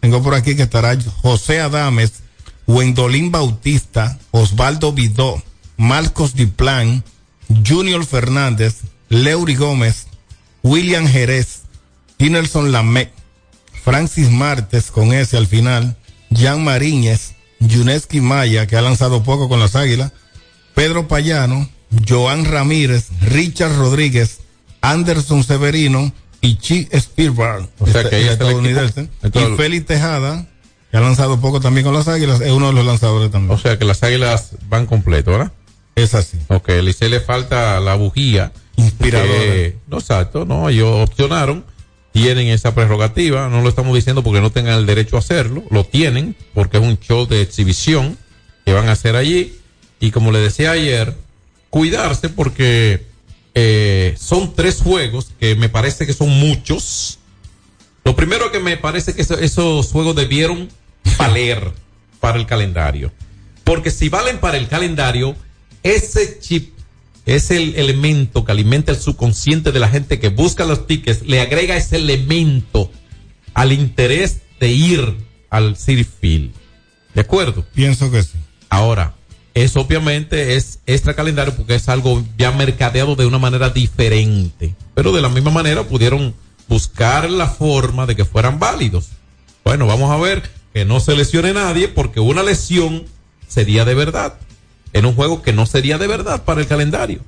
tengo 0.00 0.22
por 0.22 0.34
aquí 0.34 0.56
que 0.56 0.64
estará 0.64 0.98
José 1.22 1.60
Adames, 1.60 2.22
Wendolín 2.66 3.30
Bautista, 3.30 4.18
Osvaldo 4.32 4.92
Vidó, 4.92 5.40
Marcos 5.76 6.34
Diplan, 6.34 7.04
Junior 7.66 8.04
Fernández, 8.04 8.80
Leury 9.08 9.54
Gómez, 9.54 10.06
William 10.62 11.06
Jerez, 11.06 11.61
Tinelson 12.26 12.70
Lamec, 12.70 13.10
Francis 13.82 14.30
Martes 14.30 14.92
con 14.92 15.12
ese 15.12 15.36
al 15.36 15.48
final, 15.48 15.96
Jan 16.32 16.62
Mariñez, 16.62 17.34
Yuneski 17.58 18.20
Maya, 18.20 18.68
que 18.68 18.76
ha 18.76 18.80
lanzado 18.80 19.24
poco 19.24 19.48
con 19.48 19.58
las 19.58 19.74
Águilas, 19.74 20.12
Pedro 20.72 21.08
Payano, 21.08 21.68
Joan 22.08 22.44
Ramírez, 22.44 23.08
Richard 23.22 23.74
Rodríguez, 23.76 24.38
Anderson 24.82 25.42
Severino 25.42 26.12
y 26.40 26.58
Chi 26.58 26.86
Spielberg, 26.92 27.68
O 27.80 27.88
sea 27.88 28.08
que 28.08 28.14
ahí 28.14 28.22
está 28.28 28.44
el 28.44 28.50
estadounidense, 28.50 29.08
equipo. 29.20 29.48
y 29.54 29.56
Félix 29.56 29.86
Tejada, 29.86 30.46
que 30.92 30.96
ha 30.98 31.00
lanzado 31.00 31.40
poco 31.40 31.60
también 31.60 31.84
con 31.84 31.92
las 31.92 32.06
Águilas, 32.06 32.40
es 32.40 32.52
uno 32.52 32.68
de 32.68 32.72
los 32.74 32.86
lanzadores 32.86 33.32
también. 33.32 33.50
O 33.50 33.58
sea 33.58 33.76
que 33.80 33.84
las 33.84 34.00
águilas 34.04 34.50
van 34.68 34.86
completo, 34.86 35.32
¿verdad? 35.32 35.50
Es 35.96 36.14
así. 36.14 36.38
Ok, 36.46 36.68
Licey 36.84 37.08
le 37.08 37.18
falta 37.18 37.80
la 37.80 37.96
bujía. 37.96 38.52
Inspiradora. 38.76 39.28
porque- 39.32 39.76
no, 39.88 39.98
exacto, 39.98 40.44
no, 40.44 40.68
ellos 40.68 40.88
opcionaron, 41.08 41.64
tienen 42.12 42.48
esa 42.48 42.74
prerrogativa, 42.74 43.48
no 43.48 43.62
lo 43.62 43.68
estamos 43.68 43.94
diciendo 43.94 44.22
porque 44.22 44.40
no 44.40 44.50
tengan 44.52 44.78
el 44.78 44.86
derecho 44.86 45.16
a 45.16 45.20
hacerlo, 45.20 45.64
lo 45.70 45.84
tienen 45.84 46.36
porque 46.54 46.76
es 46.76 46.82
un 46.82 46.98
show 46.98 47.26
de 47.26 47.40
exhibición 47.42 48.18
que 48.64 48.72
van 48.72 48.88
a 48.88 48.92
hacer 48.92 49.16
allí. 49.16 49.54
Y 49.98 50.10
como 50.10 50.30
le 50.32 50.38
decía 50.40 50.72
ayer, 50.72 51.16
cuidarse 51.70 52.28
porque 52.28 53.06
eh, 53.54 54.14
son 54.18 54.54
tres 54.54 54.80
juegos 54.82 55.28
que 55.40 55.54
me 55.56 55.68
parece 55.68 56.06
que 56.06 56.12
son 56.12 56.28
muchos. 56.30 57.18
Lo 58.04 58.14
primero 58.16 58.50
que 58.52 58.58
me 58.58 58.76
parece 58.76 59.14
que 59.14 59.22
eso- 59.22 59.38
esos 59.38 59.86
juegos 59.92 60.14
debieron 60.16 60.68
valer 61.18 61.72
para 62.20 62.38
el 62.38 62.46
calendario. 62.46 63.10
Porque 63.64 63.90
si 63.90 64.08
valen 64.08 64.38
para 64.38 64.58
el 64.58 64.68
calendario, 64.68 65.36
ese 65.82 66.38
chip 66.40 66.74
es 67.26 67.50
el 67.50 67.76
elemento 67.76 68.44
que 68.44 68.52
alimenta 68.52 68.92
el 68.92 68.98
subconsciente 68.98 69.72
de 69.72 69.80
la 69.80 69.88
gente 69.88 70.18
que 70.18 70.28
busca 70.28 70.64
los 70.64 70.86
tickets, 70.86 71.22
le 71.22 71.40
agrega 71.40 71.76
ese 71.76 71.96
elemento 71.96 72.90
al 73.54 73.72
interés 73.72 74.42
de 74.58 74.70
ir 74.70 75.16
al 75.50 75.76
Field. 75.76 76.52
¿De 77.14 77.20
acuerdo? 77.20 77.64
Pienso 77.74 78.10
que 78.10 78.22
sí. 78.22 78.38
Ahora, 78.70 79.14
eso 79.54 79.80
obviamente 79.80 80.56
es 80.56 80.80
extra 80.86 81.14
calendario 81.14 81.54
porque 81.54 81.74
es 81.74 81.88
algo 81.88 82.24
ya 82.38 82.52
mercadeado 82.52 83.16
de 83.16 83.26
una 83.26 83.38
manera 83.38 83.68
diferente. 83.68 84.74
Pero 84.94 85.12
de 85.12 85.20
la 85.20 85.28
misma 85.28 85.50
manera 85.50 85.84
pudieron 85.84 86.34
buscar 86.68 87.30
la 87.30 87.48
forma 87.48 88.06
de 88.06 88.16
que 88.16 88.24
fueran 88.24 88.58
válidos. 88.58 89.10
Bueno, 89.62 89.86
vamos 89.86 90.10
a 90.10 90.16
ver 90.16 90.42
que 90.72 90.84
no 90.84 91.00
se 91.00 91.14
lesione 91.14 91.52
nadie 91.52 91.88
porque 91.88 92.20
una 92.20 92.42
lesión 92.42 93.04
sería 93.46 93.84
de 93.84 93.94
verdad. 93.94 94.38
En 94.92 95.06
un 95.06 95.14
juego 95.14 95.42
que 95.42 95.52
no 95.52 95.66
sería 95.66 95.98
de 95.98 96.06
verdad 96.06 96.44
para 96.44 96.60
el 96.60 96.66
calendario. 96.66 97.20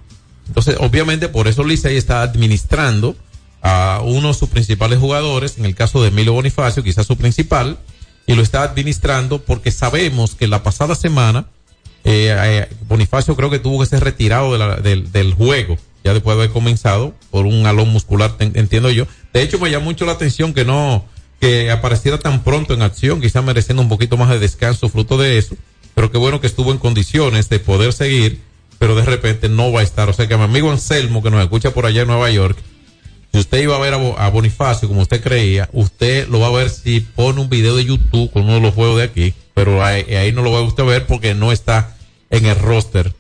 Entonces, 0.48 0.76
obviamente, 0.80 1.28
por 1.28 1.48
eso 1.48 1.64
Licey 1.64 1.96
está 1.96 2.22
administrando 2.22 3.16
a 3.62 4.02
uno 4.04 4.28
de 4.28 4.34
sus 4.34 4.50
principales 4.50 4.98
jugadores, 4.98 5.56
en 5.58 5.64
el 5.64 5.74
caso 5.74 6.02
de 6.02 6.08
Emilio 6.08 6.34
Bonifacio, 6.34 6.82
quizás 6.82 7.06
su 7.06 7.16
principal, 7.16 7.78
y 8.26 8.34
lo 8.34 8.42
está 8.42 8.62
administrando 8.62 9.42
porque 9.42 9.70
sabemos 9.70 10.34
que 10.34 10.46
la 10.46 10.62
pasada 10.62 10.94
semana 10.94 11.46
eh, 12.04 12.36
eh, 12.38 12.68
Bonifacio 12.86 13.34
creo 13.34 13.48
que 13.48 13.58
tuvo 13.58 13.80
que 13.80 13.86
ser 13.86 14.04
retirado 14.04 14.56
del, 14.82 15.34
juego, 15.34 15.78
ya 16.04 16.12
después 16.12 16.36
de 16.36 16.42
haber 16.42 16.52
comenzado 16.52 17.14
por 17.30 17.46
un 17.46 17.66
alón 17.66 17.88
muscular, 17.88 18.36
entiendo 18.38 18.90
yo. 18.90 19.06
De 19.32 19.42
hecho, 19.42 19.58
me 19.58 19.70
llamó 19.70 19.86
mucho 19.86 20.04
la 20.04 20.12
atención 20.12 20.52
que 20.52 20.66
no, 20.66 21.06
que 21.40 21.70
apareciera 21.70 22.18
tan 22.18 22.44
pronto 22.44 22.74
en 22.74 22.82
acción, 22.82 23.22
quizás 23.22 23.42
mereciendo 23.42 23.82
un 23.82 23.88
poquito 23.88 24.18
más 24.18 24.28
de 24.28 24.38
descanso 24.38 24.90
fruto 24.90 25.16
de 25.16 25.38
eso, 25.38 25.56
pero 25.94 26.10
qué 26.10 26.18
bueno 26.18 26.40
que 26.40 26.46
estuvo 26.46 26.72
en 26.72 26.78
condiciones 26.78 27.48
de 27.48 27.58
poder 27.60 27.92
seguir, 27.92 28.40
pero 28.78 28.94
de 28.94 29.04
repente 29.04 29.48
no 29.48 29.72
va 29.72 29.80
a 29.80 29.84
estar. 29.84 30.08
O 30.08 30.12
sea 30.12 30.26
que 30.28 30.36
mi 30.36 30.42
amigo 30.44 30.70
Anselmo, 30.70 31.22
que 31.22 31.30
nos 31.30 31.42
escucha 31.42 31.70
por 31.72 31.86
allá 31.86 32.02
en 32.02 32.08
Nueva 32.08 32.30
York, 32.30 32.58
si 33.32 33.38
usted 33.40 33.62
iba 33.62 33.74
a 33.76 33.80
ver 33.80 33.94
a, 33.94 33.96
Bo- 33.96 34.18
a 34.18 34.28
Bonifacio 34.30 34.86
como 34.88 35.00
usted 35.02 35.22
creía, 35.22 35.68
usted 35.72 36.28
lo 36.28 36.38
va 36.40 36.48
a 36.48 36.52
ver 36.52 36.70
si 36.70 37.00
pone 37.00 37.40
un 37.40 37.48
video 37.48 37.74
de 37.76 37.84
YouTube 37.84 38.30
con 38.30 38.44
uno 38.44 38.54
de 38.54 38.60
los 38.60 38.74
juegos 38.74 38.98
de 38.98 39.04
aquí, 39.04 39.34
pero 39.54 39.84
ahí, 39.84 40.02
ahí 40.14 40.32
no 40.32 40.42
lo 40.42 40.52
va 40.52 40.58
a 40.58 40.62
usted 40.62 40.84
ver 40.84 41.06
porque 41.06 41.34
no 41.34 41.50
está 41.50 41.96
en 42.30 42.46
el 42.46 42.56
roster 42.58 43.12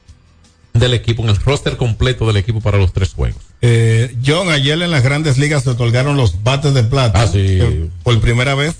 del 0.72 0.94
equipo, 0.94 1.22
en 1.22 1.30
el 1.30 1.36
roster 1.36 1.76
completo 1.76 2.26
del 2.26 2.36
equipo 2.36 2.60
para 2.60 2.78
los 2.78 2.92
tres 2.92 3.12
juegos. 3.14 3.40
Eh, 3.62 4.14
John, 4.26 4.50
ayer 4.50 4.80
en 4.82 4.90
las 4.90 5.02
grandes 5.02 5.38
ligas 5.38 5.62
se 5.64 5.70
otorgaron 5.70 6.16
los 6.16 6.42
bates 6.42 6.74
de 6.74 6.82
plata. 6.84 7.22
Ah, 7.22 7.26
sí. 7.28 7.38
que 7.38 7.88
por 8.02 8.20
primera 8.20 8.54
vez. 8.54 8.74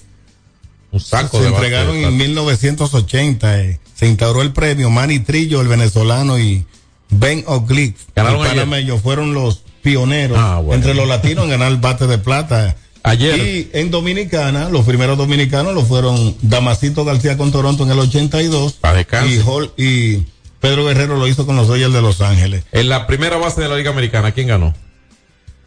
Un 0.90 1.01
saco 1.01 1.38
se 1.38 1.45
de 1.45 1.49
entregaron 1.51 1.95
de 1.97 2.03
en 2.05 2.16
1980. 2.16 3.61
eh. 3.62 3.80
Se 3.95 4.07
instauró 4.07 4.42
el 4.42 4.53
premio 4.53 4.90
Manny 4.90 5.20
Trillo, 5.20 5.61
el 5.61 5.68
venezolano, 5.68 6.38
y 6.38 6.64
Ben 7.11 7.45
Oglick, 7.47 7.97
el 8.14 8.24
panameño, 8.24 8.99
fueron 8.99 9.34
los 9.34 9.62
pioneros 9.82 10.36
Ah, 10.40 10.59
bueno. 10.59 10.74
entre 10.74 10.95
los 10.95 11.07
latinos 11.07 11.45
en 11.45 11.51
ganar 11.51 11.80
bate 11.80 12.07
de 12.07 12.18
plata. 12.18 12.76
Ayer. 13.03 13.38
Y 13.38 13.70
en 13.74 13.90
Dominicana, 13.90 14.70
los 14.70 14.86
primeros 14.86 15.18
dominicanos 15.18 15.74
lo 15.74 15.84
fueron 15.84 16.34
Damasito 16.40 17.05
García 17.05 17.36
con 17.36 17.53
Toronto 17.53 17.84
en 17.84 17.90
el 17.90 17.99
82. 17.99 18.72
Pa' 18.74 18.95
descanso. 18.95 19.30
Y, 19.30 19.38
Hol- 19.40 19.72
y 19.76 20.22
Pedro 20.61 20.86
Guerrero 20.86 21.16
lo 21.18 21.28
hizo 21.28 21.45
con 21.45 21.55
los 21.55 21.68
Dodgers 21.68 21.92
de 21.92 22.01
Los 22.01 22.22
Ángeles. 22.22 22.64
En 22.72 22.88
la 22.88 23.07
primera 23.07 23.36
base 23.36 23.61
de 23.61 23.68
la 23.68 23.76
Liga 23.76 23.90
Americana, 23.90 24.32
¿quién 24.32 24.49
ganó? 24.49 24.74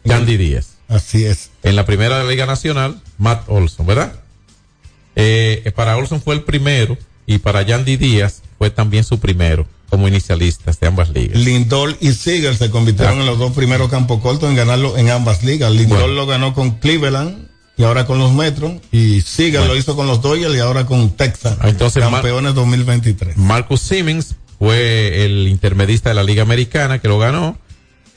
Yandy 0.04 0.36
Díaz. 0.36 0.70
Así 0.88 1.24
es. 1.24 1.50
En 1.62 1.76
la 1.76 1.86
primera 1.86 2.18
de 2.18 2.24
la 2.24 2.30
Liga 2.30 2.44
Nacional, 2.46 3.00
Matt 3.18 3.44
Olson, 3.48 3.86
¿verdad? 3.86 4.14
Eh, 5.14 5.70
para 5.76 5.96
Olson 5.96 6.20
fue 6.20 6.34
el 6.34 6.42
primero 6.42 6.96
y 7.28 7.38
para 7.38 7.62
Yandy 7.62 7.96
Díaz 7.96 8.42
fue 8.58 8.70
también 8.70 9.04
su 9.04 9.20
primero 9.20 9.68
como 9.88 10.08
inicialistas 10.08 10.80
de 10.80 10.86
ambas 10.88 11.10
ligas. 11.10 11.38
Lindor 11.38 11.96
y 12.00 12.12
Seager 12.12 12.56
se 12.56 12.70
convirtieron 12.70 13.18
Ah. 13.18 13.20
en 13.20 13.26
los 13.26 13.38
dos 13.38 13.52
primeros 13.52 13.88
campos 13.90 14.20
cortos 14.20 14.50
en 14.50 14.56
ganarlo 14.56 14.96
en 14.98 15.10
ambas 15.10 15.44
ligas. 15.44 15.70
Lindor 15.72 15.98
Bueno. 16.00 16.14
lo 16.14 16.26
ganó 16.26 16.52
con 16.54 16.72
Cleveland 16.72 17.46
y 17.76 17.84
ahora 17.84 18.04
con 18.06 18.18
los 18.18 18.32
Metros. 18.32 18.72
Y 18.90 19.20
Seager 19.20 19.60
Bueno. 19.60 19.74
lo 19.74 19.78
hizo 19.78 19.94
con 19.94 20.06
los 20.08 20.20
Dodgers 20.20 20.54
y 20.54 20.58
ahora 20.58 20.84
con 20.86 21.10
Texas. 21.10 21.56
Entonces, 21.64 22.02
Mar- 22.02 22.14
campeones 22.22 22.54
2023. 22.54 23.36
Marcus 23.36 23.80
Simmons 23.80 24.34
fue 24.58 25.24
el 25.24 25.46
intermedista 25.48 26.08
de 26.10 26.16
la 26.16 26.22
Liga 26.24 26.42
Americana 26.42 26.98
que 26.98 27.08
lo 27.08 27.18
ganó. 27.18 27.56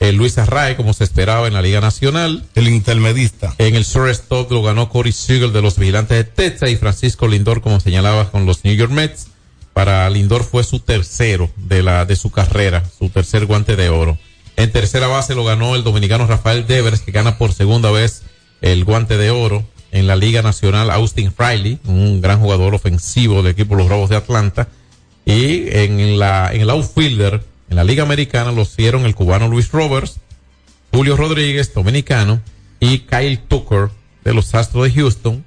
Eh, 0.02 0.10
Luis 0.10 0.36
Arrae, 0.36 0.74
como 0.74 0.94
se 0.94 1.04
esperaba 1.04 1.46
en 1.46 1.54
la 1.54 1.62
Liga 1.62 1.80
Nacional. 1.80 2.44
El 2.56 2.66
intermedista. 2.66 3.54
En 3.58 3.76
el 3.76 3.84
shortstop 3.84 4.50
lo 4.50 4.60
ganó 4.60 4.88
Corey 4.88 5.12
Seager 5.12 5.52
de 5.52 5.62
los 5.62 5.78
Vigilantes 5.78 6.16
de 6.16 6.24
Texas 6.24 6.70
y 6.70 6.76
Francisco 6.76 7.28
Lindor, 7.28 7.60
como 7.60 7.78
señalaba, 7.78 8.28
con 8.32 8.44
los 8.44 8.64
New 8.64 8.74
York 8.74 8.90
Mets. 8.90 9.28
Para 9.72 10.10
Lindor 10.10 10.42
fue 10.42 10.64
su 10.64 10.80
tercero 10.80 11.50
de 11.54 11.84
la 11.84 12.04
de 12.04 12.16
su 12.16 12.32
carrera, 12.32 12.82
su 12.98 13.10
tercer 13.10 13.46
guante 13.46 13.76
de 13.76 13.90
oro. 13.90 14.18
En 14.56 14.72
tercera 14.72 15.06
base 15.06 15.36
lo 15.36 15.44
ganó 15.44 15.76
el 15.76 15.84
dominicano 15.84 16.26
Rafael 16.26 16.66
Devers, 16.66 17.02
que 17.02 17.12
gana 17.12 17.38
por 17.38 17.52
segunda 17.52 17.92
vez 17.92 18.22
el 18.60 18.84
guante 18.84 19.16
de 19.16 19.30
oro 19.30 19.62
en 19.92 20.08
la 20.08 20.16
Liga 20.16 20.42
Nacional. 20.42 20.90
Austin 20.90 21.32
Riley, 21.38 21.78
un 21.84 22.20
gran 22.20 22.40
jugador 22.40 22.74
ofensivo 22.74 23.36
del 23.36 23.52
equipo 23.52 23.76
Los 23.76 23.88
Robos 23.88 24.10
de 24.10 24.16
Atlanta. 24.16 24.66
Y 25.24 25.68
en 25.70 26.18
la 26.18 26.52
en 26.52 26.62
el 26.62 26.70
outfielder, 26.70 27.51
en 27.72 27.76
la 27.76 27.84
Liga 27.84 28.02
Americana, 28.02 28.52
lo 28.52 28.62
hicieron 28.62 29.06
el 29.06 29.14
cubano 29.14 29.48
Luis 29.48 29.72
Roberts, 29.72 30.20
Julio 30.92 31.16
Rodríguez, 31.16 31.72
dominicano, 31.72 32.42
y 32.80 32.98
Kyle 32.98 33.38
Tucker 33.38 33.88
de 34.24 34.34
los 34.34 34.54
Astros 34.54 34.84
de 34.84 34.92
Houston. 34.92 35.42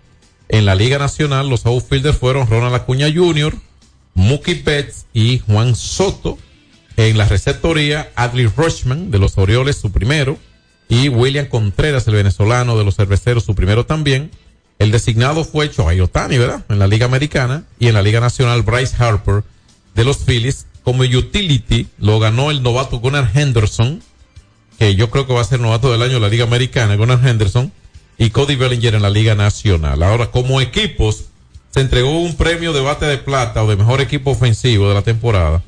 En 0.50 0.66
la 0.66 0.74
Liga 0.74 0.98
Nacional, 0.98 1.52
los 1.52 1.68
outfielders 1.68 2.18
fueron 2.18 2.48
Ronald 2.48 2.74
Acuña 2.74 3.14
Jr., 3.14 3.54
Mookie 4.16 4.56
Betts 4.56 5.06
y 5.14 5.38
Juan 5.38 5.76
Soto. 5.76 6.40
En 6.98 7.16
la 7.20 7.28
receptoría, 7.28 8.12
Adley 8.16 8.48
Rushman 8.48 9.12
de 9.12 9.20
los 9.20 9.38
Orioles, 9.38 9.78
su 9.78 9.92
primero, 9.92 10.40
y 10.90 11.10
William 11.10 11.46
Contreras, 11.46 12.08
el 12.08 12.16
venezolano 12.16 12.76
de 12.76 12.86
los 12.86 12.96
Cerveceros, 12.96 13.44
su 13.44 13.54
primero 13.54 13.86
también. 13.86 14.32
El 14.80 14.90
designado 14.90 15.44
fue 15.44 15.68
Shohei 15.68 16.02
Otani, 16.02 16.40
¿verdad? 16.40 16.66
En 16.70 16.80
la 16.80 16.88
Liga 16.88 17.06
Americana 17.06 17.66
y 17.78 17.88
en 17.88 17.94
la 17.94 18.02
Liga 18.02 18.20
Nacional, 18.20 18.64
Bryce 18.64 18.96
Harper 18.98 19.44
de 19.96 20.04
los 20.04 20.18
Phillies. 20.18 20.68
Como 20.84 21.02
utility 21.02 21.88
lo 21.98 22.20
ganó 22.20 22.52
el 22.52 22.62
novato 22.62 23.00
Gunnar 23.00 23.32
Henderson, 23.34 24.04
que 24.78 24.96
yo 24.96 25.10
creo 25.10 25.26
que 25.26 25.34
va 25.34 25.42
a 25.42 25.46
ser 25.46 25.60
novato 25.60 25.92
del 25.92 26.04
año 26.04 26.16
de 26.16 26.20
la 26.20 26.30
Liga 26.30 26.44
Americana, 26.44 26.96
Gunnar 26.96 27.28
Henderson, 27.28 27.72
y 28.18 28.30
Cody 28.30 28.56
Bellinger 28.56 28.96
en 28.96 29.02
la 29.02 29.10
Liga 29.10 29.36
Nacional. 29.36 30.04
Ahora, 30.04 30.32
como 30.32 30.62
equipos, 30.62 31.26
se 31.72 31.82
entregó 31.82 32.20
un 32.20 32.36
premio 32.36 32.72
de 32.72 32.82
bate 32.82 33.06
de 33.06 33.18
plata 33.18 33.64
o 33.64 33.68
de 33.68 33.76
mejor 33.76 34.00
equipo 34.00 34.32
ofensivo 34.32 34.88
de 34.88 34.94
la 34.94 35.02
temporada. 35.02 35.64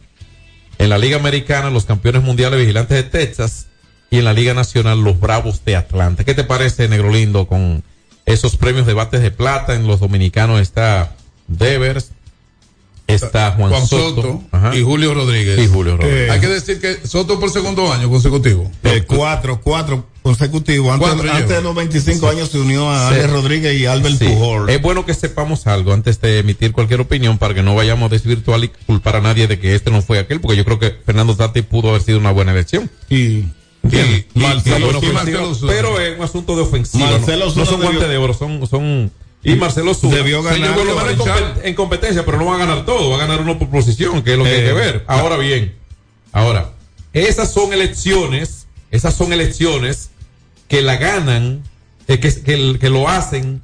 En 0.77 0.89
la 0.89 0.97
Liga 0.97 1.17
Americana, 1.17 1.69
los 1.69 1.85
campeones 1.85 2.23
mundiales 2.23 2.59
vigilantes 2.59 2.95
de 2.95 3.03
Texas 3.03 3.67
y 4.09 4.19
en 4.19 4.25
la 4.25 4.33
Liga 4.33 4.53
Nacional, 4.53 5.03
los 5.03 5.19
Bravos 5.19 5.65
de 5.65 5.75
Atlanta. 5.75 6.23
¿Qué 6.23 6.33
te 6.33 6.43
parece, 6.43 6.87
Negro 6.87 7.11
Lindo, 7.11 7.47
con 7.47 7.83
esos 8.25 8.55
premios 8.55 8.85
de 8.85 8.93
bates 8.93 9.21
de 9.21 9.31
plata? 9.31 9.73
En 9.73 9.87
los 9.87 9.99
dominicanos 9.99 10.61
está 10.61 11.15
Devers, 11.47 12.11
está 13.07 13.51
Juan, 13.53 13.69
Juan 13.71 13.87
Soto, 13.87 14.43
y 14.73 14.81
Julio 14.83 15.13
Rodríguez. 15.13 15.57
Y 15.59 15.67
Julio 15.67 15.97
Rodríguez. 15.97 16.29
Hay 16.29 16.39
que 16.39 16.47
decir 16.47 16.79
que 16.81 17.07
Soto 17.07 17.39
por 17.39 17.49
segundo 17.49 17.91
año 17.91 18.09
consecutivo. 18.09 18.69
Eh, 18.83 19.03
cuatro, 19.07 19.61
cuatro 19.63 20.05
consecutivos. 20.21 20.91
Antes, 20.93 21.07
Cuatro 21.07 21.31
antes 21.31 21.47
lleva. 21.47 21.57
de 21.57 21.63
los 21.63 21.73
25 21.75 22.27
años 22.29 22.49
se 22.49 22.59
unió 22.59 22.91
a 22.91 23.09
Sí. 23.09 23.15
Alex 23.15 23.31
Rodríguez 23.31 23.79
y 23.79 23.85
Albert 23.85 24.17
Sí. 24.19 24.25
Pujol. 24.25 24.69
Es 24.69 24.81
bueno 24.81 25.05
que 25.05 25.13
sepamos 25.13 25.67
algo 25.67 25.93
antes 25.93 26.19
de 26.19 26.39
emitir 26.39 26.73
cualquier 26.73 26.99
opinión 26.99 27.37
para 27.37 27.53
que 27.53 27.63
no 27.63 27.75
vayamos 27.75 28.07
a 28.07 28.09
desvirtuar 28.13 28.61
y 28.63 28.67
culpar 28.85 29.15
a 29.15 29.21
nadie 29.21 29.47
de 29.47 29.57
que 29.57 29.73
este 29.73 29.89
no 29.89 30.01
fue 30.01 30.19
aquel, 30.19 30.41
porque 30.41 30.57
yo 30.57 30.65
creo 30.65 30.79
que 30.79 30.93
Fernando 31.05 31.35
Tati 31.35 31.61
pudo 31.61 31.89
haber 31.89 32.01
sido 32.01 32.17
una 32.19 32.31
buena 32.31 32.51
elección. 32.51 32.91
Y, 33.09 33.15
y 33.15 33.53
Marcelo 34.33 34.89
Y-. 35.01 35.13
Marcelo 35.13 35.57
pero 35.65 35.99
es 36.01 36.17
un 36.17 36.23
asunto 36.25 36.55
de 36.57 36.63
ofensiva. 36.63 37.09
Marcelo 37.09 37.45
no, 37.47 37.55
no 37.55 37.65
son 37.65 37.81
guantes 37.81 38.09
de 38.09 38.17
oro, 38.17 38.33
son, 38.33 38.67
son 38.67 39.11
y 39.43 39.55
Marcelo 39.55 39.93
Zuna 39.93 40.15
Debió 40.17 40.41
ganar, 40.43 40.57
Señor, 40.59 40.75
menos 40.85 41.09
en, 41.11 41.17
compet- 41.19 41.61
en 41.63 41.73
competencia, 41.75 42.25
pero 42.25 42.37
no 42.37 42.45
va 42.47 42.55
a 42.55 42.59
ganar 42.59 42.85
todo, 42.85 43.09
va 43.11 43.15
a 43.17 43.19
ganar 43.19 43.39
uno 43.41 43.57
por 43.57 43.69
posición, 43.69 44.21
que 44.23 44.31
es 44.33 44.37
lo 44.37 44.43
que 44.43 44.49
hay 44.51 44.61
Eh, 44.61 44.65
que 44.65 44.73
ver. 44.73 45.03
Ahora 45.07 45.37
bien, 45.37 45.75
ahora, 46.31 46.71
esas 47.13 47.51
son 47.53 47.71
elecciones, 47.73 48.67
esas 48.91 49.13
son 49.15 49.31
elecciones 49.33 50.09
que 50.67 50.81
la 50.81 50.97
ganan, 50.97 51.63
eh, 52.07 52.19
que, 52.19 52.33
que, 52.43 52.77
que 52.79 52.89
lo 52.89 53.07
hacen, 53.07 53.61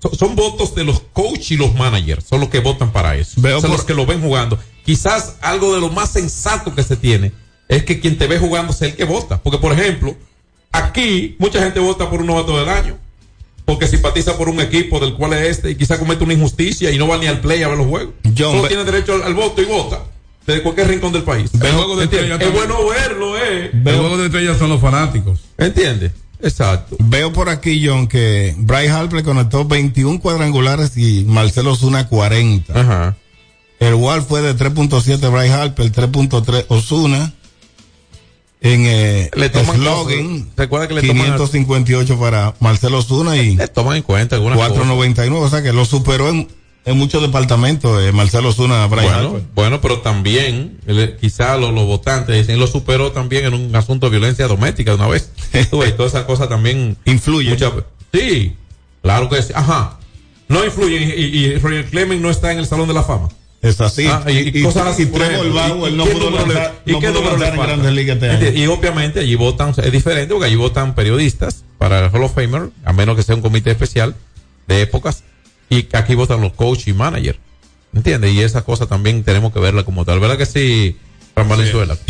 son, 0.00 0.14
son 0.14 0.36
votos 0.36 0.74
de 0.76 0.84
los 0.84 1.00
coaches 1.12 1.50
y 1.52 1.56
los 1.56 1.74
managers, 1.74 2.24
son 2.26 2.40
los 2.40 2.48
que 2.50 2.60
votan 2.60 2.92
para 2.92 3.16
eso. 3.16 3.40
Veo 3.40 3.60
son 3.60 3.70
por- 3.70 3.78
los 3.78 3.86
que 3.86 3.94
lo 3.94 4.06
ven 4.06 4.20
jugando. 4.20 4.58
Quizás 4.84 5.36
algo 5.40 5.74
de 5.74 5.80
lo 5.80 5.88
más 5.90 6.10
sensato 6.12 6.74
que 6.74 6.82
se 6.82 6.96
tiene 6.96 7.32
es 7.68 7.82
que 7.84 7.98
quien 8.00 8.16
te 8.16 8.26
ve 8.26 8.38
jugando 8.38 8.72
sea 8.72 8.88
el 8.88 8.94
que 8.96 9.04
vota. 9.04 9.42
Porque, 9.42 9.58
por 9.58 9.72
ejemplo, 9.72 10.16
aquí 10.72 11.36
mucha 11.38 11.60
gente 11.60 11.80
vota 11.80 12.08
por 12.08 12.20
un 12.20 12.26
novato 12.26 12.58
del 12.58 12.68
año. 12.68 12.98
Porque 13.68 13.86
simpatiza 13.86 14.34
por 14.38 14.48
un 14.48 14.60
equipo 14.60 14.98
del 14.98 15.12
cual 15.12 15.34
es 15.34 15.58
este 15.58 15.70
y 15.72 15.74
quizá 15.74 15.98
comete 15.98 16.24
una 16.24 16.32
injusticia 16.32 16.90
y 16.90 16.96
no 16.96 17.06
va 17.06 17.18
ni 17.18 17.26
al 17.26 17.38
play 17.40 17.62
a 17.62 17.68
ver 17.68 17.76
los 17.76 17.86
juegos. 17.86 18.14
John, 18.24 18.56
Solo 18.56 18.66
tiene 18.66 18.82
derecho 18.82 19.12
al, 19.12 19.24
al 19.24 19.34
voto 19.34 19.60
y 19.60 19.66
vota. 19.66 20.04
Desde 20.46 20.62
cualquier 20.62 20.88
rincón 20.88 21.12
del 21.12 21.22
país. 21.22 21.50
El 21.52 21.72
juego 21.72 21.94
de 21.98 22.04
estrellas 22.04 22.40
Es 22.40 22.50
bueno 22.50 22.76
verlo, 22.88 23.36
¿eh? 23.36 23.70
El 23.70 23.96
juego 23.98 24.16
de 24.16 24.24
estrellas 24.24 24.56
son 24.56 24.70
los 24.70 24.80
fanáticos. 24.80 25.40
¿Entiendes? 25.58 26.12
Exacto. 26.40 26.96
Veo 26.98 27.30
por 27.30 27.50
aquí, 27.50 27.86
John, 27.86 28.06
que 28.08 28.54
Bryce 28.56 28.88
Harper 28.88 29.22
conectó 29.22 29.66
21 29.66 30.18
cuadrangulares 30.18 30.96
y 30.96 31.26
Marcelo 31.28 31.76
Zuna 31.76 32.08
40. 32.08 32.72
Ajá. 32.72 33.16
El 33.80 33.94
WAR 33.96 34.22
fue 34.22 34.40
de 34.40 34.56
3.7 34.56 35.30
Bryce 35.30 35.52
Harper, 35.52 35.92
3.3 35.92 36.64
Osuna. 36.68 37.34
En 38.60 38.86
eh, 38.86 39.30
Le 39.36 39.50
toman 39.50 39.76
slogan. 39.76 40.48
Recuerda 40.56 40.88
que 40.88 40.94
le 40.94 41.02
toman- 41.02 41.36
558 41.36 42.18
para 42.18 42.54
Marcelo 42.60 43.00
Zuna 43.02 43.36
y 43.36 43.54
Le 43.56 43.68
toman 43.68 43.96
en 43.98 44.02
cuenta 44.02 44.36
algunas 44.36 44.58
cosas. 44.58 44.72
499. 44.72 45.44
O 45.46 45.48
sea 45.48 45.62
que 45.62 45.72
lo 45.72 45.84
superó 45.84 46.28
en, 46.28 46.48
en 46.84 46.98
muchos 46.98 47.22
departamentos 47.22 48.02
eh, 48.02 48.10
Marcelo 48.10 48.52
Zuna 48.52 48.84
Bryce 48.88 49.06
Bueno, 49.12 49.40
bueno, 49.54 49.80
pero 49.80 50.00
también 50.00 50.78
el- 50.86 51.16
quizá 51.20 51.56
los, 51.56 51.72
los 51.72 51.86
votantes 51.86 52.34
dicen 52.36 52.58
lo 52.58 52.66
superó 52.66 53.12
también 53.12 53.44
en 53.44 53.54
un 53.54 53.76
asunto 53.76 54.06
de 54.06 54.18
violencia 54.18 54.48
doméstica 54.48 54.94
una 54.94 55.06
vez. 55.06 55.30
Ves, 55.52 55.70
toda 55.96 56.08
esa 56.08 56.26
cosa 56.26 56.48
también 56.48 56.96
Influye. 57.04 57.50
muchas 57.50 57.72
ve- 57.76 57.84
sí, 58.12 58.56
claro 59.02 59.28
que 59.28 59.40
sí. 59.42 59.52
Ajá. 59.54 59.98
No 60.48 60.64
influyen 60.64 61.02
y, 61.10 61.22
y 61.22 61.54
Roger 61.58 61.84
Clemens 61.90 62.22
no 62.22 62.30
está 62.30 62.50
en 62.50 62.58
el 62.58 62.66
Salón 62.66 62.88
de 62.88 62.94
la 62.94 63.02
Fama. 63.04 63.28
Es 63.60 63.80
así. 63.80 64.06
Ah, 64.06 64.22
y, 64.28 64.56
y 64.58 64.62
cosas 64.62 64.86
así. 64.88 65.02
y 65.02 65.06
Trevor. 65.06 65.52
Bauer 65.52 65.90
¿Y- 65.90 65.94
y 65.94 65.96
no 65.98 66.04
pudo 66.06 66.30
lanzar, 66.30 66.80
no 66.86 67.00
pudo 67.00 67.22
lanzar 67.22 67.54
en? 67.54 67.60
Grandes 67.60 67.92
Ligas 67.92 68.16
este 68.22 68.30
año. 68.48 68.58
Y 68.58 68.66
obviamente 68.68 69.20
allí 69.20 69.34
votan, 69.34 69.74
es 69.76 69.92
diferente 69.92 70.32
porque 70.32 70.46
allí 70.46 70.56
votan 70.56 70.94
periodistas 70.94 71.64
para 71.76 72.04
el 72.06 72.10
Hall 72.14 72.22
of 72.22 72.34
Famer, 72.34 72.70
a 72.84 72.92
menos 72.92 73.16
que 73.16 73.22
sea 73.24 73.34
un 73.34 73.42
comité 73.42 73.70
especial 73.72 74.14
de 74.68 74.82
épocas, 74.82 75.24
y 75.70 75.88
aquí 75.96 76.14
votan 76.14 76.40
los 76.40 76.52
coach 76.52 76.86
y 76.86 76.92
manager. 76.92 77.38
¿Entiendes? 77.94 78.32
Y 78.32 78.42
esa 78.42 78.62
cosa 78.62 78.86
también 78.86 79.24
tenemos 79.24 79.52
que 79.52 79.58
verla 79.60 79.82
como 79.82 80.04
tal. 80.04 80.20
¿Verdad 80.20 80.36
que 80.38 80.46
sí, 80.46 80.96
Fran 81.34 81.48
Valenzuela? 81.48 81.96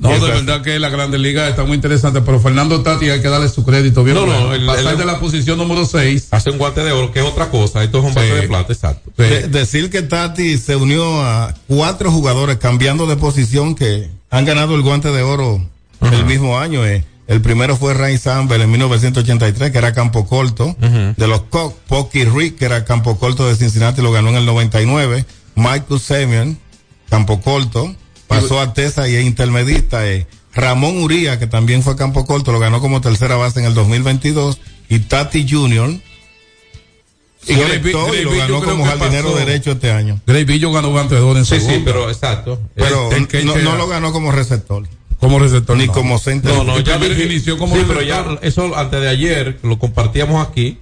No, 0.00 0.08
de 0.18 0.30
verdad 0.32 0.62
que 0.62 0.78
la 0.78 0.88
Grandes 0.88 1.20
Ligas 1.20 1.50
está 1.50 1.64
muy 1.64 1.74
interesante, 1.74 2.22
pero 2.22 2.40
Fernando 2.40 2.82
Tati 2.82 3.10
hay 3.10 3.20
que 3.20 3.28
darle 3.28 3.48
su 3.50 3.64
crédito. 3.64 4.02
Bien 4.02 4.16
No, 4.16 4.26
no, 4.26 4.54
el- 4.54 4.64
pasar 4.66 4.94
el- 4.94 4.98
de 4.98 5.04
la 5.04 5.20
posición 5.20 5.58
número 5.58 5.84
6. 5.84 6.28
Hace 6.30 6.50
un 6.50 6.58
guante 6.58 6.82
de 6.82 6.90
oro, 6.92 7.12
que 7.12 7.20
es 7.20 7.24
otra 7.26 7.50
cosa. 7.50 7.84
Esto 7.84 7.98
es 7.98 8.04
un 8.04 8.14
bate 8.14 8.28
Sí. 8.28 8.34
de 8.34 8.48
plata, 8.48 8.72
exacto. 8.72 9.10
De- 9.16 9.48
decir 9.48 9.90
que 9.90 10.02
Tati 10.02 10.56
se 10.56 10.74
unió 10.76 11.20
a 11.22 11.54
cuatro 11.68 12.10
jugadores 12.10 12.56
cambiando 12.56 13.06
de 13.06 13.16
posición 13.16 13.74
que 13.74 14.08
han 14.30 14.44
ganado 14.46 14.74
el 14.74 14.80
guante 14.82 15.10
de 15.12 15.22
oro 15.22 15.60
el 16.00 16.24
mismo 16.24 16.58
año. 16.58 16.84
eh. 16.86 17.04
El 17.26 17.42
primero 17.42 17.76
fue 17.76 17.94
Ray 17.94 18.18
Sambel 18.18 18.62
en 18.62 18.70
1983, 18.72 19.70
que 19.70 19.78
era 19.78 19.92
campo 19.92 20.26
corto. 20.26 20.74
De 20.80 21.28
los 21.28 21.42
Cox, 21.42 21.76
Pocky 21.86 22.24
Rick, 22.24 22.56
que 22.58 22.64
era 22.64 22.84
campo 22.84 23.18
corto 23.18 23.46
de 23.46 23.54
Cincinnati, 23.54 24.00
lo 24.02 24.10
ganó 24.10 24.30
en 24.30 24.36
el 24.36 24.46
99. 24.46 25.24
Michael 25.54 26.00
Semyon, 26.00 26.58
campo 27.08 27.40
corto. 27.40 27.94
Pasó 28.30 28.60
a 28.60 28.72
Tesa 28.72 29.08
y 29.08 29.16
es 29.16 29.24
intermedista. 29.24 30.08
eh. 30.08 30.26
Ramón 30.54 31.02
Uría, 31.02 31.38
que 31.38 31.46
también 31.46 31.82
fue 31.82 31.94
campo 31.96 32.24
corto, 32.26 32.50
lo 32.52 32.58
ganó 32.58 32.80
como 32.80 33.00
tercera 33.00 33.36
base 33.36 33.60
en 33.60 33.66
el 33.66 33.74
2022. 33.74 34.58
Y 34.88 34.98
Tati 35.00 35.46
Jr., 35.48 35.90
Y 37.46 37.54
Gray 37.54 37.80
conectó 37.80 38.14
y 38.14 38.24
Gray 38.24 38.24
lo 38.24 38.30
ganó 38.36 38.62
como 38.64 38.84
jardinero 38.84 39.32
pasó- 39.32 39.38
derecho 39.46 39.72
este 39.72 39.90
año. 39.92 40.20
Gray 40.26 40.44
Billo 40.44 40.72
ganó 40.72 40.90
oro 40.90 41.38
en 41.38 41.44
Sí, 41.44 41.56
segunda. 41.56 41.74
sí, 41.76 41.82
pero 41.84 42.10
exacto. 42.10 42.60
Pero 42.74 43.10
El- 43.12 43.28
el 43.32 43.46
no, 43.46 43.76
lo 43.76 43.88
ganó 43.88 44.12
como 44.12 44.30
receptor, 44.32 44.86
como 45.18 45.38
receptor. 45.38 45.76
ni 45.76 45.86
no. 45.86 45.92
como 45.92 46.18
center. 46.18 46.52
No, 46.52 46.64
no, 46.64 46.76
El 46.76 46.84
ya 46.84 46.96
inició 47.24 47.56
como 47.58 47.76
sí, 47.76 47.84
pero 47.86 48.02
ya 48.02 48.22
receptor. 48.22 48.46
eso 48.46 48.76
antes 48.76 49.00
de 49.00 49.08
ayer 49.08 49.58
lo 49.62 49.78
compartíamos 49.78 50.46
aquí, 50.46 50.78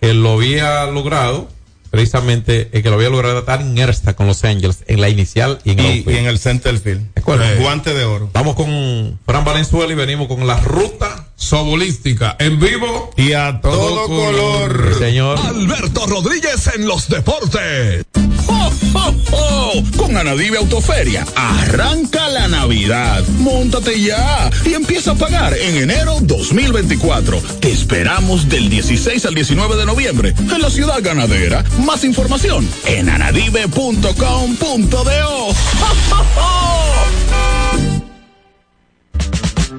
que 0.00 0.12
lo 0.14 0.34
había 0.34 0.84
logrado, 0.86 1.48
precisamente 1.96 2.68
el 2.72 2.82
que 2.82 2.90
lo 2.90 2.96
había 2.96 3.08
logrado 3.08 3.38
estar 3.38 3.62
en 3.62 3.78
Ersta 3.78 4.14
con 4.14 4.26
los 4.26 4.44
Angels 4.44 4.84
en 4.86 5.00
la 5.00 5.08
inicial 5.08 5.60
y 5.64 5.70
en 5.70 5.78
el 5.78 5.84
y, 5.86 5.88
outfield. 5.88 6.10
y 6.14 6.18
en 6.18 6.26
el 6.26 6.38
center 6.38 6.78
field. 6.78 7.06
Acuerdo. 7.16 7.44
Guante 7.58 7.94
de 7.94 8.04
oro. 8.04 8.28
Vamos 8.34 8.54
con 8.54 9.18
Fran 9.24 9.44
Valenzuela 9.46 9.90
y 9.90 9.96
venimos 9.96 10.28
con 10.28 10.46
la 10.46 10.60
ruta. 10.60 11.28
Sobolística 11.36 12.36
en 12.38 12.60
vivo. 12.60 13.10
Y 13.16 13.32
a 13.32 13.60
todo, 13.62 14.06
color. 14.08 14.96
Señor. 14.98 15.38
Alberto 15.38 16.06
Rodríguez 16.06 16.70
en 16.74 16.86
los 16.86 17.08
deportes. 17.08 18.04
¡Jo, 18.46 18.70
jo, 19.06 19.14
jo! 19.30 19.82
Con 19.96 20.16
Anadive 20.16 20.58
Autoferia, 20.58 21.26
arranca 21.34 22.28
la 22.28 22.48
Navidad. 22.48 23.24
Móntate 23.38 24.00
ya 24.00 24.50
y 24.64 24.74
empieza 24.74 25.12
a 25.12 25.14
pagar 25.14 25.56
en 25.56 25.76
enero 25.76 26.18
2024. 26.22 27.40
Te 27.60 27.70
esperamos 27.70 28.48
del 28.48 28.68
16 28.68 29.26
al 29.26 29.34
19 29.34 29.76
de 29.76 29.86
noviembre 29.86 30.34
en 30.38 30.60
la 30.60 30.70
ciudad 30.70 31.00
ganadera. 31.02 31.64
Más 31.84 32.04
información 32.04 32.68
en 32.86 33.08
anadive.com.do. 33.08 34.06
¡Jo, 34.16 35.52
jo, 36.10 36.16
jo! 36.34 36.76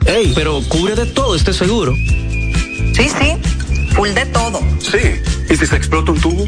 Ey, 0.05 0.31
pero 0.33 0.61
cubre 0.69 0.95
de 0.95 1.05
todo 1.05 1.35
este 1.35 1.53
seguro. 1.53 1.93
Sí, 2.93 3.09
sí, 3.09 3.33
full 3.93 4.09
de 4.09 4.25
todo. 4.27 4.61
Sí. 4.79 5.21
¿Y 5.49 5.55
si 5.55 5.65
se 5.65 5.75
explota 5.75 6.11
un 6.11 6.21
tubo? 6.21 6.47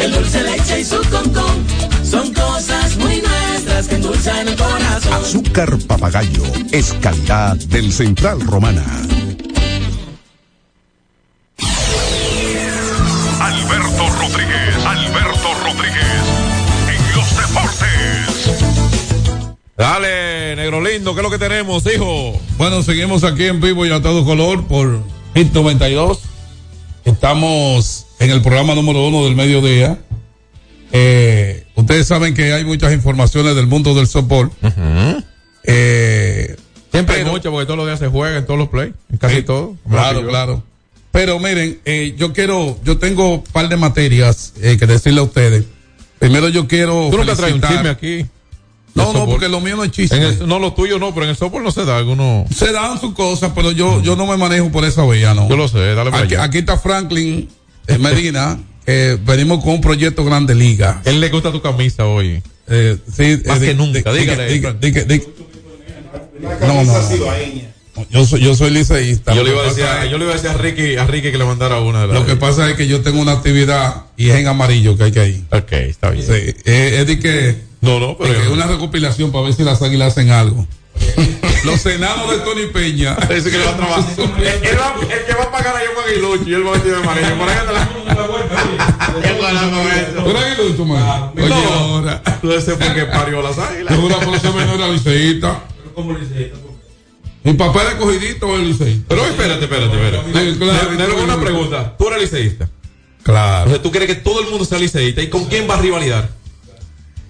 el 0.00 0.12
dulce 0.12 0.42
leche 0.42 0.80
y 0.80 0.84
su 0.84 0.96
concón. 1.10 1.64
Son 2.02 2.32
cosas 2.32 2.96
muy 2.96 3.22
nuestras 3.22 3.88
que 3.88 3.94
endulzan 3.96 4.48
el 4.48 4.56
corazón. 4.56 5.12
Azúcar 5.12 5.78
papagayo 5.86 6.42
es 6.72 6.92
calidad 7.00 7.56
del 7.56 7.92
Central 7.92 8.40
Romana. 8.40 8.84
Alberto 13.40 14.08
Rodríguez, 14.20 14.76
Alberto 14.86 15.48
Rodríguez, 15.64 16.22
en 16.88 17.16
los 17.16 17.36
deportes. 17.36 18.84
Dale, 19.76 20.56
negro 20.56 20.80
lindo, 20.80 21.14
¿qué 21.14 21.20
es 21.20 21.24
lo 21.24 21.30
que 21.30 21.38
tenemos, 21.38 21.84
hijo? 21.86 22.40
Bueno, 22.56 22.82
seguimos 22.82 23.24
aquí 23.24 23.46
en 23.46 23.60
vivo 23.60 23.84
y 23.84 23.90
a 23.90 24.00
todo 24.00 24.24
color 24.24 24.66
por 24.66 25.02
Hit 25.34 25.52
92. 25.52 26.33
Estamos 27.04 28.06
en 28.18 28.30
el 28.30 28.40
programa 28.42 28.74
número 28.74 29.06
uno 29.06 29.24
del 29.24 29.36
mediodía. 29.36 29.98
Eh, 30.92 31.64
ustedes 31.74 32.06
saben 32.06 32.34
que 32.34 32.52
hay 32.52 32.64
muchas 32.64 32.92
informaciones 32.92 33.54
del 33.56 33.66
mundo 33.66 33.94
del 33.94 34.06
softball. 34.06 34.50
eh, 35.64 36.56
Siempre 36.92 37.16
hay 37.16 37.22
pero- 37.22 37.32
mucho 37.32 37.50
porque 37.50 37.66
todos 37.66 37.78
los 37.78 37.86
días 37.86 37.98
se 37.98 38.08
juega 38.08 38.38
en 38.38 38.46
todos 38.46 38.58
los 38.58 38.68
play, 38.68 38.92
en 39.10 39.18
casi 39.18 39.36
Sí, 39.36 39.42
todo. 39.42 39.76
Claro, 39.88 40.26
claro. 40.26 40.62
Pero 41.10 41.38
miren, 41.38 41.80
eh, 41.84 42.14
yo 42.16 42.32
quiero, 42.32 42.78
yo 42.84 42.98
tengo 42.98 43.34
un 43.34 43.44
par 43.44 43.68
de 43.68 43.76
materias 43.76 44.52
eh, 44.62 44.76
que 44.78 44.86
decirle 44.86 45.20
a 45.20 45.24
ustedes. 45.24 45.64
Primero 46.18 46.48
yo 46.48 46.66
quiero. 46.66 47.08
Tú 47.10 47.18
nunca 47.18 47.34
traes 47.36 47.54
un 47.54 47.60
chisme 47.60 47.88
aquí. 47.88 48.26
No, 48.94 49.12
no, 49.12 49.26
porque 49.26 49.48
lo 49.48 49.60
mío 49.60 49.76
no 49.76 49.84
es 49.84 49.90
chisme. 49.90 50.16
En 50.18 50.22
el- 50.22 50.46
no, 50.48 50.58
lo 50.58 50.72
tuyo 50.72 50.98
no, 50.98 51.12
pero 51.12 51.24
en 51.24 51.30
el 51.30 51.36
softball 51.36 51.62
no 51.64 51.72
se 51.72 51.84
da 51.84 51.98
alguno. 51.98 52.44
Se 52.54 52.70
dan 52.72 53.00
sus 53.00 53.12
cosas, 53.14 53.52
pero 53.54 53.72
yo, 53.72 54.00
yo 54.02 54.14
no 54.16 54.26
me 54.26 54.36
manejo 54.36 54.70
por 54.70 54.84
esa 54.84 55.04
vía, 55.06 55.34
¿no? 55.34 55.48
Yo 55.48 55.56
lo 55.56 55.66
sé, 55.68 55.78
dale 55.94 56.10
para 56.10 56.24
Aquí, 56.24 56.34
allá. 56.34 56.44
aquí 56.44 56.58
está 56.58 56.78
Franklin 56.78 57.48
eh, 57.88 57.98
Medina, 57.98 58.58
que 58.86 59.18
venimos 59.24 59.62
con 59.64 59.74
un 59.74 59.80
proyecto 59.80 60.24
Grande 60.24 60.54
Liga. 60.54 61.02
Él 61.04 61.20
le 61.20 61.28
gusta 61.28 61.50
tu 61.50 61.60
camisa 61.60 62.06
hoy. 62.06 62.40
Eh, 62.68 62.96
sí, 63.14 63.42
Más 63.46 63.58
eh, 63.58 63.60
que 63.60 63.74
di- 63.74 63.74
nunca, 63.74 64.12
dígale, 64.12 64.60
No, 66.60 66.84
no, 66.84 68.04
yo 68.10 68.26
soy, 68.26 68.40
yo 68.40 68.56
soy 68.56 68.70
liceísta. 68.70 69.34
Yo 69.34 69.44
le, 69.44 69.50
iba 69.50 69.60
a 69.60 69.64
que 69.64 69.68
decir, 69.70 69.84
a- 69.84 70.06
yo 70.06 70.18
le 70.18 70.24
iba 70.24 70.32
a 70.34 70.36
decir 70.36 70.50
a 70.50 70.54
Ricky, 70.54 70.96
a 70.96 71.06
Ricky 71.06 71.30
que 71.30 71.38
le 71.38 71.44
mandara 71.44 71.78
una 71.80 72.02
de 72.02 72.06
las. 72.08 72.16
Lo 72.16 72.26
que 72.26 72.34
pasa 72.36 72.68
es 72.68 72.76
que 72.76 72.86
yo 72.88 73.02
tengo 73.02 73.20
una 73.20 73.32
actividad 73.32 74.06
y 74.16 74.30
es 74.30 74.36
en 74.36 74.48
amarillo 74.48 74.96
que 74.96 75.04
hay 75.04 75.12
que 75.12 75.28
ir. 75.28 75.44
Ok, 75.52 75.72
está 75.72 76.10
bien. 76.10 76.26
Sí, 76.26 76.32
eh, 76.64 76.96
es 77.00 77.06
de 77.06 77.18
que. 77.20 77.73
No, 77.84 78.00
no, 78.00 78.16
pero. 78.18 78.40
Es 78.40 78.48
una 78.48 78.66
recopilación 78.66 79.30
para 79.32 79.44
ver 79.44 79.54
si 79.54 79.62
las 79.62 79.80
águilas 79.82 80.12
hacen 80.12 80.30
algo. 80.30 80.66
Los 81.64 81.84
enanos 81.86 82.30
de 82.30 82.38
Tony 82.38 82.66
Peña. 82.72 83.16
Dice 83.34 83.50
que 83.50 83.58
le 83.58 83.64
va 83.64 83.70
a 83.70 83.76
trabajar. 83.76 84.04
Él 84.18 84.78
va- 84.78 84.94
el 85.00 85.24
que 85.24 85.34
va 85.34 85.44
a 85.44 85.50
pagar 85.50 85.74
allá 85.76 85.86
con 85.94 86.04
Aguilucho 86.04 86.50
y 86.50 86.54
él 86.54 86.66
va 86.66 86.70
a 86.70 86.72
vestir 86.74 86.92
de 86.92 86.98
amarillo. 86.98 87.38
Por 87.38 87.48
ahí 87.48 87.56
anda 87.58 87.72
la. 87.72 87.88
Qué 89.22 89.32
bueno 89.32 89.60
con 89.70 89.86
eso. 89.92 90.24
¿Tú 90.24 90.30
eres 90.30 90.42
aguilucho, 90.44 90.84
man? 90.84 91.30
Oye, 91.36 91.48
No. 91.48 91.54
ahora. 91.74 92.22
No 92.42 92.60
sé 92.60 92.74
por 92.76 92.94
qué 92.94 93.04
parió 93.06 93.40
las 93.42 93.58
águilas. 93.58 93.94
Yo 93.96 94.04
una 94.04 94.16
por 94.18 94.54
menor 94.54 94.74
era 94.76 94.88
liceísta. 94.88 95.60
Mi 97.42 97.52
papá 97.54 97.82
era 97.82 97.98
cogidito 97.98 98.46
o 98.48 98.56
el 98.56 98.68
liceísta. 98.68 99.04
Pero 99.08 99.24
espérate, 99.26 99.64
espérate, 99.64 99.94
espérate. 99.94 100.52
Sí, 100.52 100.58
claro. 100.58 101.22
Una 101.24 101.40
pregunta. 101.40 101.94
Tú 101.98 102.08
eres 102.08 102.22
liceísta. 102.22 102.68
Claro. 103.22 103.70
O 103.70 103.72
sea, 103.74 103.82
tú 103.82 103.90
quieres 103.90 104.08
que 104.08 104.16
todo 104.16 104.40
el 104.40 104.48
mundo 104.50 104.64
sea 104.64 104.78
liceísta. 104.78 105.22
¿Y 105.22 105.28
con 105.28 105.44
quién 105.46 105.68
va 105.68 105.74
a 105.76 105.80
rivalizar? 105.80 106.28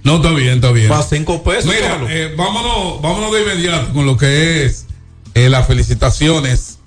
No, 0.05 0.17
está 0.17 0.31
bien, 0.33 0.57
está 0.57 0.71
bien. 0.71 0.91
Va 0.91 0.99
a 0.99 1.03
cinco 1.03 1.43
pesos. 1.43 1.65
Mira, 1.65 1.99
eh, 2.11 2.35
vámonos, 2.37 3.01
vámonos 3.01 3.33
de 3.33 3.43
inmediato 3.43 3.93
con 3.93 4.05
lo 4.05 4.17
que 4.17 4.65
es 4.65 4.87
eh, 5.35 5.49
las 5.49 5.67
felicitaciones 5.67 6.79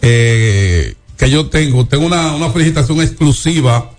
eh, 0.00 0.94
que 1.18 1.30
yo 1.30 1.50
tengo. 1.50 1.86
Tengo 1.86 2.06
una, 2.06 2.34
una 2.34 2.50
felicitación 2.50 3.02
exclusiva 3.02 3.90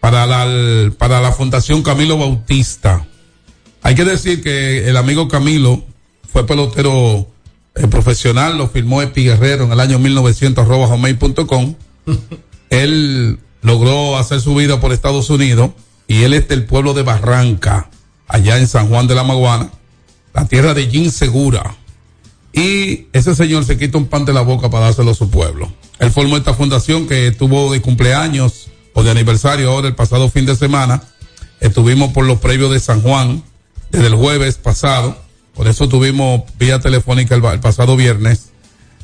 para 0.00 0.26
la, 0.26 0.90
para 0.96 1.20
la 1.20 1.32
Fundación 1.32 1.82
Camilo 1.82 2.16
Bautista. 2.16 3.06
Hay 3.82 3.94
que 3.94 4.04
decir 4.04 4.42
que 4.42 4.88
el 4.88 4.96
amigo 4.96 5.28
Camilo 5.28 5.84
fue 6.32 6.46
pelotero 6.46 7.28
profesional, 7.90 8.56
lo 8.56 8.68
firmó 8.68 9.02
Epi 9.02 9.24
Guerrero 9.24 9.64
en 9.64 9.72
el 9.72 9.80
año 9.80 9.98
1900 9.98 10.64
arroba 10.64 10.86
hotmail.com. 10.86 11.74
Él 12.70 13.38
logró 13.60 14.16
hacer 14.16 14.40
su 14.40 14.54
vida 14.54 14.80
por 14.80 14.92
Estados 14.92 15.28
Unidos 15.30 15.70
y 16.06 16.22
él 16.22 16.34
es 16.34 16.48
del 16.48 16.64
pueblo 16.64 16.92
de 16.92 17.02
Barranca, 17.02 17.90
allá 18.28 18.58
en 18.58 18.66
San 18.66 18.88
Juan 18.88 19.06
de 19.06 19.14
la 19.14 19.24
Maguana, 19.24 19.70
la 20.32 20.46
tierra 20.46 20.74
de 20.74 20.86
Jim 20.86 21.10
Segura. 21.10 21.76
Y 22.52 23.08
ese 23.12 23.34
señor 23.34 23.64
se 23.64 23.76
quita 23.76 23.98
un 23.98 24.06
pan 24.06 24.24
de 24.24 24.32
la 24.32 24.42
boca 24.42 24.70
para 24.70 24.86
dárselo 24.86 25.10
a 25.10 25.14
su 25.14 25.28
pueblo. 25.28 25.72
Él 25.98 26.10
formó 26.10 26.36
esta 26.36 26.54
fundación 26.54 27.06
que 27.06 27.32
tuvo 27.32 27.72
de 27.72 27.80
cumpleaños 27.80 28.68
o 28.92 29.02
de 29.02 29.10
aniversario 29.10 29.70
ahora 29.70 29.88
el 29.88 29.94
pasado 29.94 30.30
fin 30.30 30.46
de 30.46 30.54
semana. 30.54 31.02
Estuvimos 31.60 32.12
por 32.12 32.24
los 32.24 32.38
previos 32.38 32.72
de 32.72 32.78
San 32.78 33.02
Juan 33.02 33.42
desde 33.90 34.06
el 34.06 34.14
jueves 34.14 34.56
pasado. 34.56 35.16
Por 35.54 35.66
eso 35.66 35.88
tuvimos 35.88 36.42
vía 36.58 36.78
telefónica 36.78 37.34
el, 37.34 37.44
el 37.44 37.60
pasado 37.60 37.96
viernes. 37.96 38.50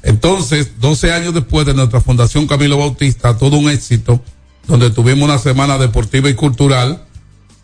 Entonces, 0.03 0.81
12 0.81 1.13
años 1.13 1.35
después 1.35 1.67
de 1.67 1.75
nuestra 1.75 2.01
Fundación 2.01 2.47
Camilo 2.47 2.79
Bautista, 2.79 3.37
todo 3.37 3.57
un 3.57 3.69
éxito, 3.69 4.21
donde 4.67 4.91
tuvimos 4.91 5.29
una 5.29 5.39
semana 5.39 5.79
deportiva 5.79 6.31
y 6.31 6.35
cultural, 6.35 7.05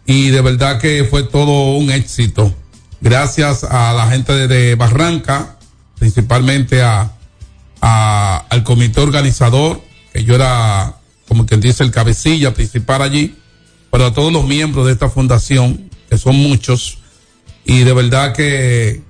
y 0.06 0.28
de 0.30 0.40
verdad 0.40 0.80
que 0.80 1.04
fue 1.04 1.22
todo 1.24 1.76
un 1.76 1.90
éxito. 1.90 2.54
Gracias 3.00 3.64
a 3.64 3.92
la 3.92 4.08
gente 4.10 4.48
de, 4.48 4.74
Barranca, 4.74 5.56
principalmente 5.98 6.82
a, 6.82 7.12
a- 7.80 8.44
al 8.48 8.62
comité 8.64 9.00
organizador, 9.00 9.80
que 10.12 10.24
yo 10.24 10.34
era, 10.34 10.96
como 11.28 11.44
quien 11.46 11.60
dice, 11.60 11.82
el 11.84 11.90
cabecilla 11.90 12.54
principal 12.54 13.02
allí, 13.02 13.34
pero 13.90 14.06
a 14.06 14.14
todos 14.14 14.32
los 14.32 14.46
miembros 14.46 14.86
de 14.86 14.92
esta 14.92 15.08
fundación, 15.08 15.90
que 16.08 16.18
son 16.18 16.36
muchos, 16.36 16.98
y 17.64 17.80
de 17.80 17.92
verdad 17.92 18.32
que 18.34 19.02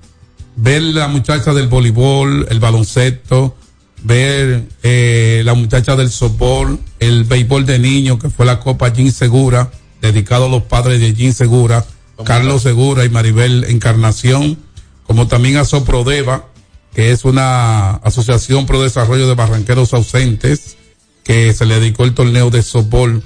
ver 0.55 0.81
la 0.81 1.07
muchacha 1.07 1.53
del 1.53 1.67
voleibol, 1.67 2.47
el 2.49 2.59
baloncesto, 2.59 3.55
ver 4.03 4.67
eh, 4.83 5.41
la 5.45 5.53
muchacha 5.53 5.95
del 5.95 6.09
softball, 6.09 6.79
el 6.99 7.23
béisbol 7.23 7.65
de 7.65 7.79
niños, 7.79 8.19
que 8.19 8.29
fue 8.29 8.45
la 8.45 8.59
Copa 8.59 8.91
Jim 8.91 9.11
Segura, 9.11 9.71
dedicado 10.11 10.45
a 10.45 10.49
los 10.49 10.63
padres 10.63 10.99
de 10.99 11.13
Jim 11.13 11.33
Segura, 11.33 11.85
Carlos 12.23 12.63
Segura 12.63 13.05
y 13.05 13.09
Maribel 13.09 13.65
Encarnación, 13.65 14.57
como 15.05 15.27
también 15.27 15.57
a 15.57 15.65
Soprodeva, 15.65 16.47
que 16.93 17.11
es 17.11 17.25
una 17.25 17.91
asociación 17.97 18.65
pro 18.65 18.81
desarrollo 18.81 19.27
de 19.27 19.35
barranqueros 19.35 19.93
ausentes, 19.93 20.77
que 21.23 21.53
se 21.53 21.65
le 21.65 21.79
dedicó 21.79 22.05
el 22.05 22.13
torneo 22.13 22.49
de 22.49 22.63
softball 22.63 23.21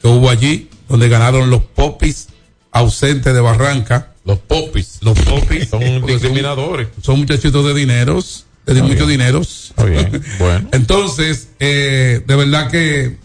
que 0.00 0.08
hubo 0.08 0.30
allí, 0.30 0.68
donde 0.88 1.08
ganaron 1.08 1.50
los 1.50 1.62
popis 1.62 2.28
ausentes 2.70 3.34
de 3.34 3.40
Barranca. 3.40 4.12
Los 4.24 4.38
popis. 4.38 4.98
Los 5.00 5.18
popis. 5.20 5.68
Son 5.68 5.80
discriminadores. 6.06 6.88
Son 7.02 7.18
muchachitos 7.18 7.64
de 7.64 7.74
dineros, 7.74 8.44
de 8.66 8.74
Está 8.74 8.84
muchos 8.84 9.06
bien. 9.06 9.20
dineros. 9.20 9.70
Está 9.70 9.84
bien, 9.84 10.22
bueno. 10.38 10.68
Entonces, 10.72 11.48
eh, 11.58 12.22
de 12.26 12.36
verdad 12.36 12.70
que 12.70 13.16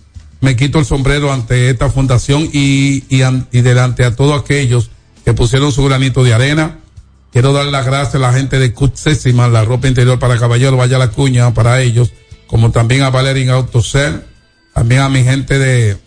me 0.41 0.55
quito 0.55 0.79
el 0.79 0.85
sombrero 0.85 1.31
ante 1.31 1.69
esta 1.69 1.89
fundación 1.89 2.49
y, 2.51 3.03
y, 3.09 3.21
y 3.51 3.61
delante 3.61 4.03
a 4.03 4.15
todos 4.15 4.41
aquellos 4.41 4.89
que 5.23 5.33
pusieron 5.33 5.71
su 5.71 5.83
granito 5.85 6.23
de 6.23 6.33
arena. 6.33 6.79
Quiero 7.31 7.53
dar 7.53 7.67
las 7.67 7.85
gracias 7.85 8.15
a 8.15 8.19
la 8.19 8.33
gente 8.33 8.59
de 8.59 8.73
Cutsésima, 8.73 9.47
la 9.47 9.63
ropa 9.63 9.87
interior 9.87 10.19
para 10.19 10.37
caballero, 10.37 10.75
vaya 10.75 10.97
la 10.97 11.11
cuña 11.11 11.53
para 11.53 11.81
ellos, 11.81 12.11
como 12.47 12.71
también 12.71 13.03
a 13.03 13.09
Valerín 13.09 13.49
Autocel, 13.49 14.23
también 14.73 15.01
a 15.01 15.09
mi 15.09 15.23
gente 15.23 15.57
de 15.57 15.97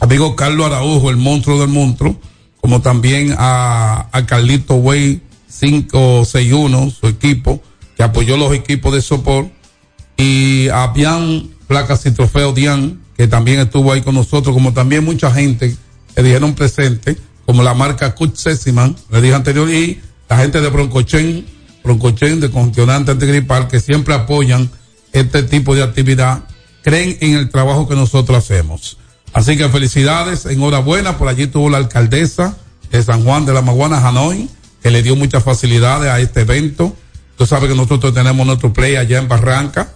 amigo 0.00 0.34
Carlos 0.34 0.66
Araujo, 0.66 1.10
el 1.10 1.16
monstruo 1.16 1.60
del 1.60 1.68
monstruo, 1.68 2.18
como 2.60 2.80
también 2.80 3.34
a, 3.38 4.08
a 4.10 4.26
Carlito 4.26 4.74
Way 4.74 5.22
561, 5.60 6.90
su 6.90 7.06
equipo, 7.06 7.62
que 7.96 8.02
apoyó 8.02 8.36
los 8.36 8.52
equipos 8.54 8.92
de 8.92 9.02
sopor, 9.02 9.48
y 10.16 10.68
a 10.70 10.88
Bian 10.88 11.54
Placas 11.68 12.04
y 12.06 12.10
Trofeo 12.10 12.52
Dian, 12.52 13.03
que 13.16 13.28
también 13.28 13.60
estuvo 13.60 13.92
ahí 13.92 14.02
con 14.02 14.14
nosotros, 14.14 14.54
como 14.54 14.72
también 14.72 15.04
mucha 15.04 15.30
gente 15.30 15.76
que 16.14 16.22
dijeron 16.22 16.54
presente, 16.54 17.16
como 17.46 17.62
la 17.62 17.74
marca 17.74 18.14
Kut 18.14 18.36
Sessiman, 18.36 18.96
le 19.10 19.20
dije 19.20 19.34
anterior, 19.34 19.68
y 19.70 20.00
la 20.28 20.38
gente 20.38 20.60
de 20.60 20.68
Broncochen, 20.68 21.46
Broncochen 21.82 22.40
de 22.40 22.50
congestionante 22.50 23.10
antigripal, 23.10 23.68
que 23.68 23.80
siempre 23.80 24.14
apoyan 24.14 24.70
este 25.12 25.42
tipo 25.42 25.74
de 25.74 25.82
actividad, 25.82 26.44
creen 26.82 27.16
en 27.20 27.34
el 27.34 27.50
trabajo 27.50 27.88
que 27.88 27.94
nosotros 27.94 28.38
hacemos. 28.38 28.98
Así 29.32 29.56
que 29.56 29.68
felicidades, 29.68 30.46
enhorabuena, 30.46 31.18
por 31.18 31.28
allí 31.28 31.46
tuvo 31.46 31.68
la 31.68 31.78
alcaldesa 31.78 32.56
de 32.90 33.02
San 33.02 33.24
Juan 33.24 33.46
de 33.46 33.52
la 33.52 33.62
Maguana, 33.62 34.06
Hanoi, 34.06 34.48
que 34.82 34.90
le 34.90 35.02
dio 35.02 35.16
muchas 35.16 35.42
facilidades 35.42 36.10
a 36.10 36.20
este 36.20 36.42
evento. 36.42 36.94
Tú 37.36 37.46
sabes 37.46 37.68
que 37.68 37.76
nosotros 37.76 38.14
tenemos 38.14 38.46
nuestro 38.46 38.72
play 38.72 38.96
allá 38.96 39.18
en 39.18 39.28
Barranca 39.28 39.92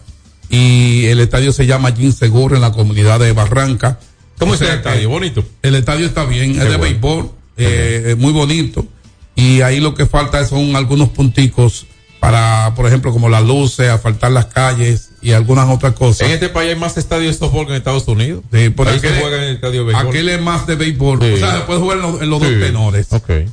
y 0.51 1.07
el 1.07 1.21
estadio 1.21 1.53
se 1.53 1.67
llama 1.67 1.93
Jim 1.97 2.13
Seguro 2.13 2.55
en 2.57 2.63
la 2.63 2.73
comunidad 2.73 3.21
de 3.21 3.33
Barranca. 3.33 3.99
¿Cómo 4.39 4.55
está 4.55 4.67
el 4.67 4.71
que 4.73 4.77
estadio? 4.77 5.09
Bonito. 5.11 5.45
El 5.63 5.75
estadio 5.75 6.07
está 6.07 6.25
bien, 6.25 6.53
Qué 6.55 6.59
es 6.59 6.65
de 6.65 6.77
bueno. 6.77 6.83
béisbol, 6.83 7.31
eh, 7.57 8.03
es 8.09 8.17
muy 8.19 8.33
bonito. 8.33 8.87
Y 9.35 9.61
ahí 9.63 9.81
lo 9.81 9.95
que 9.95 10.07
falta 10.07 10.45
son 10.47 10.75
algunos 10.77 11.11
punticos 11.11 11.87
para, 12.21 12.73
por 12.75 12.87
ejemplo, 12.87 13.13
como 13.13 13.29
las 13.29 13.45
luces, 13.45 13.89
asfaltar 13.91 14.33
las 14.33 14.47
calles 14.47 15.11
y 15.23 15.33
algunas 15.33 15.69
otras 15.69 15.93
cosas. 15.95 16.27
En 16.27 16.33
este 16.35 16.49
país 16.49 16.71
hay 16.71 16.77
más 16.79 16.97
estadios 16.97 17.35
de 17.35 17.39
softball 17.47 17.67
que 17.67 17.73
en 17.73 17.79
Estados 17.79 18.09
Unidos. 18.09 18.43
Sí, 18.53 18.71
por 18.71 18.89
Ahí 18.89 18.99
aquel- 18.99 19.15
se 19.15 19.21
juega 19.21 19.37
en 19.37 19.43
el 19.45 19.55
estadio 19.57 19.81
de 19.81 19.87
béisbol. 19.93 20.09
Aquel 20.09 20.29
es 20.29 20.41
más 20.41 20.67
de 20.67 20.75
béisbol. 20.77 21.21
Sí. 21.21 21.33
O 21.35 21.37
sea, 21.37 21.53
se 21.53 21.61
puede 21.61 21.79
jugar 21.81 21.99
en, 21.99 22.03
los- 22.03 22.23
en 22.23 22.31
los 22.31 22.43
Sí. 22.43 22.51
dos 22.55 22.61
tenores. 22.67 23.07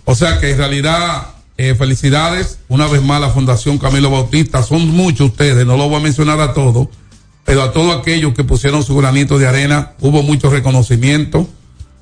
O 0.05 0.15
sea 0.15 0.39
que 0.39 0.51
en 0.51 0.57
realidad, 0.57 1.27
eh, 1.58 1.74
felicidades 1.76 2.60
una 2.68 2.88
vez 2.88 3.01
más 3.01 3.22
la 3.22 3.30
Fundación 3.30 3.78
Camilo 3.78 4.10
Bautista. 4.10 4.62
Son 4.64 4.88
muchos 4.89 5.30
ustedes, 5.32 5.66
no 5.66 5.78
lo 5.78 5.88
voy 5.88 5.99
a 5.99 6.03
mencionar 6.03 6.39
a 6.41 6.53
todos, 6.53 6.89
pero 7.45 7.64
a 7.64 7.72
todos 7.72 7.95
aquellos 7.97 8.34
que 8.34 8.43
pusieron 8.43 8.84
su 8.84 8.95
granito 8.95 9.39
de 9.39 9.47
arena, 9.47 9.93
hubo 10.01 10.22
muchos 10.24 10.51
reconocimientos 10.51 11.47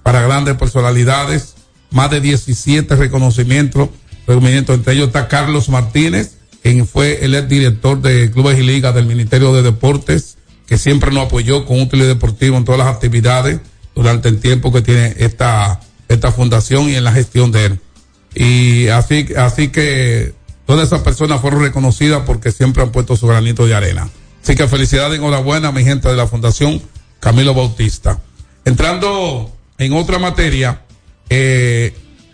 para 0.02 0.22
grandes 0.22 0.56
personalidades, 0.58 1.56
más 1.92 2.10
de 2.10 2.22
17 2.22 2.96
reconocimientos, 2.96 3.90
reconocimientos. 4.26 4.76
entre 4.76 4.94
ellos 4.94 5.08
está 5.08 5.28
Carlos 5.28 5.70
Martínez, 5.70 6.38
quien 6.64 6.88
fue 6.88 7.24
el 7.24 7.36
ex 7.36 7.48
director 7.48 8.02
de 8.02 8.32
Clubes 8.32 8.58
y 8.58 8.64
Ligas 8.64 8.96
del 8.96 9.06
Ministerio 9.06 9.54
de 9.54 9.62
Deportes, 9.62 10.38
que 10.66 10.78
siempre 10.78 11.12
nos 11.12 11.28
apoyó 11.28 11.66
con 11.66 11.80
útiles 11.82 12.08
deportivos 12.08 12.58
en 12.58 12.66
todas 12.66 12.80
las 12.80 12.88
actividades 12.88 13.60
durante 13.94 14.30
el 14.30 14.40
tiempo 14.40 14.72
que 14.72 14.82
tiene 14.82 15.14
esta, 15.18 15.80
esta 16.08 16.32
fundación 16.32 16.90
y 16.90 16.96
en 16.96 17.04
la 17.04 17.12
gestión 17.12 17.52
de 17.52 17.66
él. 17.66 17.80
Y 18.36 18.88
así, 18.88 19.28
así 19.38 19.70
que 19.70 20.34
todas 20.66 20.88
esas 20.88 21.02
personas 21.02 21.42
fueron 21.42 21.62
reconocidas 21.62 22.24
porque 22.26 22.52
siempre 22.52 22.84
han 22.84 22.92
puesto 22.92 23.16
su 23.16 23.28
granito 23.28 23.66
de 23.66 23.76
arena. 23.76 24.10
Así 24.42 24.56
que 24.56 24.68
felicidades, 24.68 25.20
enhorabuena 25.20 25.70
a 25.70 25.72
mi 25.72 25.84
gente 25.84 26.10
de 26.10 26.16
la 26.16 26.28
Fundación 26.28 26.82
Camilo 27.20 27.54
Bautista. 27.54 28.20
Entrando 28.66 29.52
en 29.78 29.94
otra 29.94 30.20
materia, 30.20 30.82
eh, 31.30 31.94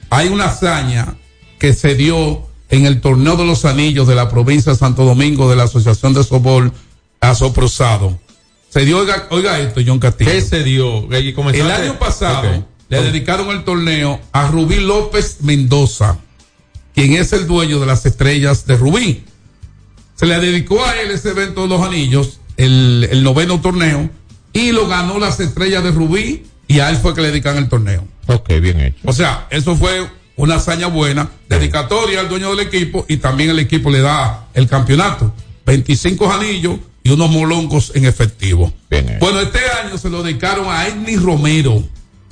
hay 0.09 0.29
una 0.29 0.45
hazaña 0.45 1.15
que 1.59 1.73
se 1.73 1.95
dio 1.95 2.47
en 2.69 2.85
el 2.85 3.01
torneo 3.01 3.35
de 3.35 3.45
los 3.45 3.65
anillos 3.65 4.07
de 4.07 4.15
la 4.15 4.29
provincia 4.29 4.71
de 4.71 4.77
Santo 4.77 5.03
Domingo 5.03 5.49
de 5.49 5.55
la 5.55 5.63
Asociación 5.63 6.13
de 6.13 6.23
Sobol 6.23 6.71
Asoprosado. 7.19 8.19
Se 8.69 8.85
dio, 8.85 8.99
oiga, 8.99 9.27
oiga 9.31 9.59
esto, 9.59 9.81
John 9.85 9.99
Castillo. 9.99 10.31
¿Qué 10.31 10.41
se 10.41 10.63
dio? 10.63 11.11
El 11.11 11.71
año 11.71 11.97
pasado. 11.97 12.65
Le 12.89 13.03
dedicaron 13.03 13.49
el 13.49 13.63
torneo 13.63 14.19
a 14.31 14.47
Rubí 14.47 14.79
López 14.79 15.37
Mendoza, 15.41 16.17
quien 16.93 17.13
es 17.13 17.31
el 17.33 17.47
dueño 17.47 17.79
de 17.79 17.85
las 17.85 18.05
estrellas 18.05 18.65
de 18.65 18.75
Rubí. 18.75 19.23
Se 20.15 20.25
le 20.25 20.39
dedicó 20.39 20.83
a 20.83 20.99
él 20.99 21.11
ese 21.11 21.29
evento 21.29 21.61
de 21.61 21.67
los 21.69 21.81
anillos, 21.81 22.39
el, 22.57 23.07
el 23.09 23.23
noveno 23.23 23.61
torneo, 23.61 24.09
y 24.51 24.71
lo 24.71 24.87
ganó 24.87 25.19
las 25.19 25.39
estrellas 25.39 25.83
de 25.83 25.91
Rubí, 25.91 26.43
y 26.67 26.79
a 26.79 26.89
él 26.89 26.97
fue 26.97 27.13
que 27.13 27.21
le 27.21 27.27
dedican 27.27 27.57
el 27.57 27.69
torneo. 27.69 28.05
Ok, 28.27 28.49
bien 28.61 28.81
hecho. 28.81 28.97
O 29.05 29.13
sea, 29.13 29.47
eso 29.49 29.75
fue 29.75 30.07
una 30.35 30.55
hazaña 30.55 30.87
buena, 30.87 31.29
dedicatoria 31.47 32.21
al 32.21 32.29
dueño 32.29 32.49
del 32.55 32.65
equipo, 32.67 33.05
y 33.07 33.17
también 33.17 33.51
el 33.51 33.59
equipo 33.59 33.89
le 33.89 34.01
da 34.01 34.47
el 34.53 34.67
campeonato. 34.67 35.33
25 35.65 36.31
anillos 36.31 36.79
y 37.03 37.11
unos 37.11 37.29
moloncos 37.29 37.91
en 37.93 38.05
efectivo. 38.05 38.73
Bueno, 39.19 39.39
este 39.41 39.59
año 39.83 39.97
se 39.97 40.09
lo 40.09 40.23
dedicaron 40.23 40.65
a 40.67 40.87
Edney 40.87 41.15
Romero, 41.15 41.83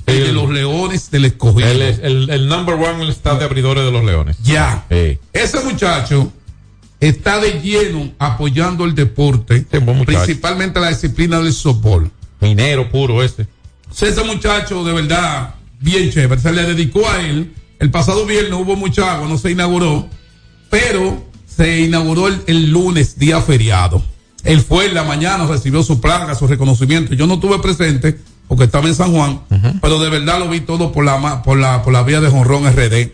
el 0.08 0.24
de 0.24 0.32
los 0.32 0.50
Leones 0.50 1.10
del 1.10 1.24
Escogido. 1.26 1.68
El, 1.68 1.82
el, 1.82 2.30
el 2.30 2.48
number 2.48 2.74
one 2.74 2.94
en 2.94 3.00
el 3.02 3.10
staff 3.10 3.38
de 3.38 3.44
abridores 3.44 3.84
de 3.84 3.92
los 3.92 4.04
Leones. 4.04 4.36
Ya. 4.42 4.86
Sí. 4.90 5.18
Ese 5.32 5.60
muchacho 5.64 6.32
está 7.00 7.38
de 7.38 7.60
lleno 7.60 8.12
apoyando 8.18 8.84
el 8.84 8.94
deporte, 8.94 9.66
principalmente 10.04 10.80
la 10.80 10.88
disciplina 10.88 11.38
del 11.40 11.52
softball. 11.52 12.10
Minero 12.40 12.90
puro 12.90 13.22
ese. 13.22 13.46
Ese 13.90 14.24
muchacho 14.24 14.84
de 14.84 14.92
verdad, 14.92 15.54
bien 15.80 16.10
chévere, 16.10 16.40
se 16.40 16.52
le 16.52 16.62
dedicó 16.62 17.08
a 17.08 17.20
él. 17.20 17.52
El 17.78 17.90
pasado 17.90 18.26
viernes 18.26 18.52
hubo 18.52 18.76
mucha 18.76 19.14
agua, 19.14 19.28
no 19.28 19.38
se 19.38 19.52
inauguró, 19.52 20.08
pero 20.70 21.24
se 21.46 21.80
inauguró 21.80 22.28
el, 22.28 22.42
el 22.46 22.70
lunes, 22.70 23.18
día 23.18 23.40
feriado. 23.40 24.02
Él 24.44 24.60
fue 24.60 24.86
en 24.86 24.94
la 24.94 25.04
mañana, 25.04 25.46
recibió 25.46 25.82
su 25.82 26.00
placa, 26.00 26.34
su 26.34 26.46
reconocimiento. 26.46 27.14
Yo 27.14 27.26
no 27.26 27.34
estuve 27.34 27.58
presente 27.58 28.18
porque 28.48 28.64
estaba 28.64 28.88
en 28.88 28.94
San 28.94 29.12
Juan, 29.12 29.40
pero 29.80 30.00
de 30.00 30.08
verdad 30.08 30.38
lo 30.38 30.48
vi 30.48 30.60
todo 30.60 30.90
por 30.90 31.04
la, 31.04 31.42
por 31.42 31.58
la, 31.58 31.82
por 31.82 31.92
la 31.92 32.02
vía 32.02 32.20
de 32.20 32.30
Jonrón 32.30 32.64
RD. 32.66 33.12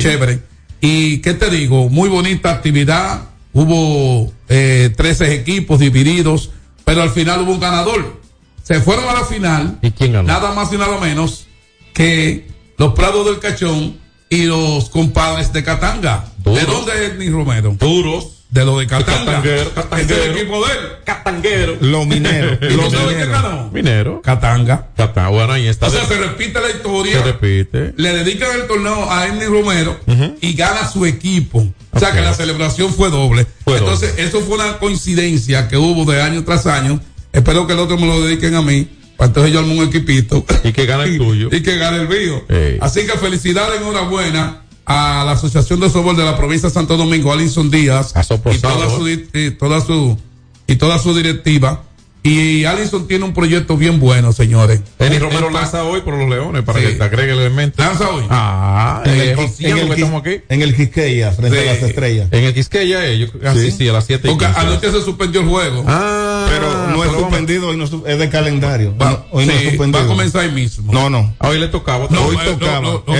Chévere. 0.00 0.40
Y 0.80 1.18
qué 1.18 1.34
te 1.34 1.50
digo, 1.50 1.88
muy 1.88 2.08
bonita 2.08 2.50
actividad. 2.50 3.28
Hubo 3.52 4.32
eh, 4.48 4.92
13 4.96 5.34
equipos 5.34 5.78
divididos, 5.78 6.50
pero 6.84 7.02
al 7.02 7.10
final 7.10 7.42
hubo 7.42 7.52
un 7.52 7.60
ganador. 7.60 8.20
Se 8.62 8.80
fueron 8.80 9.08
a 9.08 9.14
la 9.14 9.24
final. 9.24 9.78
¿Y 9.82 9.90
quién 9.90 10.12
ganó? 10.12 10.28
Nada 10.28 10.52
más 10.52 10.72
y 10.72 10.78
nada 10.78 10.98
menos 10.98 11.46
que 11.92 12.48
los 12.78 12.94
Prados 12.94 13.26
del 13.26 13.40
Cachón 13.40 13.98
y 14.30 14.44
los 14.44 14.88
compadres 14.88 15.52
de 15.52 15.62
Catanga. 15.62 16.24
¿De 16.38 16.64
dónde 16.64 16.92
es 16.92 17.12
Edney 17.12 17.28
Romero? 17.28 17.76
Duros. 17.78 18.39
De 18.50 18.64
los 18.64 18.80
de 18.80 18.86
Catanga. 18.88 19.42
Catanguero, 19.42 19.70
Es 19.96 20.10
el 20.26 20.36
equipo 20.36 20.66
de 20.66 20.72
él. 20.72 20.78
Catanguero. 21.04 21.76
Los 21.80 22.06
mineros. 22.06 22.58
¿Y 22.60 22.68
tú 22.68 22.76
los 22.78 22.92
sabes 22.92 23.06
quién 23.06 23.18
mineros. 23.20 23.42
ganó? 23.42 23.70
Minero. 23.72 24.22
Catanga. 24.24 24.88
Catanga. 24.96 25.28
Bueno, 25.28 25.52
ahí 25.52 25.68
está. 25.68 25.86
O 25.86 25.90
sea, 25.90 26.04
se 26.04 26.18
repite 26.18 26.60
la 26.60 26.70
historia. 26.70 27.18
Se 27.18 27.22
repite. 27.32 27.94
Le 27.96 28.12
dedican 28.12 28.50
el 28.60 28.66
torneo 28.66 29.10
a 29.10 29.26
Edney 29.28 29.46
Romero 29.46 29.96
y 30.40 30.52
gana 30.54 30.88
su 30.88 31.06
equipo. 31.06 31.64
O 31.92 31.98
sea 31.98 32.12
que 32.12 32.20
la 32.20 32.34
celebración 32.34 32.92
fue 32.92 33.08
doble. 33.10 33.46
Fue 33.64 33.78
Entonces, 33.78 34.14
eso 34.18 34.40
fue 34.40 34.56
una 34.56 34.78
coincidencia 34.78 35.68
que 35.68 35.76
hubo 35.76 36.10
de 36.10 36.20
año 36.20 36.44
tras 36.44 36.66
año. 36.66 37.00
Espero 37.32 37.66
que 37.68 37.74
el 37.74 37.78
otro 37.78 37.96
me 37.98 38.06
lo 38.08 38.20
dediquen 38.22 38.56
a 38.56 38.62
mí. 38.62 38.88
Para 39.16 39.28
entonces 39.28 39.52
yo 39.52 39.60
armo 39.60 39.74
un 39.74 39.84
equipito. 39.86 40.44
Y 40.64 40.72
que 40.72 40.86
gane 40.86 41.04
el 41.04 41.18
tuyo. 41.18 41.48
y 41.52 41.62
que 41.62 41.76
gane 41.76 41.98
el 41.98 42.08
mío. 42.08 42.44
Así 42.80 43.06
que 43.06 43.12
felicidades, 43.18 43.80
enhorabuena 43.80 44.62
a 44.92 45.24
la 45.24 45.32
Asociación 45.32 45.78
de 45.80 45.88
Softball 45.88 46.16
de 46.16 46.24
la 46.24 46.36
provincia 46.36 46.68
de 46.68 46.74
Santo 46.74 46.96
Domingo, 46.96 47.32
Alinson 47.32 47.70
Díaz, 47.70 48.12
y 48.52 48.58
toda 48.58 48.90
su, 48.90 49.08
y 49.08 49.50
toda 49.52 49.80
su 49.80 50.18
y 50.66 50.76
toda 50.76 50.98
su 50.98 51.14
directiva. 51.14 51.82
Y 52.22 52.64
Alinson 52.66 53.08
tiene 53.08 53.24
un 53.24 53.32
proyecto 53.32 53.78
bien 53.78 53.98
bueno, 53.98 54.32
señores. 54.32 54.82
Denis 54.98 55.20
Romero 55.20 55.48
lanza 55.48 55.84
hoy 55.84 56.02
por 56.02 56.14
los 56.18 56.28
Leones 56.28 56.62
para 56.64 56.78
Sí. 56.78 56.86
que 56.86 56.92
te 56.92 57.04
agregue 57.04 57.32
el 57.32 57.38
elemento. 57.38 57.82
Lanza 57.82 58.10
hoy. 58.10 58.24
Ah, 58.28 59.02
En 59.06 59.12
eh, 59.12 59.14
el, 59.14 59.28
en 59.30 59.30
el 59.30 59.36
que 59.36 59.42
Quis- 59.46 59.94
estamos 59.94 60.20
aquí. 60.20 60.40
en 60.50 60.60
el 60.62 60.76
Quisqueya, 60.76 61.32
frente 61.32 61.62
Sí. 61.62 61.68
a 61.68 61.72
las 61.72 61.82
estrellas. 61.82 62.28
En 62.30 62.44
el 62.44 62.52
Quisqueya, 62.52 63.06
ellos. 63.06 63.30
Así 63.42 63.70
Sí. 63.70 63.76
sí, 63.78 63.88
a 63.88 63.94
las 63.94 64.04
7 64.04 64.28
y 64.28 64.30
Porque 64.32 64.44
15. 64.46 64.60
anoche 64.60 64.90
se 64.92 65.00
suspendió 65.02 65.40
el 65.40 65.48
juego. 65.48 65.82
Ah, 65.88 66.29
Pero 66.50 66.88
no 66.88 67.04
es 67.04 67.12
suspendido, 67.12 67.68
hoy 67.68 67.76
no 67.76 67.84
es, 67.84 67.90
es 68.06 68.18
de 68.18 68.28
calendario. 68.28 68.96
Va- 68.96 69.24
hoy 69.30 69.46
no 69.46 69.52
es 69.52 69.62
suspendido. 69.68 69.98
va 70.00 70.04
a 70.04 70.08
comenzar 70.08 70.42
ahí 70.42 70.50
mismo. 70.52 70.92
No, 70.92 71.08
no. 71.08 71.34
Ah, 71.38 71.48
Hoy 71.48 71.58
le 71.58 71.68
tocaba. 71.68 72.06
No, 72.10 72.22
hoy 72.26 72.36
eh, 72.36 72.44
tocaba. 72.44 72.80
no, 72.80 73.04
no 73.06 73.14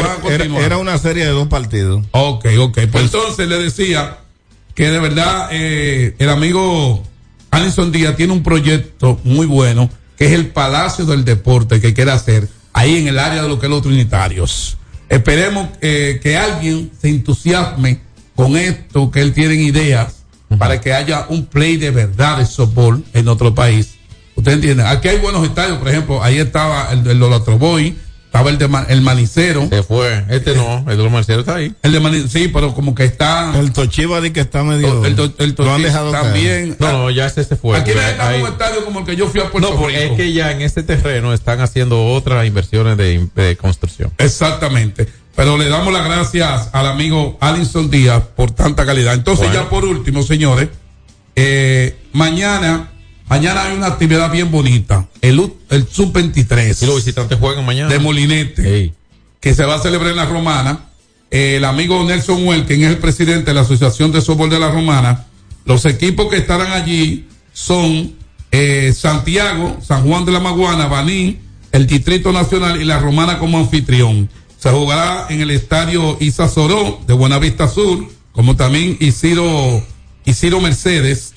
era, 0.60 0.78
una 0.78 0.98
serie 0.98 1.24
de 1.24 1.30
dos 1.30 1.48
partidos. 1.48 2.04
Ok, 2.10 2.46
ok. 2.58 2.78
Pues 2.90 3.04
entonces 3.04 3.48
le 3.48 3.58
decía 3.58 4.18
que 4.74 4.90
de 4.90 4.98
verdad 4.98 5.48
eh, 5.52 6.14
el 6.18 6.28
amigo 6.30 7.02
Alison 7.50 7.92
Díaz 7.92 8.16
tiene 8.16 8.32
un 8.32 8.42
proyecto 8.42 9.18
muy 9.24 9.46
bueno 9.46 9.88
que 10.16 10.26
es 10.26 10.32
el 10.32 10.48
Palacio 10.48 11.06
del 11.06 11.24
Deporte 11.24 11.80
que 11.80 11.94
quiere 11.94 12.10
hacer 12.10 12.48
ahí 12.72 12.98
en 12.98 13.08
el 13.08 13.18
área 13.18 13.42
de 13.42 13.48
lo 13.48 13.58
que 13.58 13.66
es 13.66 13.70
los 13.70 13.82
trinitarios. 13.82 14.76
Esperemos 15.08 15.68
eh, 15.80 16.20
que 16.22 16.36
alguien 16.36 16.90
se 17.00 17.08
entusiasme 17.08 18.00
con 18.36 18.56
esto, 18.56 19.10
que 19.10 19.20
él 19.22 19.32
tiene 19.32 19.54
ideas 19.54 20.19
para 20.58 20.80
que 20.80 20.92
haya 20.92 21.26
un 21.28 21.46
play 21.46 21.76
de 21.76 21.90
verdad 21.90 22.38
de 22.38 22.46
softball 22.46 23.02
en 23.12 23.28
otro 23.28 23.54
país. 23.54 23.94
Usted 24.36 24.52
entiende, 24.52 24.84
aquí 24.84 25.08
hay 25.08 25.18
buenos 25.18 25.44
estadios, 25.46 25.78
por 25.78 25.88
ejemplo, 25.88 26.22
ahí 26.22 26.38
estaba 26.38 26.90
el 26.92 27.04
de 27.04 27.14
Lola 27.14 27.40
Troboy, 27.44 27.94
estaba 28.24 28.48
el 28.50 28.58
de 28.58 28.68
el 28.88 29.02
manicero. 29.02 29.68
Se 29.68 29.82
fue. 29.82 30.24
Este 30.30 30.54
no, 30.54 30.78
el 30.88 30.96
de 30.96 31.02
los 31.02 31.12
marceros 31.12 31.40
está 31.40 31.56
ahí. 31.56 31.74
El 31.82 31.92
de 31.92 32.00
manicero, 32.00 32.28
sí, 32.28 32.48
pero 32.48 32.72
como 32.74 32.94
que 32.94 33.04
está. 33.04 33.52
El 33.58 33.72
Toshiba 33.72 34.20
di 34.20 34.30
que 34.30 34.40
está 34.40 34.62
medio. 34.62 35.04
El, 35.04 35.14
to- 35.16 35.34
el 35.38 35.54
lo 35.58 35.74
han 35.74 35.82
dejado 35.82 36.10
también. 36.12 36.76
No, 36.78 36.92
no, 36.92 37.10
ya 37.10 37.26
ese 37.26 37.44
se 37.44 37.56
fue. 37.56 37.76
Aquí 37.76 37.90
ahí- 37.90 38.40
un 38.40 38.48
estadio 38.48 38.84
como 38.84 39.00
el 39.00 39.04
que 39.06 39.16
yo 39.16 39.26
fui 39.28 39.40
a 39.40 39.50
Puerto 39.50 39.70
No, 39.70 39.76
porque 39.76 39.98
Rico. 39.98 40.12
es 40.12 40.16
que 40.16 40.32
ya 40.32 40.52
en 40.52 40.62
este 40.62 40.82
terreno 40.84 41.34
están 41.34 41.60
haciendo 41.60 42.06
otras 42.06 42.46
inversiones 42.46 42.96
de, 42.96 43.28
de 43.34 43.56
construcción. 43.56 44.12
Exactamente. 44.16 45.08
Pero 45.40 45.56
le 45.56 45.70
damos 45.70 45.90
las 45.90 46.04
gracias 46.04 46.68
al 46.70 46.86
amigo 46.86 47.38
Alinson 47.40 47.88
Díaz 47.90 48.22
por 48.36 48.50
tanta 48.50 48.84
calidad. 48.84 49.14
Entonces, 49.14 49.46
Bueno. 49.46 49.62
ya 49.62 49.70
por 49.70 49.86
último, 49.86 50.22
señores, 50.22 50.68
eh, 51.34 51.96
mañana, 52.12 52.90
mañana 53.26 53.62
hay 53.64 53.74
una 53.74 53.86
actividad 53.86 54.30
bien 54.30 54.50
bonita. 54.50 55.08
El, 55.22 55.50
el 55.70 55.88
Sub-23. 55.88 56.82
Y 56.82 56.84
los 56.84 56.96
visitantes 56.96 57.38
juegan 57.38 57.64
mañana. 57.64 57.88
De 57.88 57.98
Molinete. 57.98 58.92
Que 59.40 59.54
se 59.54 59.64
va 59.64 59.76
a 59.76 59.78
celebrar 59.78 60.10
en 60.10 60.18
la 60.18 60.26
Romana. 60.26 60.80
Eh, 61.30 61.56
el 61.56 61.64
amigo 61.64 62.04
Nelson 62.04 62.46
Huel, 62.46 62.66
quien 62.66 62.84
es 62.84 62.90
el 62.90 62.98
presidente 62.98 63.46
de 63.46 63.54
la 63.54 63.62
Asociación 63.62 64.12
de 64.12 64.20
Softball 64.20 64.50
de 64.50 64.58
la 64.58 64.70
Romana. 64.70 65.24
Los 65.64 65.86
equipos 65.86 66.26
que 66.28 66.36
estarán 66.36 66.70
allí 66.72 67.26
son 67.54 68.12
eh, 68.52 68.92
Santiago, 68.94 69.78
San 69.80 70.06
Juan 70.06 70.26
de 70.26 70.32
la 70.32 70.40
Maguana, 70.40 70.86
Baní, 70.86 71.38
el 71.72 71.86
Distrito 71.86 72.30
Nacional 72.30 72.78
y 72.78 72.84
la 72.84 72.98
Romana 72.98 73.38
como 73.38 73.56
anfitrión. 73.56 74.28
Se 74.60 74.70
jugará 74.70 75.26
en 75.30 75.40
el 75.40 75.50
estadio 75.50 76.16
Isa 76.20 76.48
Soró 76.48 77.00
de 77.06 77.14
Buenavista 77.14 77.66
Sur, 77.66 78.06
como 78.32 78.56
también 78.56 78.96
Isidro, 79.00 79.82
Isidro 80.24 80.60
Mercedes, 80.60 81.32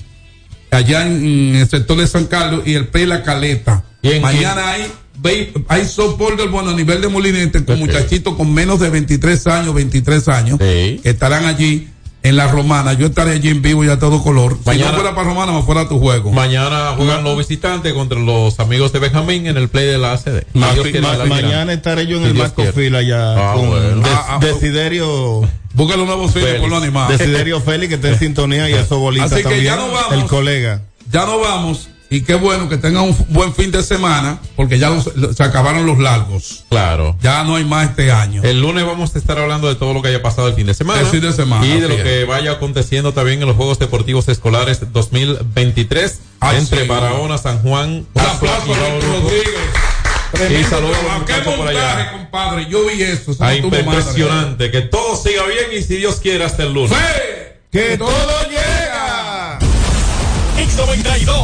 allá 0.70 1.06
en, 1.06 1.54
el 1.56 1.68
sector 1.68 1.96
de 1.96 2.06
San 2.06 2.26
Carlos 2.26 2.62
y 2.66 2.74
el 2.74 2.88
P 2.88 3.06
La 3.06 3.22
Caleta. 3.22 3.84
Mañana 4.20 4.70
hay 4.72 4.92
ve- 5.22 5.52
hay 5.68 5.86
softball 5.86 6.36
del 6.36 6.48
bueno 6.50 6.70
a 6.70 6.74
nivel 6.74 7.00
de 7.00 7.08
Molinete 7.08 7.64
con 7.64 7.78
muchachitos 7.78 8.34
con 8.34 8.52
menos 8.52 8.78
de 8.80 8.90
23 8.90 9.46
años, 9.46 9.74
23 9.74 10.28
años, 10.28 10.58
que 11.02 11.08
estarán 11.10 11.46
allí 11.46 11.88
en 12.24 12.36
la 12.36 12.48
Romana. 12.48 12.94
Yo 12.94 13.06
estaré 13.06 13.32
allí 13.32 13.50
en 13.50 13.62
vivo 13.62 13.84
y 13.84 13.88
a 13.88 13.98
todo 14.00 14.22
color. 14.22 14.56
si 14.58 14.64
Mañana- 14.66 14.90
no 14.90 14.94
fuera 14.96 15.14
para 15.14 15.28
Romana, 15.28 15.52
me 15.52 15.62
fuera 15.62 15.82
a 15.82 15.88
tu 15.88 16.00
juego. 16.00 16.32
Mañana 16.32 16.94
juegan 16.96 17.22
los 17.22 17.36
visitantes 17.38 17.92
contra 17.92 18.18
los 18.18 18.58
amigos 18.58 18.92
de 18.92 18.98
Benjamín 18.98 19.46
en 19.46 19.56
el 19.56 19.68
play 19.68 19.86
de 19.86 19.98
la 19.98 20.12
ACD. 20.14 20.44
Ma- 20.54 20.72
Si 20.82 20.98
ma- 21.00 21.16
la 21.16 21.26
mañana 21.26 21.72
estaré 21.72 22.06
yo 22.06 22.16
en 22.16 22.24
Si 22.24 22.30
el 22.30 22.34
Marco. 22.34 22.64
Fila 22.74 23.02
ya 23.02 23.50
Ah, 23.52 23.54
con 23.54 23.68
bueno. 23.68 23.96
Des- 24.00 24.08
Ah, 24.12 24.26
ah, 24.30 24.38
Desiderio. 24.40 25.48
Búscale 25.74 26.02
una 26.02 26.14
bocina 26.14 26.44
Félix. 26.46 26.60
por 26.60 26.70
lo 26.70 26.76
animado. 26.78 27.10
Desiderio 27.16 27.60
Félix 27.60 27.88
que 27.90 27.94
está 27.96 28.08
en 28.08 28.18
sintonía 28.18 28.70
y 28.70 28.72
eso 28.72 28.98
bolita 29.00 29.26
Así 29.26 29.36
que 29.36 29.42
también. 29.42 29.64
ya 29.64 29.76
nos 29.76 29.92
vamos. 29.92 30.12
El 30.14 30.24
colega. 30.24 30.82
Ya 31.10 31.26
nos 31.26 31.40
vamos. 31.40 31.88
Y 32.14 32.20
qué 32.22 32.34
bueno 32.34 32.68
que 32.68 32.76
tengan 32.76 33.02
un 33.02 33.26
buen 33.30 33.52
fin 33.52 33.72
de 33.72 33.82
semana, 33.82 34.38
porque 34.54 34.78
ya 34.78 34.88
los- 34.88 35.10
se 35.36 35.42
acabaron 35.42 35.84
los 35.84 35.98
largos. 35.98 36.64
Claro. 36.68 37.16
Ya 37.20 37.42
no 37.42 37.56
hay 37.56 37.64
más 37.64 37.90
este 37.90 38.12
año. 38.12 38.40
El 38.44 38.60
lunes 38.60 38.86
vamos 38.86 39.16
a 39.16 39.18
estar 39.18 39.36
hablando 39.36 39.66
de 39.66 39.74
todo 39.74 39.92
lo 39.92 40.00
que 40.00 40.08
haya 40.10 40.22
pasado 40.22 40.46
el 40.46 40.54
fin 40.54 40.64
de 40.66 40.74
semana. 40.74 41.00
El 41.00 41.06
fin 41.08 41.20
de 41.22 41.32
semana, 41.32 41.66
Y 41.66 41.80
de 41.80 41.88
lo 41.88 41.96
que 41.96 42.24
vaya 42.24 42.52
aconteciendo 42.52 43.12
también 43.12 43.40
en 43.42 43.48
los 43.48 43.56
Juegos 43.56 43.80
Deportivos 43.80 44.28
Escolares 44.28 44.92
2023 44.92 46.20
Ay, 46.38 46.58
entre 46.58 46.82
sí. 46.82 46.88
Barahona, 46.88 47.36
San 47.36 47.58
Juan, 47.62 48.06
Un 48.14 48.20
Asua 48.22 48.30
aplauso 48.58 48.66
y 48.70 49.00
Rodríguez. 49.00 50.60
Y 50.60 50.64
saludos 50.70 50.96
a 51.10 51.56
por 51.56 51.66
allá. 51.66 52.12
compadre. 52.12 52.66
Yo 52.70 52.86
vi 52.86 53.02
eso. 53.02 53.32
eso 53.32 53.42
Ay, 53.44 53.60
no 53.60 53.70
tuvo 53.70 53.82
madre. 53.82 53.98
impresionante. 53.98 54.70
Que 54.70 54.82
todo 54.82 55.16
siga 55.16 55.42
bien 55.46 55.76
y 55.76 55.82
si 55.82 55.96
Dios 55.96 56.16
quiere 56.22 56.44
hasta 56.44 56.62
el 56.62 56.72
lunes. 56.74 56.92
¡Fe! 56.96 57.58
Que 57.72 57.98
todo 57.98 58.12
llega. 58.48 59.58
X92 60.56 61.43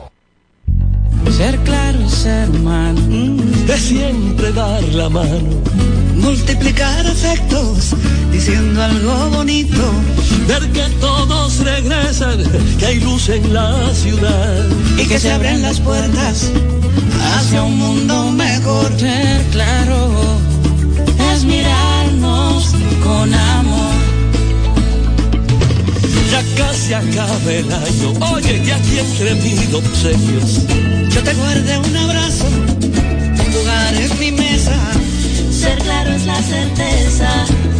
Ser 1.29 1.57
claro 1.59 1.99
es 2.05 2.13
ser 2.13 2.49
humano, 2.49 3.01
de 3.65 3.77
siempre 3.77 4.51
dar 4.51 4.83
la 4.93 5.09
mano. 5.09 5.61
Multiplicar 6.15 7.07
afectos, 7.07 7.95
diciendo 8.31 8.81
algo 8.81 9.29
bonito. 9.29 9.81
Ver 10.47 10.69
que 10.71 10.83
todos 10.99 11.59
regresan, 11.59 12.37
que 12.77 12.85
hay 12.85 12.99
luz 12.99 13.29
en 13.29 13.53
la 13.53 13.93
ciudad. 13.93 14.65
Y 14.97 15.05
que 15.05 15.19
se 15.19 15.31
abren 15.31 15.61
las 15.61 15.79
puertas 15.79 16.51
hacia 17.35 17.63
un 17.63 17.77
mundo 17.77 18.31
mejor. 18.31 18.91
Ser 18.99 19.41
claro 19.51 20.11
es 21.33 21.43
mirarnos 21.43 22.75
con 23.03 23.33
amor. 23.33 23.70
Ya 26.31 26.41
casi 26.55 26.93
acaba 26.93 27.51
el 27.51 27.69
año, 27.69 28.13
oye, 28.33 28.63
ya 28.65 28.77
aquí 28.77 28.99
entre 28.99 29.35
mil 29.35 29.75
obsequios. 29.75 30.61
Yo 31.09 31.21
te 31.23 31.33
guardé 31.33 31.77
un 31.77 31.97
abrazo, 31.97 32.45
un 32.47 33.53
lugar 33.53 33.93
en 33.95 34.17
mi 34.17 34.31
mesa. 34.31 34.77
Ser 35.51 35.77
claro 35.79 36.13
es 36.13 36.25
la 36.25 36.41
certeza 36.41 37.29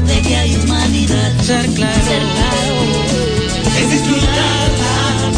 de 0.06 0.22
que 0.22 0.36
hay 0.36 0.54
humanidad. 0.58 1.32
Ser 1.41 1.66
claro, 1.76 2.04
Ser 2.04 2.24
claro 2.36 2.76
es 3.80 3.89
disfrutar 3.89 4.70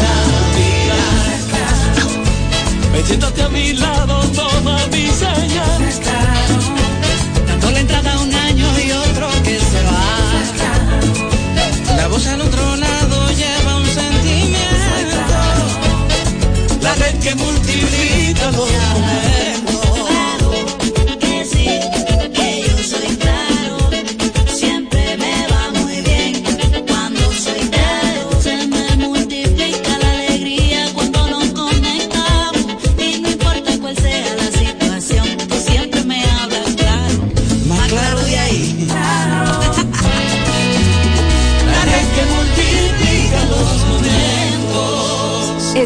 la 0.02 0.16
vida. 0.58 1.00
Metiéndote 2.92 3.42
a 3.42 3.48
mi 3.48 3.74
lado, 3.74 4.22
toma 4.34 4.76
mi 4.90 5.06
señal. 5.06 6.13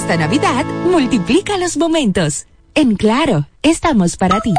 Esta 0.09 0.21
Navidad 0.27 0.65
multiplica 0.91 1.59
los 1.59 1.77
momentos. 1.77 2.47
En 2.75 2.97
Claro, 2.97 3.47
estamos 3.61 4.17
para 4.17 4.41
ti. 4.41 4.55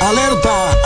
¡Alerta! 0.00 0.79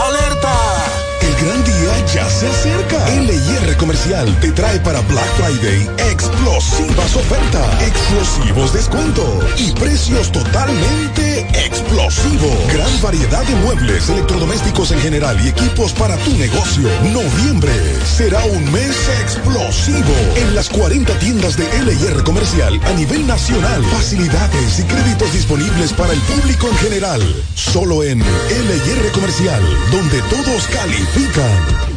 Comercial 3.84 4.34
te 4.40 4.50
trae 4.52 4.80
para 4.80 5.02
Black 5.02 5.28
Friday 5.36 5.86
explosivas 6.10 7.16
ofertas, 7.16 7.82
explosivos 7.82 8.72
descuentos 8.72 9.60
y 9.60 9.72
precios 9.72 10.32
totalmente 10.32 11.40
explosivos. 11.66 12.72
Gran 12.72 13.02
variedad 13.02 13.44
de 13.44 13.54
muebles, 13.56 14.08
electrodomésticos 14.08 14.90
en 14.90 15.00
general 15.00 15.38
y 15.44 15.48
equipos 15.48 15.92
para 15.92 16.16
tu 16.16 16.30
negocio. 16.38 16.88
Noviembre 17.12 17.74
será 18.06 18.42
un 18.46 18.72
mes 18.72 18.96
explosivo 19.20 20.14
en 20.36 20.54
las 20.54 20.70
40 20.70 21.18
tiendas 21.18 21.58
de 21.58 21.68
LIR 21.82 22.24
Comercial 22.24 22.80
a 22.86 22.92
nivel 22.94 23.26
nacional. 23.26 23.84
Facilidades 23.84 24.78
y 24.78 24.84
créditos 24.84 25.30
disponibles 25.34 25.92
para 25.92 26.14
el 26.14 26.20
público 26.20 26.68
en 26.68 26.76
general. 26.78 27.20
Solo 27.54 28.02
en 28.02 28.20
LIR 28.20 29.12
Comercial, 29.12 29.62
donde 29.92 30.22
todos 30.22 30.68
califican. 30.68 31.93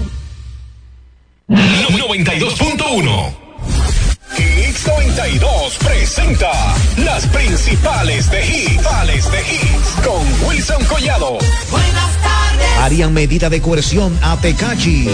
92.1. 1.47 3.33
X92 4.37 5.77
presenta 5.79 6.51
las 6.97 7.25
principales 7.27 8.29
de 8.29 8.45
hits, 8.45 9.31
de 9.31 9.39
hits 9.39 10.05
con 10.05 10.25
Wilson 10.47 10.83
Collado. 10.85 11.37
Buenas 11.71 12.17
tardes. 12.21 12.67
Harían 12.81 13.13
medida 13.13 13.49
de 13.49 13.61
coerción 13.61 14.17
a 14.21 14.35
Tecachi. 14.37 15.07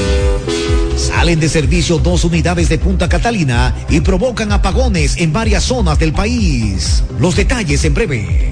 Salen 0.98 1.40
de 1.40 1.50
servicio 1.50 2.00
dos 2.00 2.24
unidades 2.24 2.68
de 2.68 2.80
Punta 2.80 3.08
Catalina 3.08 3.76
y 3.90 4.02
provocan 4.02 4.52
apagones 4.52 5.18
en 5.18 5.34
varias 5.34 5.64
zonas 5.64 6.00
del 6.00 6.14
país. 6.14 7.04
Los 7.20 7.36
detalles 7.36 7.86
en 7.86 7.94
breve. 7.94 8.52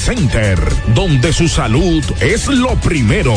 donde 0.95 1.31
su 1.31 1.47
salud 1.47 2.03
es 2.21 2.47
lo 2.47 2.73
primero. 2.77 3.35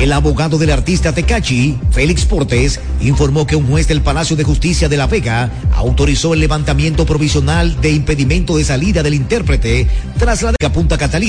El 0.00 0.12
abogado 0.12 0.58
del 0.58 0.70
artista 0.70 1.14
Tecachi, 1.14 1.78
Félix 1.92 2.26
Portes, 2.26 2.78
informó 3.00 3.46
que 3.46 3.56
un 3.56 3.66
juez 3.66 3.88
del 3.88 4.02
Palacio 4.02 4.36
de 4.36 4.44
Justicia 4.44 4.90
de 4.90 4.98
La 4.98 5.06
Vega 5.06 5.50
autorizó 5.74 6.34
el 6.34 6.40
levantamiento 6.40 7.06
provisional 7.06 7.80
de 7.80 7.92
impedimento 7.92 8.58
de 8.58 8.64
salida 8.64 9.02
del 9.02 9.14
intérprete 9.14 9.88
tras 10.18 10.42
la 10.42 10.52
de 10.52 10.70
Punta 10.70 10.98
Catalina. 10.98 11.24